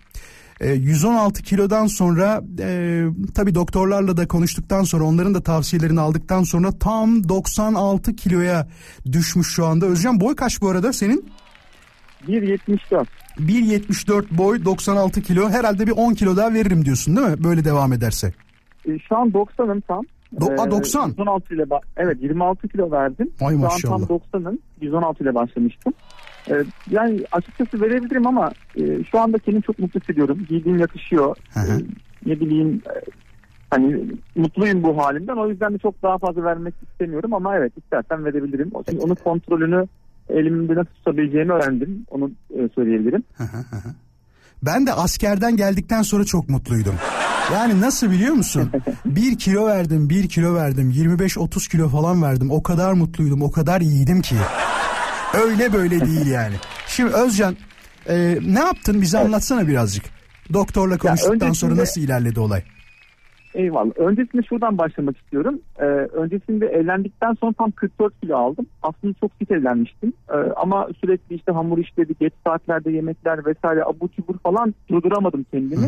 E, 0.62 0.72
116 0.72 1.44
kilodan 1.44 1.88
sonra 1.88 2.44
e, 2.60 3.04
tabi 3.36 3.56
doktorlarla 3.56 4.18
da 4.18 4.28
konuştuktan 4.28 4.84
sonra 4.84 5.04
onların 5.04 5.34
da 5.34 5.44
tavsiyelerini 5.44 6.00
aldıktan 6.00 6.44
sonra 6.44 6.72
tam 6.80 7.30
96 7.30 8.16
kiloya 8.16 8.68
düşmüş 9.12 9.48
şu 9.48 9.66
anda. 9.66 9.86
Özcan 9.86 10.20
boy 10.20 10.36
kaç 10.36 10.62
bu 10.62 10.70
arada 10.70 10.94
senin? 10.94 11.30
1.74. 12.28 13.06
1.74 13.40 14.38
boy 14.38 14.66
96 14.66 15.22
kilo 15.22 15.50
herhalde 15.50 15.88
bir 15.88 15.92
10 15.92 16.14
kilo 16.14 16.38
daha 16.38 16.54
veririm 16.54 16.86
diyorsun 16.86 17.16
değil 17.16 17.28
mi? 17.28 17.44
Böyle 17.44 17.66
devam 17.66 17.94
ederse. 17.94 18.34
E, 18.86 19.00
Şu 19.00 19.18
an 19.18 19.30
90'ım 19.30 19.82
tam. 19.82 20.06
Do- 20.40 20.62
a, 20.62 20.72
90? 20.72 21.08
116 21.10 21.56
ile 21.56 21.66
evet 21.98 22.18
26 22.22 22.68
kilo 22.68 22.92
verdim. 22.92 23.30
Ay 23.42 23.54
Şu 23.56 23.60
maşallah. 23.60 23.94
an 23.96 24.06
tam 24.08 24.18
90'ım. 24.42 24.58
116 24.82 25.24
ile 25.24 25.36
başlamıştım. 25.36 25.94
E, 26.50 26.54
yani 26.90 27.20
açıkçası 27.32 27.82
verebilirim 27.82 28.28
ama 28.28 28.52
e, 28.76 29.04
şu 29.04 29.20
anda 29.20 29.38
kendimi 29.38 29.64
çok 29.64 29.80
mutlu 29.80 30.00
hissediyorum. 30.00 30.46
Giydiğim 30.50 30.80
yakışıyor. 30.80 31.36
E, 31.56 31.62
ne 32.26 32.40
bileyim 32.40 32.82
e, 32.96 33.00
hani 33.70 34.06
mutluyum 34.36 34.84
bu 34.84 34.98
halimden. 34.98 35.36
O 35.38 35.48
yüzden 35.50 35.74
de 35.74 35.78
çok 35.78 36.04
daha 36.04 36.18
fazla 36.18 36.44
vermek 36.44 36.74
istemiyorum 36.92 37.34
ama 37.34 37.56
evet 37.58 37.74
istersen 37.78 38.26
verebilirim. 38.26 38.72
Çünkü 38.90 39.04
onun 39.04 39.16
kontrolünü 39.16 39.88
elimde 40.30 40.76
nasıl 40.76 40.90
tutabileceğimi 40.92 41.52
öğrendim. 41.52 42.06
Onu 42.10 42.32
e, 42.50 42.70
söyleyebilirim. 42.76 43.24
Ben 44.64 44.88
de 44.88 44.94
askerden 44.94 45.58
geldikten 45.58 46.02
sonra 46.02 46.24
çok 46.24 46.50
mutluydum. 46.50 46.96
Yani 47.54 47.82
nasıl 47.82 48.12
biliyor 48.12 48.34
musun? 48.34 48.72
Bir 49.06 49.38
kilo 49.38 49.68
verdim, 49.68 50.10
bir 50.10 50.30
kilo 50.30 50.56
verdim. 50.56 50.92
25-30 50.92 51.72
kilo 51.72 51.90
falan 51.90 52.24
verdim. 52.24 52.52
O 52.52 52.64
kadar 52.64 52.94
mutluydum, 52.94 53.42
o 53.42 53.52
kadar 53.52 53.82
iyiydim 53.82 54.22
ki. 54.22 54.36
Öyle 55.44 55.74
böyle 55.74 56.02
değil 56.02 56.28
yani. 56.28 56.56
Şimdi 56.88 57.14
Özcan 57.14 57.58
e, 58.10 58.38
ne 58.46 58.60
yaptın 58.60 59.02
bize 59.02 59.18
anlatsana 59.18 59.68
birazcık. 59.68 60.06
Doktorla 60.54 60.98
konuştuktan 60.98 61.52
sonra 61.52 61.78
nasıl 61.78 62.02
ilerledi 62.02 62.40
olay? 62.40 62.64
Eyvallah. 63.56 63.92
Öncesinde 63.98 64.44
şuradan 64.44 64.78
başlamak 64.78 65.18
istiyorum. 65.18 65.60
Ee, 65.80 65.86
öncesinde 65.86 66.66
evlendikten 66.66 67.34
sonra 67.34 67.54
tam 67.54 67.72
44 67.72 68.22
kilo 68.22 68.38
aldım. 68.38 68.66
Aslında 68.84 69.14
çok 69.14 69.40
fit 69.40 69.52
evlenmiştim. 69.52 70.14
Ee, 70.30 70.34
ama 70.34 70.88
sürekli 71.02 71.36
işte 71.36 71.52
hamur 71.52 71.78
işledik, 71.78 72.20
geç 72.20 72.34
saatlerde 72.48 72.92
yemekler 72.92 73.46
vesaire 73.46 73.84
abur 73.84 74.10
cubur 74.10 74.38
falan 74.38 74.74
durduramadım 74.90 75.46
kendimi. 75.52 75.86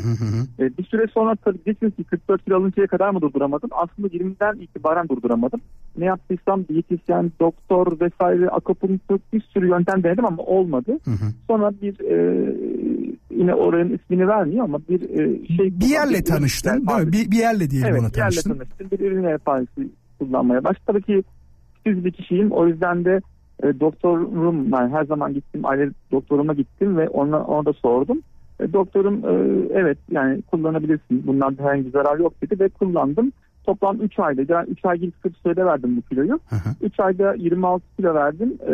Ee, 0.60 0.78
bir 0.78 0.84
süre 0.84 1.08
sonra 1.14 1.36
tabii 1.36 1.66
diyeceksiniz 1.66 1.96
ki 1.96 2.04
44 2.04 2.46
kilo 2.46 2.58
alıncaya 2.58 2.88
kadar 2.88 3.10
mı 3.10 3.22
durduramadım? 3.22 3.70
Aslında 3.72 4.08
20'den 4.08 4.62
itibaren 4.62 5.10
durduramadım. 5.10 5.62
Ne 5.98 6.06
yaptıysam 6.06 6.68
diyetisyen, 6.68 7.32
doktor 7.40 8.00
vesaire, 8.00 8.50
akupunktur 8.50 9.20
bir 9.34 9.42
sürü 9.42 9.70
yöntem 9.70 10.04
denedim 10.04 10.26
ama 10.26 10.44
olmadı. 10.44 11.00
Sonra 11.48 11.72
bir 11.82 12.00
e, 12.00 12.56
yine 13.38 13.54
oranın 13.54 13.98
ismini 13.98 14.28
vermiyor 14.28 14.66
ama 14.66 14.80
bir 14.90 15.02
e, 15.02 15.48
şey... 15.48 15.80
Bir 15.80 15.90
yerle 15.90 16.24
tanıştın? 16.24 16.88
Bir, 16.88 17.32
bir 17.32 17.38
yerle 17.38 17.57
diyelim 17.70 17.90
evet, 17.90 18.02
ona 18.02 18.10
bir 18.10 18.18
yerle 18.18 18.30
tanıştın. 18.30 18.54
tanıştım. 18.54 18.92
Bir 18.92 19.00
ürün 19.00 19.24
yelpazesi 19.24 19.90
kullanmaya 20.20 20.64
başladım. 20.64 20.84
Tabii 20.86 21.02
ki 21.02 21.24
düz 21.86 22.06
bir 22.06 22.12
kişiyim. 22.12 22.52
O 22.52 22.68
yüzden 22.68 23.06
de 23.06 23.22
e, 23.64 23.80
doktorum, 23.80 24.70
yani 24.74 24.94
her 24.94 25.04
zaman 25.04 25.34
gittim, 25.34 25.66
aile 25.66 25.90
doktoruma 26.12 26.54
gittim 26.54 26.98
ve 26.98 27.10
ona, 27.10 27.44
ona 27.44 27.66
da 27.66 27.74
sordum. 27.74 28.22
E, 28.60 28.74
doktorum 28.74 29.16
e, 29.26 29.34
evet 29.74 29.98
yani 30.12 30.42
kullanabilirsin. 30.42 31.28
Bundan 31.28 31.58
herhangi 31.60 31.86
bir 31.86 31.92
zarar 31.92 32.20
yok 32.20 32.34
dedi 32.42 32.60
ve 32.60 32.70
kullandım. 32.70 33.32
Toplam 33.64 34.02
3 34.02 34.20
ayda, 34.20 34.54
yani 34.54 34.70
3 34.70 34.86
ay 34.86 34.98
gibi 34.98 35.12
kısa 35.12 35.36
sürede 35.44 35.66
verdim 35.66 35.98
bu 35.98 36.02
kiloyu. 36.02 36.40
3 36.82 37.00
ayda 37.00 37.34
26 37.34 37.84
kilo 37.98 38.14
verdim. 38.14 38.58
E, 38.70 38.74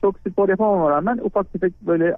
çok 0.00 0.18
spor 0.18 0.48
yapamama 0.48 0.90
rağmen 0.90 1.18
ufak 1.22 1.52
tefek 1.52 1.72
böyle 1.86 2.16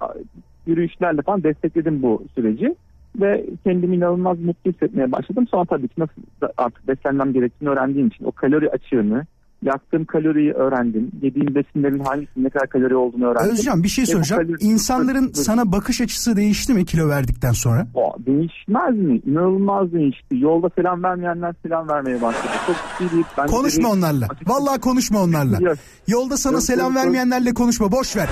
yürüyüşlerle 0.66 1.22
falan 1.22 1.43
destekledim 1.43 2.03
bu 2.03 2.22
süreci. 2.35 2.74
Ve 3.21 3.47
kendimi 3.65 3.97
inanılmaz 3.97 4.41
mutlu 4.41 4.73
hissetmeye 4.73 5.12
başladım. 5.12 5.47
Sonra 5.51 5.65
tabii 5.65 5.89
ki 5.89 5.95
nasıl 5.99 6.12
artık 6.57 6.89
beslenmem 6.89 7.33
gerektiğini 7.33 7.69
öğrendiğim 7.71 8.07
için 8.09 8.25
o 8.25 8.33
kalori 8.33 8.71
açığını, 8.71 9.27
yaktığım 9.62 10.05
kaloriyi 10.05 10.53
öğrendim. 10.53 11.11
Yediğim 11.23 11.55
besinlerin 11.55 11.99
hangisinin 11.99 12.45
ne 12.45 12.51
kadar 12.51 12.69
kalori 12.69 12.97
olduğunu 12.97 13.27
öğrendim. 13.27 13.53
Özcan 13.53 13.83
bir 13.83 13.89
şey 13.89 14.07
soracağım. 14.07 14.43
kalori- 14.43 14.65
İnsanların 14.65 15.33
sana 15.33 15.73
bakış 15.73 16.01
açısı 16.01 16.37
değişti 16.37 16.75
mi 16.75 16.85
kilo 16.85 17.09
verdikten 17.09 17.53
sonra? 17.53 17.87
O, 17.95 18.12
değişmez 18.27 18.95
mi? 18.97 19.21
İnanılmaz 19.27 19.93
değişti. 19.93 20.37
Yolda 20.39 20.71
selam 20.77 21.03
vermeyenler 21.03 21.55
selam 21.62 21.89
vermeye 21.89 22.23
başladı. 22.23 22.53
Çok 22.67 22.77
ciddi 22.99 23.12
değil. 23.12 23.25
Ben 23.39 23.47
Konuşma 23.47 23.83
de- 23.85 23.93
onlarla. 23.93 24.29
Vallahi 24.47 24.81
konuşma 24.81 25.23
onlarla. 25.23 25.59
Yok. 25.61 25.77
Yolda 26.09 26.37
sana 26.37 26.53
Yok, 26.53 26.62
selam 26.62 26.95
vermeyenlerle 26.95 27.55
konuşma. 27.55 27.93
Boş 27.93 28.17
ver. 28.17 28.29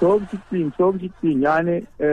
Çok 0.00 0.20
ciddiyim, 0.30 0.72
çok 0.78 1.00
ciddiyim. 1.00 1.42
Yani 1.42 1.82
e, 2.00 2.08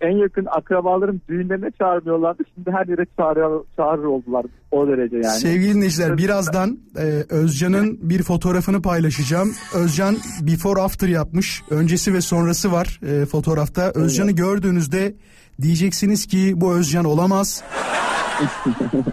en 0.00 0.16
yakın 0.16 0.46
akrabalarım 0.50 1.20
düğünlerine 1.28 1.70
çağırmıyorlardı. 1.78 2.42
Şimdi 2.54 2.70
her 2.70 2.86
yere 2.86 3.06
çağırıyor, 3.16 3.64
çağırır 3.76 4.04
oldular. 4.04 4.44
O 4.70 4.88
derece 4.88 5.16
yani. 5.16 5.38
Sevgili 5.38 5.74
dinleyiciler 5.74 6.18
birazdan 6.18 6.78
e, 6.96 7.24
Özcan'ın 7.30 7.98
bir 8.02 8.22
fotoğrafını 8.22 8.82
paylaşacağım. 8.82 9.52
Özcan 9.74 10.16
before 10.40 10.80
after 10.80 11.08
yapmış. 11.08 11.62
Öncesi 11.70 12.14
ve 12.14 12.20
sonrası 12.20 12.72
var 12.72 13.00
e, 13.06 13.26
fotoğrafta. 13.26 13.92
Özcan'ı 13.94 14.32
gördüğünüzde 14.32 15.14
diyeceksiniz 15.62 16.26
ki 16.26 16.52
bu 16.56 16.74
Özcan 16.74 17.04
olamaz. 17.04 17.64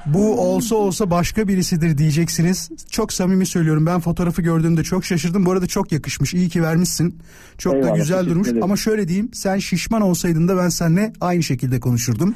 Bu 0.05 0.39
olsa 0.41 0.75
olsa 0.75 1.11
başka 1.11 1.47
birisidir 1.47 1.97
diyeceksiniz. 1.97 2.69
Çok 2.91 3.13
samimi 3.13 3.45
söylüyorum 3.45 3.85
ben 3.85 3.99
fotoğrafı 3.99 4.41
gördüğümde 4.41 4.83
çok 4.83 5.05
şaşırdım. 5.05 5.45
Bu 5.45 5.51
arada 5.51 5.67
çok 5.67 5.91
yakışmış. 5.91 6.33
İyi 6.33 6.49
ki 6.49 6.63
vermişsin. 6.63 7.19
Çok 7.57 7.73
da 7.73 7.77
Eyvallah, 7.77 7.95
güzel 7.95 8.15
teşekkür 8.17 8.31
durmuş. 8.31 8.47
ederim. 8.47 8.63
Ama 8.63 8.77
şöyle 8.77 9.07
diyeyim 9.07 9.29
sen 9.33 9.57
şişman 9.57 10.01
olsaydın 10.01 10.47
da 10.47 10.57
ben 10.57 10.69
seninle 10.69 11.13
aynı 11.21 11.43
şekilde 11.43 11.79
konuşurdum. 11.79 12.35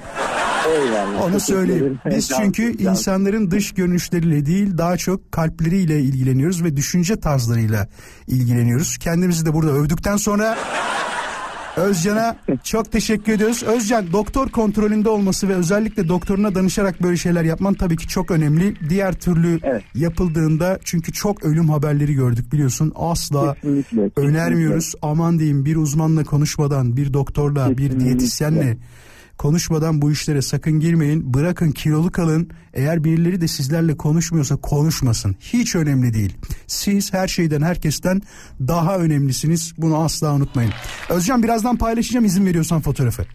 Eyvallah. 0.70 1.24
Onu 1.24 1.40
söyleyeyim. 1.40 2.00
Biz 2.06 2.30
çünkü 2.30 2.78
insanların 2.84 3.52
dış 3.52 3.72
görünüşleriyle 3.74 4.46
değil 4.46 4.78
daha 4.78 4.98
çok 4.98 5.32
kalpleriyle 5.32 6.00
ilgileniyoruz 6.02 6.64
ve 6.64 6.78
düşünce 6.78 7.20
tarzlarıyla 7.20 7.88
ilgileniyoruz. 8.28 8.98
Kendimizi 8.98 9.46
de 9.46 9.54
burada 9.54 9.72
övdükten 9.72 10.18
sonra 10.18 10.58
Özcan'a 11.78 12.36
çok 12.64 12.92
teşekkür 12.92 13.34
ediyoruz. 13.34 13.64
Özcan 13.64 14.12
doktor 14.14 14.50
kontrolünde 14.50 15.10
olması 15.10 15.50
ve 15.50 15.56
özellikle 15.56 16.10
doktoruna 16.10 16.56
danışarak 16.56 17.04
böyle 17.04 17.18
şeyler 17.18 17.44
yapman 17.44 17.74
tabii 17.74 17.98
ki 17.98 18.08
çok 18.08 18.32
önemli. 18.32 18.90
Diğer 18.90 19.14
türlü 19.14 19.60
yapıldığında 19.96 20.80
çünkü 20.84 21.14
çok 21.14 21.46
ölüm 21.46 21.70
haberleri 21.70 22.14
gördük 22.14 22.54
biliyorsun. 22.54 22.94
Asla 22.96 23.54
Kesinlikle, 23.54 23.82
kesinlikle. 23.84 24.22
önermiyoruz. 24.22 24.94
Aman 25.02 25.40
diyeyim 25.40 25.66
bir 25.66 25.76
uzmanla 25.76 26.24
konuşmadan, 26.24 26.98
bir 26.98 27.14
doktorla, 27.14 27.70
bir 27.70 27.76
Kesinlikle. 27.78 28.06
diyetisyenle 28.06 28.78
konuşmadan 29.38 30.02
bu 30.02 30.12
işlere 30.12 30.42
sakın 30.42 30.80
girmeyin. 30.80 31.34
Bırakın 31.34 31.72
kilolu 31.72 32.12
kalın. 32.12 32.50
Eğer 32.74 33.04
birileri 33.04 33.42
de 33.42 33.48
sizlerle 33.48 33.98
konuşmuyorsa 33.98 34.56
konuşmasın. 34.56 35.36
Hiç 35.40 35.76
önemli 35.76 36.14
değil. 36.14 36.38
Siz 36.68 37.14
her 37.14 37.28
şeyden 37.28 37.62
herkesten 37.62 38.22
daha 38.60 38.98
önemlisiniz. 38.98 39.74
Bunu 39.78 39.98
asla 39.98 40.34
unutmayın. 40.34 40.72
Özcan 41.10 41.44
birazdan 41.44 41.78
paylaşacağım 41.78 42.26
izin 42.26 42.46
veriyorsan 42.46 42.82
fotoğrafı. 42.82 43.26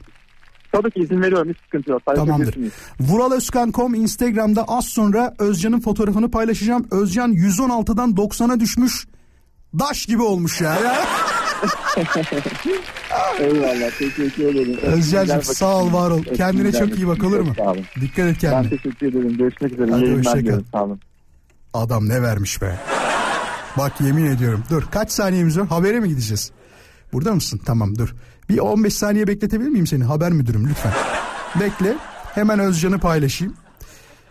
Tabii 0.73 0.91
ki 0.91 1.01
izin 1.01 1.23
veriyorum. 1.23 1.49
Hiç 1.49 1.59
sıkıntı 1.65 1.91
yok. 1.91 2.03
Tamamdır. 2.17 2.57
Vuralözkan.com 3.01 3.95
Instagram'da 3.95 4.65
az 4.65 4.85
sonra 4.85 5.35
Özcan'ın 5.39 5.81
fotoğrafını 5.81 6.31
paylaşacağım. 6.31 6.87
Özcan 6.91 7.33
116'dan 7.33 8.11
90'a 8.11 8.61
düşmüş. 8.61 9.07
Daş 9.79 10.07
gibi 10.07 10.23
olmuş 10.23 10.61
ya. 10.61 10.79
Eyvallah. 13.41 13.91
Teşekkür 13.99 14.45
ederim. 14.45 14.77
Özcan'cığım 14.83 15.43
sağ 15.43 15.77
ol 15.77 15.93
var 15.93 16.11
ol. 16.11 16.23
Kendine 16.37 16.73
çok 16.73 16.97
iyi 16.97 17.07
bak 17.09 17.25
olur 17.25 17.41
mu? 17.41 17.55
Sağ 17.57 17.63
olun. 17.73 17.85
Dikkat 18.01 18.19
et 18.27 18.37
Ben 18.43 18.51
kendine. 18.51 18.71
teşekkür 18.71 19.07
ederim. 19.07 19.37
Görüşmek 19.37 19.73
üzere. 19.73 19.91
Hadi 19.91 20.01
İyi 20.01 20.05
yayınlar 20.05 20.19
hoşça 20.19 20.33
kal. 20.33 20.39
diliyorum. 20.39 20.65
Sağ 20.73 20.85
olun. 20.85 21.01
Adam 21.75 22.09
ne 22.09 22.23
vermiş 22.23 22.63
be. 22.63 22.77
Bak 23.79 24.01
yemin 24.01 24.25
ediyorum. 24.25 24.65
Dur 24.71 24.83
kaç 24.91 25.13
saniyemiz 25.13 25.59
var? 25.59 25.67
Habere 25.67 26.01
mi 26.01 26.09
gideceğiz? 26.09 26.51
Burada 27.13 27.35
mısın? 27.35 27.61
Tamam 27.65 27.99
dur. 27.99 28.15
Bir 28.49 28.59
15 28.59 28.95
saniye 28.95 29.27
bekletebilir 29.27 29.69
miyim 29.69 29.87
seni? 29.87 30.05
Haber 30.05 30.33
müdürüm 30.33 30.69
lütfen. 30.69 30.93
Bekle. 31.61 31.97
Hemen 32.35 32.59
Özcan'ı 32.59 32.99
paylaşayım. 32.99 33.55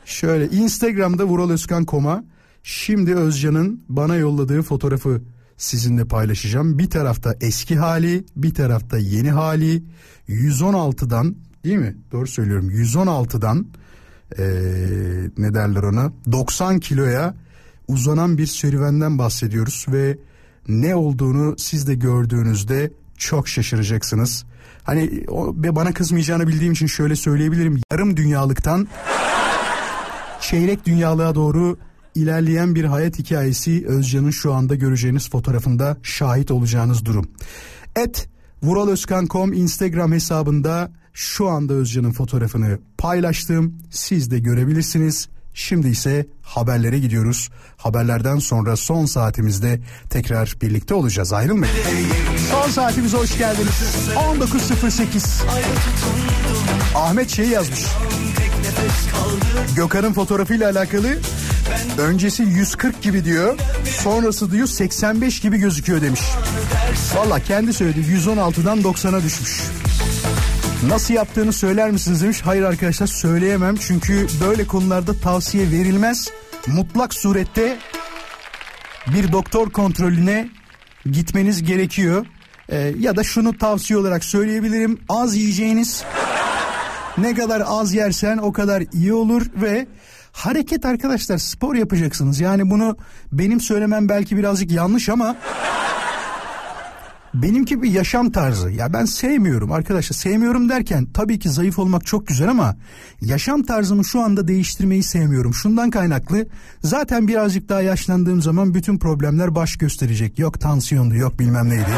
Şöyle 0.05 0.45
Instagram'da 0.49 1.23
Vural 1.25 1.49
Özkan 1.49 1.86
Koma. 1.86 2.23
Şimdi 2.63 3.15
Özcan'ın 3.15 3.84
bana 3.89 4.15
yolladığı 4.15 4.61
fotoğrafı 4.61 5.21
sizinle 5.60 6.05
paylaşacağım. 6.05 6.80
Bir 6.80 6.89
tarafta 6.89 7.36
eski 7.41 7.78
hali, 7.78 8.26
bir 8.36 8.53
tarafta 8.53 8.97
yeni 8.97 9.32
hali. 9.32 9.84
116'dan 10.30 11.36
değil 11.64 11.78
mi? 11.78 11.97
Doğru 12.12 12.28
söylüyorum. 12.28 12.70
116'dan 12.70 13.68
eee, 14.38 14.45
ne 15.38 15.53
derler 15.53 15.84
ona 15.84 16.12
90 16.32 16.80
kiloya 16.80 17.36
uzanan 17.88 18.38
bir 18.38 18.47
serüvenden 18.47 19.18
bahsediyoruz 19.18 19.86
ve 19.89 20.18
ne 20.68 20.95
olduğunu 20.95 21.55
siz 21.57 21.88
de 21.88 21.95
gördüğünüzde 21.95 22.91
çok 23.18 23.47
şaşıracaksınız. 23.47 24.45
Hani 24.84 25.24
o, 25.28 25.53
bana 25.57 25.93
kızmayacağını 25.93 26.47
bildiğim 26.47 26.74
için 26.74 26.88
şöyle 26.88 27.16
söyleyebilirim. 27.16 27.82
Yarım 27.91 28.18
dünyalıktan 28.18 28.88
çeyrek 30.41 30.86
dünyalığa 30.86 31.36
doğru 31.36 31.78
ilerleyen 32.20 32.76
bir 32.76 32.84
hayat 32.84 33.20
hikayesi 33.20 33.86
Özcan'ın 33.88 34.32
şu 34.32 34.53
anda 34.53 34.76
göreceğiniz 34.76 35.30
fotoğrafında 35.30 35.97
şahit 36.03 36.51
olacağınız 36.51 37.05
durum. 37.05 37.28
Et 37.95 38.30
vuralözkan.com 38.63 39.53
Instagram 39.53 40.11
hesabında 40.11 40.91
şu 41.13 41.49
anda 41.49 41.74
Özcan'ın 41.74 42.11
fotoğrafını 42.11 42.80
paylaştım. 42.97 43.78
Siz 43.89 44.32
de 44.32 44.39
görebilirsiniz. 44.39 45.30
Şimdi 45.53 45.88
ise 45.88 46.28
haberlere 46.41 46.99
gidiyoruz. 46.99 47.49
Haberlerden 47.78 48.39
sonra 48.39 48.76
son 48.76 49.05
saatimizde 49.05 49.82
tekrar 50.09 50.55
birlikte 50.61 50.93
olacağız. 50.93 51.34
Ayrılmayın. 51.34 51.76
Son 52.51 52.70
saatimize 52.70 53.17
hoş 53.17 53.38
geldiniz. 53.38 53.70
19.08. 54.15 55.43
Ahmet 56.95 57.30
şey 57.30 57.47
yazmış. 57.47 57.86
Gökhan'ın 59.76 60.13
fotoğrafıyla 60.13 60.70
alakalı 60.70 61.17
öncesi 61.97 62.43
140 62.43 63.01
gibi 63.01 63.25
diyor. 63.25 63.59
Sonrası 64.03 64.51
diyor 64.51 64.67
85 64.67 65.39
gibi 65.39 65.57
gözüküyor 65.57 66.01
demiş. 66.01 66.21
Valla 67.15 67.39
kendi 67.39 67.73
söyledi 67.73 67.99
116'dan 67.99 68.79
90'a 68.79 69.23
düşmüş. 69.23 69.61
Nasıl 70.87 71.13
yaptığını 71.13 71.53
söyler 71.53 71.91
misiniz 71.91 72.23
demiş. 72.23 72.41
Hayır 72.45 72.63
arkadaşlar 72.63 73.07
söyleyemem 73.07 73.75
çünkü 73.75 74.27
böyle 74.47 74.67
konularda 74.67 75.13
tavsiye 75.13 75.71
verilmez. 75.71 76.29
Mutlak 76.67 77.13
surette 77.13 77.77
bir 79.07 79.31
doktor 79.31 79.69
kontrolüne 79.69 80.49
gitmeniz 81.11 81.63
gerekiyor. 81.63 82.25
Ee, 82.69 82.93
ya 82.99 83.15
da 83.15 83.23
şunu 83.23 83.57
tavsiye 83.57 83.99
olarak 83.99 84.23
söyleyebilirim. 84.23 84.99
Az 85.09 85.35
yiyeceğiniz 85.35 86.03
ne 87.17 87.35
kadar 87.35 87.63
az 87.65 87.93
yersen 87.93 88.37
o 88.37 88.53
kadar 88.53 88.83
iyi 88.93 89.13
olur 89.13 89.45
ve 89.55 89.87
hareket 90.32 90.86
arkadaşlar 90.86 91.38
spor 91.38 91.75
yapacaksınız. 91.75 92.39
Yani 92.39 92.69
bunu 92.69 92.97
benim 93.32 93.59
söylemem 93.59 94.09
belki 94.09 94.38
birazcık 94.38 94.71
yanlış 94.71 95.09
ama 95.09 95.36
benimki 97.34 97.82
bir 97.82 97.91
yaşam 97.91 98.32
tarzı. 98.32 98.69
Ya 98.71 98.93
ben 98.93 99.05
sevmiyorum 99.05 99.71
arkadaşlar. 99.71 100.15
Sevmiyorum 100.15 100.69
derken 100.69 101.07
tabii 101.13 101.39
ki 101.39 101.49
zayıf 101.49 101.80
olmak 101.80 102.05
çok 102.05 102.27
güzel 102.27 102.49
ama 102.49 102.75
yaşam 103.21 103.63
tarzımı 103.63 104.05
şu 104.05 104.21
anda 104.21 104.47
değiştirmeyi 104.47 105.03
sevmiyorum. 105.03 105.53
Şundan 105.53 105.89
kaynaklı 105.89 106.47
zaten 106.84 107.27
birazcık 107.27 107.69
daha 107.69 107.82
yaşlandığım 107.82 108.41
zaman 108.41 108.73
bütün 108.73 108.97
problemler 108.97 109.55
baş 109.55 109.77
gösterecek. 109.77 110.39
Yok 110.39 110.59
tansiyondu 110.59 111.15
yok 111.15 111.39
bilmem 111.39 111.69
neydi. 111.69 111.91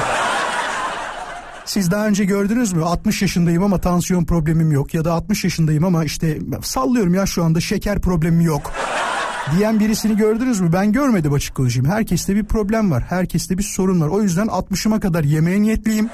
Siz 1.65 1.91
daha 1.91 2.07
önce 2.07 2.25
gördünüz 2.25 2.73
mü 2.73 2.83
60 2.83 3.21
yaşındayım 3.21 3.63
ama 3.63 3.77
tansiyon 3.77 4.25
problemim 4.25 4.71
yok 4.71 4.93
ya 4.93 5.05
da 5.05 5.13
60 5.13 5.43
yaşındayım 5.43 5.83
ama 5.83 6.05
işte 6.05 6.39
sallıyorum 6.61 7.13
ya 7.13 7.25
şu 7.25 7.43
anda 7.43 7.61
şeker 7.61 8.01
problemim 8.01 8.41
yok 8.41 8.73
diyen 9.57 9.79
birisini 9.79 10.17
gördünüz 10.17 10.59
mü? 10.59 10.73
Ben 10.73 10.91
görmedim 10.91 11.33
açık 11.33 11.55
konuşayım. 11.55 11.89
Herkeste 11.89 12.35
bir 12.35 12.43
problem 12.43 12.91
var. 12.91 13.03
Herkeste 13.09 13.57
bir 13.57 13.63
sorun 13.63 14.01
var. 14.01 14.07
O 14.07 14.21
yüzden 14.21 14.47
60'ıma 14.47 14.99
kadar 14.99 15.23
yemeğe 15.23 15.61
niyetliyim. 15.61 16.09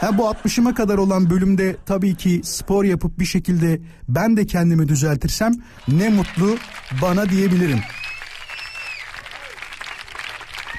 Ha 0.00 0.18
bu 0.18 0.22
60'ıma 0.22 0.74
kadar 0.74 0.98
olan 0.98 1.30
bölümde 1.30 1.76
tabii 1.86 2.14
ki 2.14 2.40
spor 2.44 2.84
yapıp 2.84 3.18
bir 3.18 3.24
şekilde 3.24 3.80
ben 4.08 4.36
de 4.36 4.46
kendimi 4.46 4.88
düzeltirsem 4.88 5.52
ne 5.88 6.08
mutlu 6.08 6.56
bana 7.02 7.28
diyebilirim. 7.28 7.80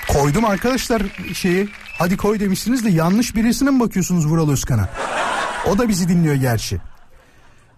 Koydum 0.07 0.45
arkadaşlar 0.45 1.01
şeyi. 1.33 1.69
Hadi 1.99 2.17
koy 2.17 2.39
demişsiniz 2.39 2.85
de 2.85 2.89
yanlış 2.89 3.35
birisine 3.35 3.69
mi 3.69 3.79
bakıyorsunuz 3.79 4.27
Vural 4.27 4.49
Özkan'a? 4.49 4.89
O 5.69 5.77
da 5.77 5.89
bizi 5.89 6.09
dinliyor 6.09 6.35
gerçi. 6.35 6.77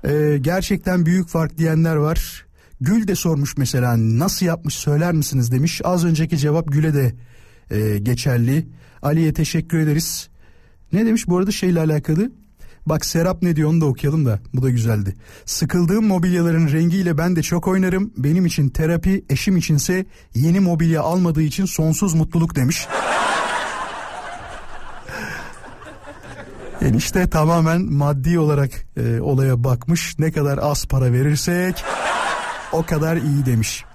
Ee, 0.04 0.38
gerçekten 0.42 1.06
büyük 1.06 1.28
fark 1.28 1.58
diyenler 1.58 1.96
var. 1.96 2.46
Gül 2.82 3.08
de 3.08 3.16
sormuş 3.16 3.58
mesela 3.58 3.96
nasıl 3.98 4.46
yapmış 4.46 4.74
söyler 4.74 5.14
misiniz 5.14 5.52
demiş. 5.52 5.82
Az 5.84 6.06
önceki 6.06 6.38
cevap 6.38 6.72
Gül'e 6.72 6.94
de 6.94 7.16
e, 7.72 7.98
geçerli. 7.98 8.68
Ali'ye 9.02 9.34
teşekkür 9.34 9.80
ederiz. 9.80 10.30
Ne 10.94 11.06
demiş 11.06 11.28
bu 11.28 11.38
arada 11.38 11.52
şeyle 11.52 11.80
alakalı? 11.80 12.32
Bak 12.86 13.06
Serap 13.06 13.42
ne 13.42 13.56
diyor 13.56 13.70
onu 13.70 13.82
da 13.82 13.86
okuyalım 13.86 14.26
da 14.26 14.40
bu 14.54 14.62
da 14.64 14.70
güzeldi. 14.70 15.16
Sıkıldığım 15.46 16.08
mobilyaların 16.08 16.68
rengiyle 16.68 17.18
ben 17.18 17.36
de 17.36 17.44
çok 17.44 17.68
oynarım. 17.68 18.14
Benim 18.18 18.46
için 18.46 18.70
terapi, 18.70 19.26
eşim 19.30 19.58
içinse 19.58 20.06
yeni 20.36 20.60
mobilya 20.60 21.02
almadığı 21.02 21.42
için 21.42 21.66
sonsuz 21.66 22.14
mutluluk 22.14 22.56
demiş. 22.56 22.88
Enişte 26.82 27.30
tamamen 27.30 27.82
maddi 27.82 28.40
olarak 28.40 28.72
e, 28.98 29.22
olaya 29.22 29.64
bakmış. 29.64 30.20
Ne 30.20 30.32
kadar 30.32 30.58
az 30.58 30.86
para 30.86 31.14
verirsek 31.14 31.84
o 32.72 32.84
kadar 32.84 33.16
iyi 33.16 33.46
demiş. 33.46 33.86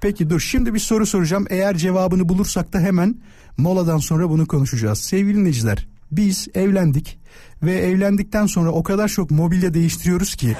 Peki 0.00 0.30
dur 0.30 0.40
şimdi 0.40 0.74
bir 0.74 0.78
soru 0.78 1.06
soracağım. 1.06 1.46
Eğer 1.50 1.76
cevabını 1.76 2.28
bulursak 2.28 2.72
da 2.72 2.78
hemen 2.78 3.14
moladan 3.56 3.98
sonra 3.98 4.30
bunu 4.30 4.46
konuşacağız. 4.46 4.98
Sevgili 4.98 5.34
dinleyiciler 5.34 5.88
biz 6.10 6.48
evlendik 6.54 7.18
ve 7.62 7.72
evlendikten 7.72 8.46
sonra 8.46 8.70
o 8.70 8.82
kadar 8.82 9.08
çok 9.08 9.30
mobilya 9.30 9.74
değiştiriyoruz 9.74 10.34
ki 10.34 10.56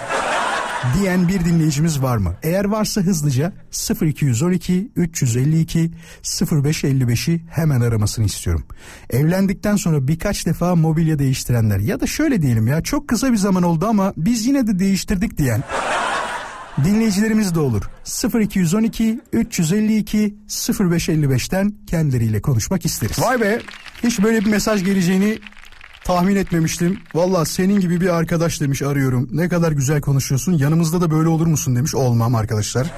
diyen 0.95 1.29
bir 1.29 1.45
dinleyicimiz 1.45 2.03
var 2.03 2.17
mı? 2.17 2.35
Eğer 2.43 2.65
varsa 2.65 3.01
hızlıca 3.01 3.53
0212 4.03 4.91
352 4.97 5.91
0555'i 6.23 7.43
hemen 7.51 7.81
aramasını 7.81 8.25
istiyorum. 8.25 8.65
Evlendikten 9.11 9.77
sonra 9.77 10.09
birkaç 10.09 10.47
defa 10.47 10.75
mobilya 10.75 11.19
değiştirenler 11.19 11.79
ya 11.79 12.01
da 12.01 12.07
şöyle 12.07 12.43
diyelim 12.43 12.67
ya 12.67 12.83
çok 12.83 13.09
kısa 13.09 13.33
bir 13.33 13.37
zaman 13.37 13.63
oldu 13.63 13.87
ama 13.87 14.13
biz 14.17 14.47
yine 14.47 14.67
de 14.67 14.79
değiştirdik 14.79 15.39
diyen 15.39 15.63
dinleyicilerimiz 16.85 17.55
de 17.55 17.61
olur. 17.61 17.83
0212 18.41 19.21
352 19.33 20.37
0555'ten 20.49 21.75
kendileriyle 21.87 22.43
konuşmak 22.43 22.87
isteriz. 22.87 23.23
Vay 23.23 23.41
be 23.41 23.61
hiç 24.03 24.23
böyle 24.23 24.41
bir 24.41 24.51
mesaj 24.51 24.85
geleceğini 24.85 25.39
tahmin 26.07 26.37
etmemiştim. 26.37 26.99
Valla 27.15 27.45
senin 27.45 27.81
gibi 27.81 28.01
bir 28.01 28.09
arkadaş 28.09 28.61
demiş 28.61 28.83
arıyorum. 28.83 29.29
Ne 29.33 29.49
kadar 29.49 29.73
güzel 29.73 30.01
konuşuyorsun. 30.01 30.53
Yanımızda 30.53 31.01
da 31.01 31.11
böyle 31.11 31.29
olur 31.29 31.47
musun 31.47 31.77
demiş. 31.77 31.95
Olmam 31.95 32.35
arkadaşlar. 32.35 32.91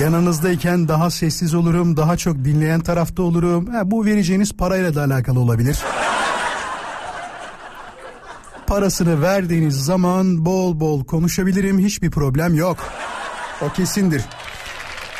Yanınızdayken 0.00 0.88
daha 0.88 1.10
sessiz 1.10 1.54
olurum, 1.54 1.96
daha 1.96 2.16
çok 2.16 2.36
dinleyen 2.36 2.80
tarafta 2.80 3.22
olurum. 3.22 3.66
Ha, 3.66 3.90
bu 3.90 4.04
vereceğiniz 4.04 4.52
parayla 4.52 4.94
da 4.94 5.04
alakalı 5.04 5.40
olabilir. 5.40 5.78
Parasını 8.66 9.22
verdiğiniz 9.22 9.84
zaman 9.84 10.44
bol 10.44 10.80
bol 10.80 11.04
konuşabilirim, 11.04 11.78
hiçbir 11.78 12.10
problem 12.10 12.54
yok. 12.54 12.76
O 13.62 13.72
kesindir. 13.72 14.22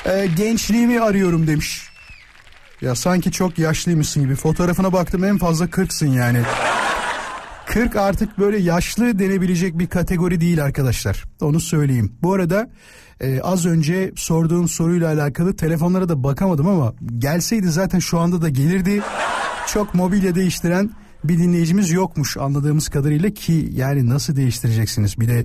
Ee, 0.07 0.29
gençliğimi 0.37 1.01
arıyorum 1.01 1.47
demiş. 1.47 1.88
Ya 2.81 2.95
sanki 2.95 3.33
çok 3.33 3.59
yaşlıymışsın 3.59 4.23
gibi. 4.23 4.35
Fotoğrafına 4.35 4.93
baktım 4.93 5.25
en 5.25 5.39
fazla 5.39 5.65
40'sın 5.65 6.07
yani. 6.07 6.43
40 7.67 7.97
artık 7.97 8.39
böyle 8.39 8.59
yaşlı 8.59 9.19
denebilecek 9.19 9.79
bir 9.79 9.87
kategori 9.87 10.41
değil 10.41 10.65
arkadaşlar. 10.65 11.25
Onu 11.41 11.61
söyleyeyim. 11.61 12.13
Bu 12.23 12.33
arada 12.33 12.71
e, 13.21 13.41
az 13.41 13.67
önce 13.67 14.13
sorduğum 14.17 14.69
soruyla 14.69 15.09
alakalı 15.13 15.57
telefonlara 15.57 16.09
da 16.09 16.23
bakamadım 16.25 16.69
ama 16.69 16.95
gelseydi 17.19 17.69
zaten 17.69 17.99
şu 17.99 18.19
anda 18.19 18.43
da 18.43 18.49
gelirdi. 18.49 19.03
Çok 19.67 19.95
mobilya 19.95 20.35
değiştiren 20.35 20.91
bir 21.25 21.39
dinleyicimiz 21.39 21.91
yokmuş 21.91 22.37
anladığımız 22.37 22.89
kadarıyla 22.89 23.31
ki 23.31 23.71
yani 23.73 24.09
nasıl 24.09 24.37
değiştireceksiniz? 24.37 25.21
Bir 25.21 25.29
de 25.29 25.45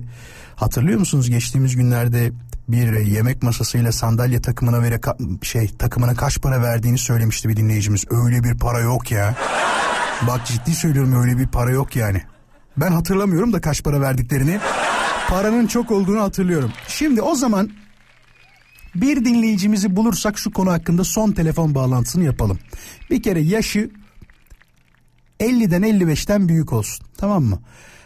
hatırlıyor 0.56 0.98
musunuz 0.98 1.30
geçtiğimiz 1.30 1.76
günlerde 1.76 2.32
bir 2.68 3.00
yemek 3.00 3.42
masasıyla 3.42 3.92
sandalye 3.92 4.42
takımına 4.42 4.82
vere 4.82 5.00
şey 5.42 5.68
takımına 5.68 6.14
kaç 6.14 6.40
para 6.40 6.62
verdiğini 6.62 6.98
söylemişti 6.98 7.48
bir 7.48 7.56
dinleyicimiz. 7.56 8.04
Öyle 8.10 8.44
bir 8.44 8.58
para 8.58 8.80
yok 8.80 9.10
ya. 9.10 9.34
Bak 10.26 10.46
ciddi 10.46 10.74
söylüyorum 10.74 11.22
öyle 11.22 11.38
bir 11.38 11.46
para 11.46 11.70
yok 11.70 11.96
yani. 11.96 12.22
Ben 12.76 12.92
hatırlamıyorum 12.92 13.52
da 13.52 13.60
kaç 13.60 13.82
para 13.82 14.00
verdiklerini. 14.00 14.60
Paranın 15.28 15.66
çok 15.66 15.90
olduğunu 15.90 16.20
hatırlıyorum. 16.20 16.72
Şimdi 16.88 17.22
o 17.22 17.34
zaman 17.34 17.70
bir 18.94 19.24
dinleyicimizi 19.24 19.96
bulursak 19.96 20.38
şu 20.38 20.52
konu 20.52 20.72
hakkında 20.72 21.04
son 21.04 21.32
telefon 21.32 21.74
bağlantısını 21.74 22.24
yapalım. 22.24 22.58
Bir 23.10 23.22
kere 23.22 23.40
yaşı 23.40 23.90
50'den 25.40 25.82
55'ten 25.82 26.48
büyük 26.48 26.72
olsun. 26.72 27.06
Tamam 27.18 27.44
mı? 27.44 27.58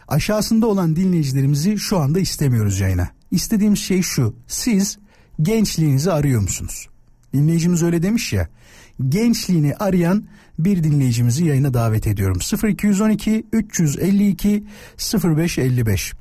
Aşağısında 0.08 0.66
olan 0.66 0.96
dinleyicilerimizi 0.96 1.78
şu 1.78 1.98
anda 1.98 2.20
istemiyoruz 2.20 2.80
yayına. 2.80 3.08
İstediğim 3.30 3.76
şey 3.76 4.02
şu. 4.02 4.34
Siz 4.46 4.98
gençliğinizi 5.42 6.12
arıyor 6.12 6.40
musunuz? 6.40 6.88
Dinleyicimiz 7.34 7.82
öyle 7.82 8.02
demiş 8.02 8.32
ya. 8.32 8.48
Gençliğini 9.08 9.74
arayan 9.74 10.24
bir 10.58 10.84
dinleyicimizi 10.84 11.44
yayına 11.44 11.74
davet 11.74 12.06
ediyorum. 12.06 12.38
0212 12.68 13.46
352 13.52 14.64
0555. 15.24 16.12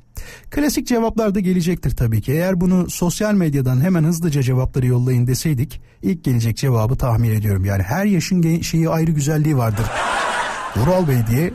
Klasik 0.50 0.86
cevaplar 0.86 1.34
da 1.34 1.40
gelecektir 1.40 1.96
tabii 1.96 2.22
ki. 2.22 2.32
Eğer 2.32 2.60
bunu 2.60 2.90
sosyal 2.90 3.34
medyadan 3.34 3.80
hemen 3.80 4.04
hızlıca 4.04 4.42
cevapları 4.42 4.86
yollayın 4.86 5.26
deseydik 5.26 5.80
ilk 6.02 6.24
gelecek 6.24 6.56
cevabı 6.56 6.96
tahmin 6.96 7.30
ediyorum. 7.30 7.64
Yani 7.64 7.82
her 7.82 8.04
yaşın 8.04 8.60
şeyi 8.60 8.88
ayrı 8.88 9.10
güzelliği 9.10 9.56
vardır. 9.56 9.86
Vural 10.76 11.08
Bey 11.08 11.26
diye 11.30 11.52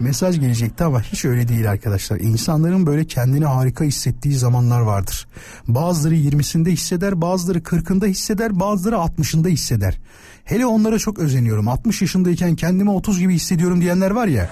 mesaj 0.00 0.40
gelecekti 0.40 0.84
ama 0.84 1.02
hiç 1.02 1.24
öyle 1.24 1.48
değil 1.48 1.70
arkadaşlar. 1.70 2.20
İnsanların 2.20 2.86
böyle 2.86 3.04
kendini 3.04 3.44
harika 3.44 3.84
hissettiği 3.84 4.34
zamanlar 4.34 4.80
vardır. 4.80 5.26
Bazıları 5.68 6.14
20'sinde 6.14 6.70
hisseder, 6.70 7.20
bazıları 7.20 7.58
40'ında 7.58 8.06
hisseder, 8.06 8.60
bazıları 8.60 8.94
60'ında 8.94 9.48
hisseder. 9.48 9.98
Hele 10.44 10.66
onlara 10.66 10.98
çok 10.98 11.18
özeniyorum. 11.18 11.68
60 11.68 12.02
yaşındayken 12.02 12.56
kendimi 12.56 12.90
30 12.90 13.18
gibi 13.18 13.34
hissediyorum 13.34 13.80
diyenler 13.80 14.10
var 14.10 14.26
ya. 14.26 14.50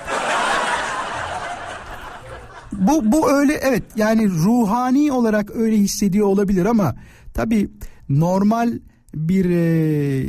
Bu 2.72 3.12
bu 3.12 3.32
öyle 3.32 3.53
evet 3.53 3.82
yani 3.97 4.30
ruhani 4.30 5.12
olarak 5.12 5.51
öyle 5.57 5.76
hissediyor 5.76 6.26
olabilir 6.26 6.66
ama 6.66 6.94
tabii 7.34 7.68
normal 8.09 8.72
bir 9.14 9.44
e, 9.51 10.26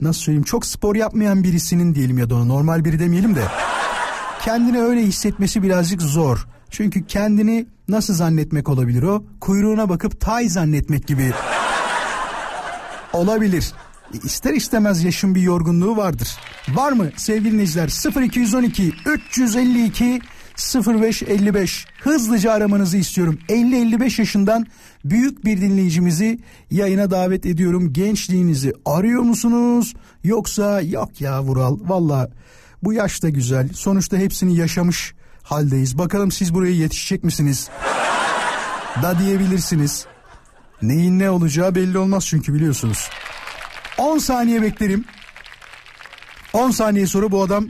nasıl 0.00 0.20
söyleyeyim 0.20 0.44
çok 0.44 0.66
spor 0.66 0.96
yapmayan 0.96 1.44
birisinin 1.44 1.94
diyelim 1.94 2.18
ya 2.18 2.30
da 2.30 2.34
ona 2.34 2.44
normal 2.44 2.84
biri 2.84 2.98
demeyelim 2.98 3.34
de 3.34 3.42
kendini 4.44 4.80
öyle 4.80 5.02
hissetmesi 5.02 5.62
birazcık 5.62 6.02
zor. 6.02 6.46
Çünkü 6.70 7.06
kendini 7.06 7.66
nasıl 7.88 8.14
zannetmek 8.14 8.68
olabilir 8.68 9.02
o? 9.02 9.24
Kuyruğuna 9.40 9.88
bakıp 9.88 10.20
tay 10.20 10.48
zannetmek 10.48 11.06
gibi 11.06 11.32
olabilir. 13.12 13.72
İster 14.24 14.54
istemez 14.54 15.04
yaşın 15.04 15.34
bir 15.34 15.42
yorgunluğu 15.42 15.96
vardır. 15.96 16.28
Var 16.68 16.92
mı 16.92 17.10
sevgili 17.16 17.52
dinleyiciler 17.52 18.22
0212 18.22 18.92
352 19.06 20.20
0555 20.86 21.86
hızlıca 22.00 22.52
aramanızı 22.52 22.96
istiyorum. 22.96 23.38
50-55 23.48 24.20
yaşından 24.20 24.66
büyük 25.04 25.44
bir 25.44 25.60
dinleyicimizi 25.60 26.38
yayına 26.70 27.10
davet 27.10 27.46
ediyorum. 27.46 27.92
Gençliğinizi 27.92 28.72
arıyor 28.84 29.22
musunuz? 29.22 29.94
Yoksa 30.24 30.80
yok 30.80 31.20
ya 31.20 31.42
Vural 31.42 31.78
valla 31.80 32.30
bu 32.82 32.92
yaş 32.92 33.22
da 33.22 33.28
güzel. 33.28 33.68
Sonuçta 33.72 34.16
hepsini 34.16 34.56
yaşamış 34.56 35.14
haldeyiz. 35.42 35.98
Bakalım 35.98 36.30
siz 36.30 36.54
buraya 36.54 36.72
yetişecek 36.72 37.24
misiniz? 37.24 37.70
Da 39.02 39.18
diyebilirsiniz. 39.18 40.06
Neyin 40.82 41.18
ne 41.18 41.30
olacağı 41.30 41.74
belli 41.74 41.98
olmaz 41.98 42.26
çünkü 42.26 42.54
biliyorsunuz. 42.54 43.10
10 43.98 44.18
saniye 44.18 44.62
beklerim. 44.62 45.04
10 46.52 46.70
saniye 46.70 47.06
sonra 47.06 47.32
bu 47.32 47.42
adam 47.42 47.68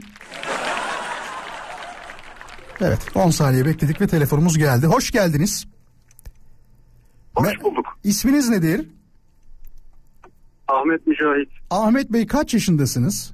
Evet 2.81 2.99
10 3.15 3.29
saniye 3.29 3.65
bekledik 3.65 4.01
ve 4.01 4.07
telefonumuz 4.07 4.57
geldi. 4.57 4.87
Hoş 4.87 5.11
geldiniz. 5.11 5.67
Hoş 7.35 7.61
bulduk. 7.61 7.85
İsminiz 8.03 8.49
nedir? 8.49 8.87
Ahmet 10.67 11.07
Mücahit. 11.07 11.49
Ahmet 11.69 12.13
Bey 12.13 12.27
kaç 12.27 12.53
yaşındasınız? 12.53 13.33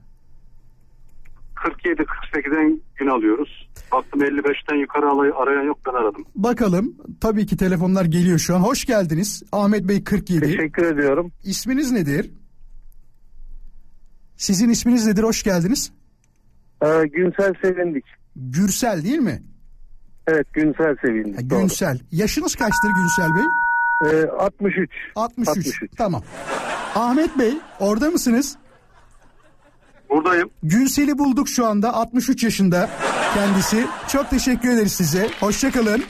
47-48'den 2.40 2.82
gün 2.96 3.08
alıyoruz. 3.08 3.68
Baktım 3.92 4.22
55'ten 4.24 4.76
yukarı 4.76 5.06
alay- 5.10 5.32
arayan 5.44 5.64
yok 5.64 5.78
ben 5.88 5.92
aradım. 5.94 6.26
Bakalım 6.36 6.96
tabii 7.22 7.46
ki 7.46 7.58
telefonlar 7.58 8.06
geliyor 8.06 8.40
şu 8.40 8.56
an. 8.56 8.60
Hoş 8.60 8.86
geldiniz. 8.86 9.44
Ahmet 9.52 9.84
Bey 9.88 10.04
47. 10.04 10.40
Teşekkür 10.42 10.84
ediyorum. 10.86 11.32
İsminiz 11.44 11.92
nedir? 11.92 12.30
Sizin 14.38 14.70
isminiz 14.70 15.06
nedir? 15.08 15.24
Hoş 15.24 15.44
geldiniz. 15.44 15.92
Ee, 16.82 16.88
Günsel 17.14 17.54
Sevindik. 17.62 18.06
Gürsel 18.36 19.04
değil 19.04 19.18
mi? 19.20 19.42
Evet 20.28 20.48
Günsel 20.54 20.96
Sevindik. 21.02 21.50
doğru. 21.50 21.60
Günsel. 21.60 22.00
Yaşınız 22.12 22.56
kaçtır 22.56 22.90
Günsel 22.90 23.36
Bey? 23.36 23.44
Ee, 24.12 24.28
63. 24.40 24.90
63. 25.16 25.82
Tamam. 25.98 26.24
Ahmet 26.96 27.40
Bey 27.40 27.54
orada 27.80 28.10
mısınız? 28.12 28.58
Buradayım. 30.10 30.50
Günsel'i 30.64 31.18
bulduk 31.18 31.50
şu 31.50 31.66
anda 31.66 31.94
63 31.94 32.44
yaşında 32.44 32.90
kendisi. 33.34 33.86
Çok 34.08 34.30
teşekkür 34.30 34.70
ederiz 34.70 34.92
size. 34.92 35.30
Hoşçakalın. 35.40 36.04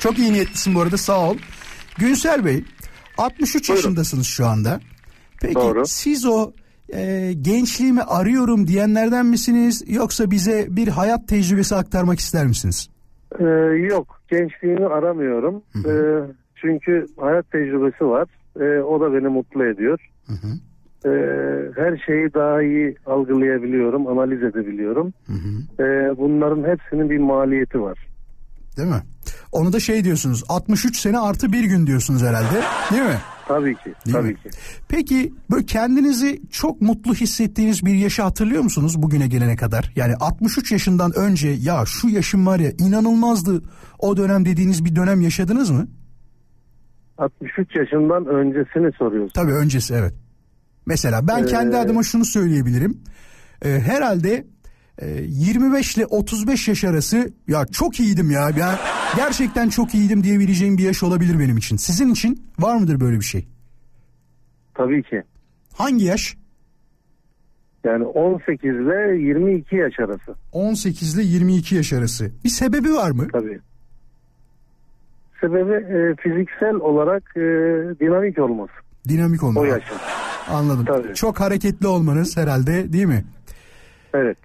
Çok 0.00 0.18
iyi 0.18 0.32
niyetlisin 0.32 0.74
bu 0.74 0.80
arada 0.80 0.96
sağ 0.96 1.30
ol. 1.30 1.36
Günsel 1.98 2.44
Bey 2.44 2.64
63 3.18 3.70
yaşındasınız 3.70 4.26
şu 4.26 4.46
anda. 4.46 4.80
Peki 5.40 5.54
Doğru. 5.54 5.86
siz 5.86 6.26
o 6.26 6.52
e, 6.94 7.32
gençliğimi 7.40 8.02
arıyorum 8.02 8.66
diyenlerden 8.66 9.26
misiniz 9.26 9.84
yoksa 9.86 10.30
bize 10.30 10.66
bir 10.70 10.88
hayat 10.88 11.28
tecrübesi 11.28 11.74
aktarmak 11.74 12.18
ister 12.18 12.46
misiniz? 12.46 12.90
Ee, 13.38 13.44
yok 13.90 14.20
gençliğimi 14.28 14.86
aramıyorum. 14.86 15.62
Ee, 15.76 15.90
çünkü 16.54 17.06
hayat 17.16 17.50
tecrübesi 17.50 18.04
var. 18.04 18.28
Ee, 18.60 18.82
o 18.82 19.00
da 19.00 19.12
beni 19.14 19.28
mutlu 19.28 19.64
ediyor. 19.64 19.98
Ee, 21.06 21.10
her 21.76 21.96
şeyi 22.06 22.34
daha 22.34 22.62
iyi 22.62 22.96
algılayabiliyorum, 23.06 24.06
analiz 24.06 24.42
edebiliyorum. 24.42 25.12
Ee, 25.80 25.84
bunların 26.18 26.70
hepsinin 26.70 27.10
bir 27.10 27.18
maliyeti 27.18 27.80
var. 27.80 27.98
Değil 28.76 28.88
mi? 28.88 29.02
Onu 29.52 29.72
da 29.72 29.80
şey 29.80 30.04
diyorsunuz 30.04 30.44
63 30.48 30.96
sene 30.96 31.18
artı 31.18 31.52
bir 31.52 31.64
gün 31.64 31.86
diyorsunuz 31.86 32.22
herhalde 32.22 32.62
değil 32.90 33.02
mi? 33.02 33.18
Tabii 33.48 33.74
ki. 33.74 33.94
Değil 34.06 34.16
tabii 34.16 34.28
mi? 34.28 34.34
ki. 34.34 34.50
Peki 34.88 35.32
böyle 35.50 35.66
kendinizi 35.66 36.40
çok 36.50 36.80
mutlu 36.80 37.14
hissettiğiniz 37.14 37.84
bir 37.86 37.94
yaşı 37.94 38.22
hatırlıyor 38.22 38.62
musunuz 38.62 39.02
bugüne 39.02 39.26
gelene 39.26 39.56
kadar? 39.56 39.92
Yani 39.96 40.14
63 40.20 40.72
yaşından 40.72 41.12
önce 41.16 41.48
ya 41.48 41.84
şu 41.86 42.08
yaşım 42.08 42.46
var 42.46 42.58
ya 42.58 42.70
inanılmazdı 42.78 43.62
o 43.98 44.16
dönem 44.16 44.44
dediğiniz 44.44 44.84
bir 44.84 44.96
dönem 44.96 45.20
yaşadınız 45.20 45.70
mı? 45.70 45.86
63 47.18 47.76
yaşından 47.76 48.26
öncesini 48.26 48.92
soruyorsun. 48.92 49.32
Tabii 49.34 49.52
öncesi 49.52 49.94
evet. 49.94 50.14
Mesela 50.86 51.28
ben 51.28 51.46
kendi 51.46 51.76
Ee, 51.76 51.78
adıma 51.78 52.02
şunu 52.02 52.24
söyleyebilirim. 52.24 52.98
Ee, 53.64 53.68
herhalde 53.68 54.46
e, 54.98 55.08
25 55.22 55.96
ile 55.96 56.06
35 56.06 56.68
yaş 56.68 56.84
arası 56.84 57.32
ya 57.48 57.66
çok 57.66 58.00
iyiydim 58.00 58.30
ya. 58.30 58.50
ya 58.50 58.78
gerçekten 59.16 59.68
çok 59.68 59.94
iyiydim 59.94 60.24
diyebileceğim 60.24 60.78
bir 60.78 60.82
yaş 60.82 61.02
olabilir 61.02 61.38
benim 61.38 61.56
için. 61.56 61.76
Sizin 61.76 62.08
için 62.08 62.42
var 62.58 62.76
mıdır 62.76 63.00
böyle 63.00 63.16
bir 63.16 63.24
şey? 63.24 63.48
Tabii 64.74 65.02
ki. 65.02 65.22
Hangi 65.74 66.04
yaş? 66.04 66.36
Yani 67.84 68.04
18 68.04 68.64
ile 68.64 69.16
22 69.28 69.76
yaş 69.76 70.00
arası. 70.00 70.34
18 70.52 71.14
ile 71.18 71.22
22 71.22 71.74
yaş 71.74 71.92
arası. 71.92 72.30
Bir 72.44 72.48
sebebi 72.48 72.94
var 72.94 73.10
mı? 73.10 73.28
Tabii. 73.32 73.60
Sebebi 75.40 75.72
e, 75.72 76.16
fiziksel 76.16 76.74
olarak 76.74 77.22
e, 77.36 77.40
dinamik 78.00 78.38
olması. 78.38 78.72
Dinamik 79.08 79.42
olmak. 79.42 79.62
O 79.62 79.64
yaşın. 79.64 79.96
Anladım. 80.48 80.84
Tabii. 80.84 81.14
Çok 81.14 81.40
hareketli 81.40 81.86
olmanız 81.86 82.36
herhalde 82.36 82.92
değil 82.92 83.06
mi? 83.06 83.24
Evet. 84.14 84.36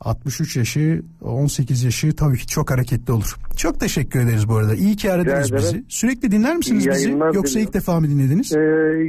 63 0.00 0.56
yaşı, 0.56 1.02
18 1.22 1.84
yaşı 1.84 2.16
tabii 2.16 2.38
ki 2.38 2.46
çok 2.46 2.70
hareketli 2.70 3.12
olur. 3.12 3.36
Çok 3.56 3.80
teşekkür 3.80 4.20
ederiz 4.20 4.48
bu 4.48 4.56
arada. 4.56 4.74
İyi 4.74 4.96
ki 4.96 5.12
aradınız 5.12 5.44
Rica 5.44 5.56
bizi. 5.56 5.84
Sürekli 5.88 6.30
dinler 6.30 6.56
misiniz 6.56 6.86
İyi 6.86 6.90
bizi? 6.90 7.10
Yoksa 7.10 7.32
diliyorum. 7.32 7.62
ilk 7.62 7.74
defa 7.74 8.00
mı 8.00 8.08
dinlediniz? 8.08 8.52
E, 8.56 8.60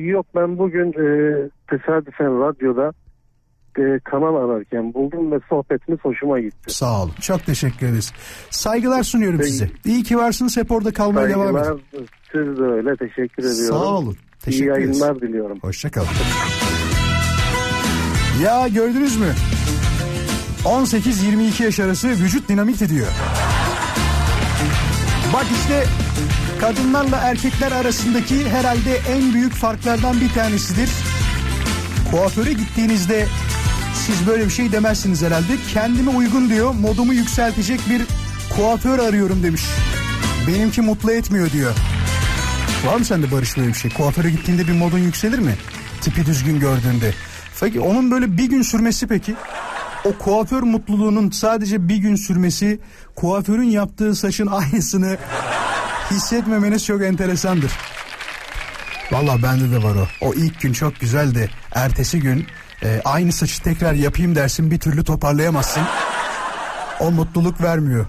yok 0.05 0.25
ben 0.35 0.57
bugün 0.57 0.87
e, 0.87 1.05
tesadüfen 1.69 2.39
radyoda 2.41 2.91
e, 3.77 3.99
kanal 4.03 4.35
ararken 4.35 4.93
buldum 4.93 5.31
ve 5.31 5.39
sohbetiniz 5.49 5.99
hoşuma 6.03 6.39
gitti. 6.39 6.73
Sağ 6.73 7.03
olun. 7.03 7.11
Çok 7.21 7.45
teşekkür 7.45 7.87
ederiz. 7.87 8.13
Saygılar 8.49 9.03
sunuyorum 9.03 9.37
Peki. 9.39 9.51
size. 9.51 9.69
İyi 9.85 10.03
ki 10.03 10.17
varsınız. 10.17 10.57
Hep 10.57 10.71
orada 10.71 10.91
kalmaya 10.93 11.29
devam 11.29 11.53
Saygılar. 11.53 11.71
edin. 11.93 12.07
Siz 12.31 12.57
de 12.57 12.63
öyle. 12.63 12.95
Teşekkür 12.95 13.43
ediyorum. 13.43 13.65
Sağ 13.77 13.97
olun. 13.97 14.15
Teşekkür 14.45 14.65
İyi 14.65 14.71
ederiz. 14.71 14.99
yayınlar 14.99 15.21
diliyorum. 15.21 15.59
Hoşçakalın. 15.61 16.07
Ya 18.43 18.67
gördünüz 18.67 19.17
mü? 19.17 19.33
18-22 20.63 21.63
yaş 21.63 21.79
arası 21.79 22.07
vücut 22.09 22.49
dinamik 22.49 22.81
ediyor. 22.81 23.07
Bak 25.33 25.45
işte 25.61 25.83
kadınlarla 26.61 27.17
erkekler 27.17 27.71
arasındaki 27.71 28.49
herhalde 28.49 28.95
en 29.09 29.33
büyük 29.33 29.53
farklardan 29.53 30.21
bir 30.21 30.29
tanesidir. 30.29 30.89
Kuaföre 32.11 32.53
gittiğinizde 32.53 33.25
siz 33.95 34.27
böyle 34.27 34.45
bir 34.45 34.49
şey 34.49 34.71
demezsiniz 34.71 35.21
herhalde. 35.21 35.53
Kendime 35.73 36.09
uygun 36.11 36.49
diyor, 36.49 36.73
modumu 36.73 37.13
yükseltecek 37.13 37.79
bir 37.89 38.01
kuaför 38.55 38.99
arıyorum 38.99 39.43
demiş. 39.43 39.61
Benimki 40.47 40.81
mutlu 40.81 41.11
etmiyor 41.11 41.51
diyor. 41.51 41.71
Var 42.85 42.97
mı 42.97 43.05
sende 43.05 43.31
Barış 43.31 43.57
böyle 43.57 43.67
bir 43.67 43.73
şey? 43.73 43.91
Kuaföre 43.93 44.29
gittiğinde 44.29 44.67
bir 44.67 44.73
modun 44.73 44.97
yükselir 44.97 45.39
mi? 45.39 45.55
Tipi 46.01 46.25
düzgün 46.25 46.59
gördüğünde. 46.59 47.13
Peki 47.59 47.79
onun 47.79 48.11
böyle 48.11 48.37
bir 48.37 48.49
gün 48.49 48.61
sürmesi 48.61 49.07
peki? 49.07 49.35
O 50.05 50.13
kuaför 50.13 50.63
mutluluğunun 50.63 51.31
sadece 51.31 51.87
bir 51.87 51.97
gün 51.97 52.15
sürmesi 52.15 52.79
kuaförün 53.15 53.69
yaptığı 53.69 54.15
saçın 54.15 54.47
aynısını 54.47 55.17
hissetmemeniz 56.11 56.85
çok 56.85 57.03
enteresandır. 57.03 57.71
Valla 59.11 59.43
bende 59.43 59.71
de 59.71 59.83
var 59.83 59.95
o. 59.95 60.07
O 60.21 60.33
ilk 60.33 60.61
gün 60.61 60.73
çok 60.73 60.99
güzeldi. 60.99 61.49
Ertesi 61.71 62.19
gün 62.19 62.47
e, 62.83 63.01
aynı 63.05 63.31
saçı 63.31 63.63
tekrar 63.63 63.93
yapayım 63.93 64.35
dersin 64.35 64.71
bir 64.71 64.79
türlü 64.79 65.03
toparlayamazsın. 65.03 65.83
O 66.99 67.11
mutluluk 67.11 67.61
vermiyor. 67.61 68.05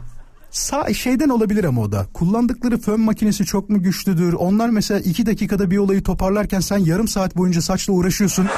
Sağ 0.51 0.95
şeyden 0.95 1.29
olabilir 1.29 1.65
ama 1.65 1.81
o 1.81 1.93
da. 1.93 2.07
Kullandıkları 2.15 2.79
fön 2.79 3.01
makinesi 3.01 3.45
çok 3.45 3.71
mu 3.71 3.83
güçlüdür? 3.83 4.33
Onlar 4.33 4.69
mesela 4.69 5.01
iki 5.01 5.27
dakikada 5.27 5.71
bir 5.71 5.79
olayı 5.79 6.03
toparlarken 6.03 6.61
sen 6.61 6.79
yarım 6.79 7.09
saat 7.09 7.37
boyunca 7.37 7.63
saçla 7.63 7.93
uğraşıyorsun. 7.93 8.49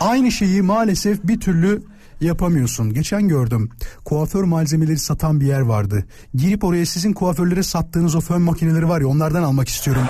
Aynı 0.00 0.32
şeyi 0.32 0.62
maalesef 0.62 1.24
bir 1.24 1.40
türlü 1.40 1.82
yapamıyorsun. 2.20 2.94
Geçen 2.94 3.28
gördüm. 3.28 3.70
Kuaför 4.04 4.44
malzemeleri 4.44 4.98
satan 4.98 5.40
bir 5.40 5.46
yer 5.46 5.60
vardı. 5.60 6.04
Girip 6.34 6.64
oraya 6.64 6.86
sizin 6.86 7.12
kuaförlere 7.12 7.62
sattığınız 7.62 8.14
o 8.14 8.20
fön 8.20 8.42
makineleri 8.42 8.88
var 8.88 9.00
ya 9.00 9.08
onlardan 9.08 9.42
almak 9.42 9.68
istiyorum. 9.68 10.04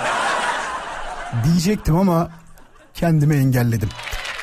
Diyecektim 1.43 1.95
ama 1.95 2.31
kendimi 2.93 3.35
engelledim. 3.35 3.89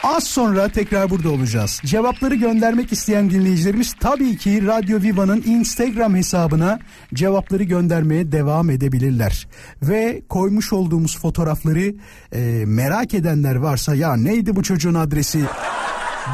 Az 0.07 0.25
sonra 0.25 0.69
tekrar 0.69 1.11
burada 1.11 1.31
olacağız. 1.31 1.81
Cevapları 1.85 2.35
göndermek 2.35 2.93
isteyen 2.93 3.31
dinleyicilerimiz 3.31 3.95
tabii 4.01 4.37
ki 4.37 4.67
Radyo 4.67 5.03
Viva'nın 5.03 5.43
Instagram 5.47 6.15
hesabına 6.15 6.79
cevapları 7.15 7.63
göndermeye 7.63 8.33
devam 8.33 8.71
edebilirler. 8.71 9.49
Ve 9.83 10.23
koymuş 10.29 10.73
olduğumuz 10.73 11.19
fotoğrafları 11.19 11.95
e, 12.33 12.65
merak 12.67 13.15
edenler 13.15 13.55
varsa 13.55 13.95
ya 13.95 14.17
neydi 14.17 14.57
bu 14.57 14.63
çocuğun 14.63 14.95
adresi 14.95 15.45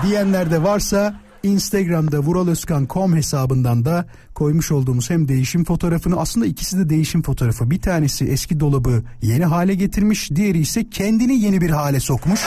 diyenler 0.06 0.50
de 0.50 0.62
varsa 0.62 1.20
Instagram'da 1.42 2.18
vuraloskan.com 2.18 3.16
hesabından 3.16 3.84
da 3.84 4.06
koymuş 4.34 4.72
olduğumuz 4.72 5.10
hem 5.10 5.28
değişim 5.28 5.64
fotoğrafını 5.64 6.20
aslında 6.20 6.46
ikisi 6.46 6.78
de 6.78 6.88
değişim 6.88 7.22
fotoğrafı. 7.22 7.70
Bir 7.70 7.80
tanesi 7.80 8.24
eski 8.24 8.60
dolabı 8.60 9.02
yeni 9.22 9.44
hale 9.44 9.74
getirmiş, 9.74 10.30
diğeri 10.30 10.58
ise 10.58 10.90
kendini 10.90 11.40
yeni 11.40 11.60
bir 11.60 11.70
hale 11.70 12.00
sokmuş. 12.00 12.40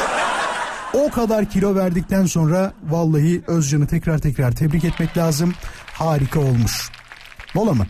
O 0.96 1.10
kadar 1.10 1.46
kilo 1.46 1.76
verdikten 1.76 2.26
sonra 2.26 2.74
vallahi 2.90 3.42
Özcan'ı 3.48 3.88
tekrar 3.88 4.18
tekrar 4.18 4.52
tebrik 4.52 4.84
etmek 4.84 5.18
lazım. 5.18 5.54
Harika 5.94 6.40
olmuş. 6.40 6.90
Mola 7.56 7.74
mı? 7.74 7.88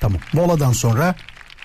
Tamam. 0.00 0.20
Moladan 0.32 0.72
sonra 0.72 1.14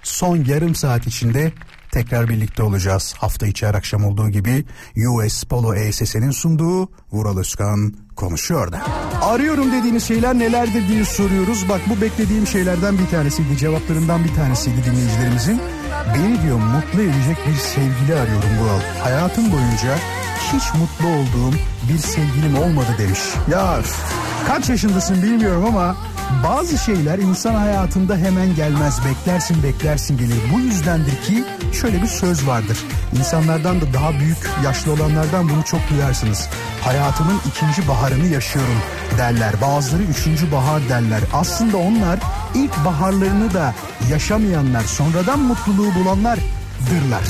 son 0.03 0.37
yarım 0.45 0.75
saat 0.75 1.07
içinde 1.07 1.51
tekrar 1.91 2.29
birlikte 2.29 2.63
olacağız. 2.63 3.13
Hafta 3.17 3.47
içi 3.47 3.67
her 3.67 3.73
akşam 3.73 4.05
olduğu 4.05 4.29
gibi 4.29 4.65
US 5.09 5.43
Polo 5.43 5.75
ESS'nin 5.75 6.31
sunduğu 6.31 6.89
Vural 7.11 7.37
Özkan 7.37 7.93
konuşuyor 8.15 8.71
da. 8.71 8.81
Arıyorum 9.21 9.71
dediğiniz 9.71 10.03
şeyler 10.03 10.39
nelerdir 10.39 10.87
diye 10.87 11.05
soruyoruz. 11.05 11.69
Bak 11.69 11.81
bu 11.89 12.01
beklediğim 12.01 12.47
şeylerden 12.47 12.97
bir 12.99 13.07
tanesiydi. 13.07 13.57
Cevaplarından 13.57 14.23
bir 14.23 14.35
tanesiydi 14.35 14.85
dinleyicilerimizin. 14.85 15.61
Beni 16.15 16.41
diyor 16.41 16.57
mutlu 16.57 17.01
edecek 17.01 17.37
bir 17.47 17.55
sevgili 17.55 18.19
arıyorum 18.19 18.49
Vural. 18.59 18.79
Hayatım 19.03 19.51
boyunca 19.51 19.97
hiç 20.53 20.73
mutlu 20.73 21.07
olduğum 21.07 21.55
bir 21.89 21.97
sevgilim 21.97 22.57
olmadı 22.57 22.95
demiş. 22.97 23.19
Ya 23.51 23.79
kaç 24.47 24.69
yaşındasın 24.69 25.23
bilmiyorum 25.23 25.65
ama 25.65 25.95
bazı 26.43 26.77
şeyler 26.77 27.19
insan 27.19 27.55
hayatında 27.55 28.17
hemen 28.17 28.55
gelmez. 28.55 28.99
Beklersin 29.05 29.63
beklersin 29.63 30.17
gelir. 30.17 30.37
Bu 30.53 30.59
yüzdendir 30.59 31.21
ki 31.21 31.43
şöyle 31.81 32.01
bir 32.01 32.07
söz 32.07 32.47
vardır. 32.47 32.77
İnsanlardan 33.19 33.81
da 33.81 33.93
daha 33.93 34.19
büyük 34.19 34.37
yaşlı 34.63 34.91
olanlardan 34.91 35.49
bunu 35.49 35.63
çok 35.63 35.79
duyarsınız. 35.89 36.49
Hayatımın 36.81 37.41
ikinci 37.47 37.87
baharını 37.87 38.27
yaşıyorum 38.27 38.77
derler. 39.17 39.61
Bazıları 39.61 40.03
üçüncü 40.03 40.51
bahar 40.51 40.89
derler. 40.89 41.21
Aslında 41.33 41.77
onlar 41.77 42.19
ilk 42.55 42.85
baharlarını 42.85 43.53
da 43.53 43.73
yaşamayanlar, 44.09 44.83
sonradan 44.83 45.39
mutluluğu 45.39 45.95
bulanlar 45.95 46.39
dırlar. 46.89 47.23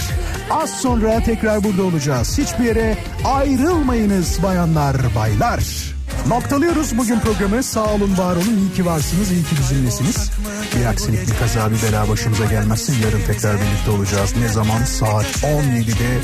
Az 0.52 0.70
sonra 0.82 1.20
tekrar 1.20 1.64
burada 1.64 1.84
olacağız. 1.84 2.38
Hiçbir 2.38 2.64
yere 2.64 2.98
ayrılmayınız 3.26 4.44
bayanlar, 4.44 4.96
baylar. 5.16 5.93
Noktalıyoruz 6.28 6.98
bugün 6.98 7.20
programı. 7.20 7.64
Sağ 7.64 7.86
olun, 7.86 8.18
var 8.18 8.36
olun. 8.36 8.58
İyi 8.58 8.74
ki 8.74 8.86
varsınız, 8.86 9.32
iyi 9.32 9.44
ki 9.44 9.56
bizimlesiniz. 9.60 10.32
Bir 10.76 10.86
aksilik, 10.86 11.28
bir 11.28 11.38
kaza, 11.40 11.72
bir 11.72 11.82
bela 11.82 12.10
başımıza 12.10 12.46
gelmezse 12.46 12.94
yarın 13.06 13.22
tekrar 13.28 13.56
birlikte 13.62 13.92
olacağız. 13.92 14.34
Ne 14.42 14.48
zaman? 14.48 14.84
Saat 14.84 15.26
17'de 15.26 16.20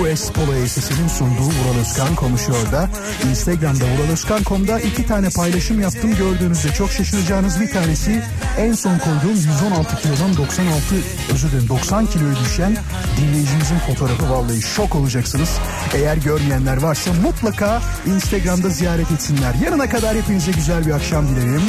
US 0.00 0.30
Polo 0.30 0.54
Esesi'nin 0.54 1.08
sunduğu 1.08 1.42
Vural 1.42 1.80
Özkan 1.80 2.14
konuşuyor 2.14 2.72
da 2.72 2.88
Instagram'da 3.30 3.84
vuralozkan.com'da 3.84 4.80
iki 4.80 5.06
tane 5.06 5.30
paylaşım 5.30 5.80
yaptım. 5.80 6.14
Gördüğünüzde 6.18 6.72
çok 6.72 6.90
şaşıracağınız 6.90 7.60
bir 7.60 7.70
tanesi 7.70 8.22
en 8.58 8.72
son 8.72 8.98
koyduğum 8.98 9.36
116 9.36 9.96
kilodan 10.02 10.36
96 10.36 10.94
özür 11.32 11.50
dilerim 11.50 11.68
90 11.68 12.06
kiloya 12.06 12.34
düşen 12.44 12.76
dinleyicimizin 13.16 13.78
fotoğrafı 13.78 14.30
vallahi 14.30 14.62
şok 14.62 14.94
olacaksınız. 14.96 15.58
Eğer 15.94 16.16
görmeyenler 16.16 16.76
varsa 16.76 17.10
mutlaka 17.12 17.82
Instagram'da 18.06 18.68
ziyaret 18.68 19.10
etsinler. 19.30 19.54
Yarına 19.64 19.88
kadar 19.88 20.16
hepinize 20.16 20.52
güzel 20.52 20.86
bir 20.86 20.90
akşam 20.90 21.28
dilerim. 21.28 21.62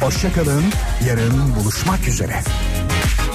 Hoşçakalın. 0.00 0.64
Yarın 1.08 1.54
buluşmak 1.60 2.08
üzere. 2.08 2.40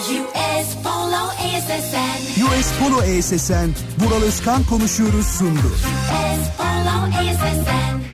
US 0.09 0.67
Polo 0.83 1.31
SSN. 1.59 2.43
US 2.43 2.71
Polo 2.79 3.03
ESSN 3.03 3.69
Vural 3.99 4.21
Özkan 4.21 4.63
konuşuyoruz 4.63 5.27
sundu. 5.27 5.67
US 5.67 6.47
Polo 6.57 7.23
SSN. 7.33 8.03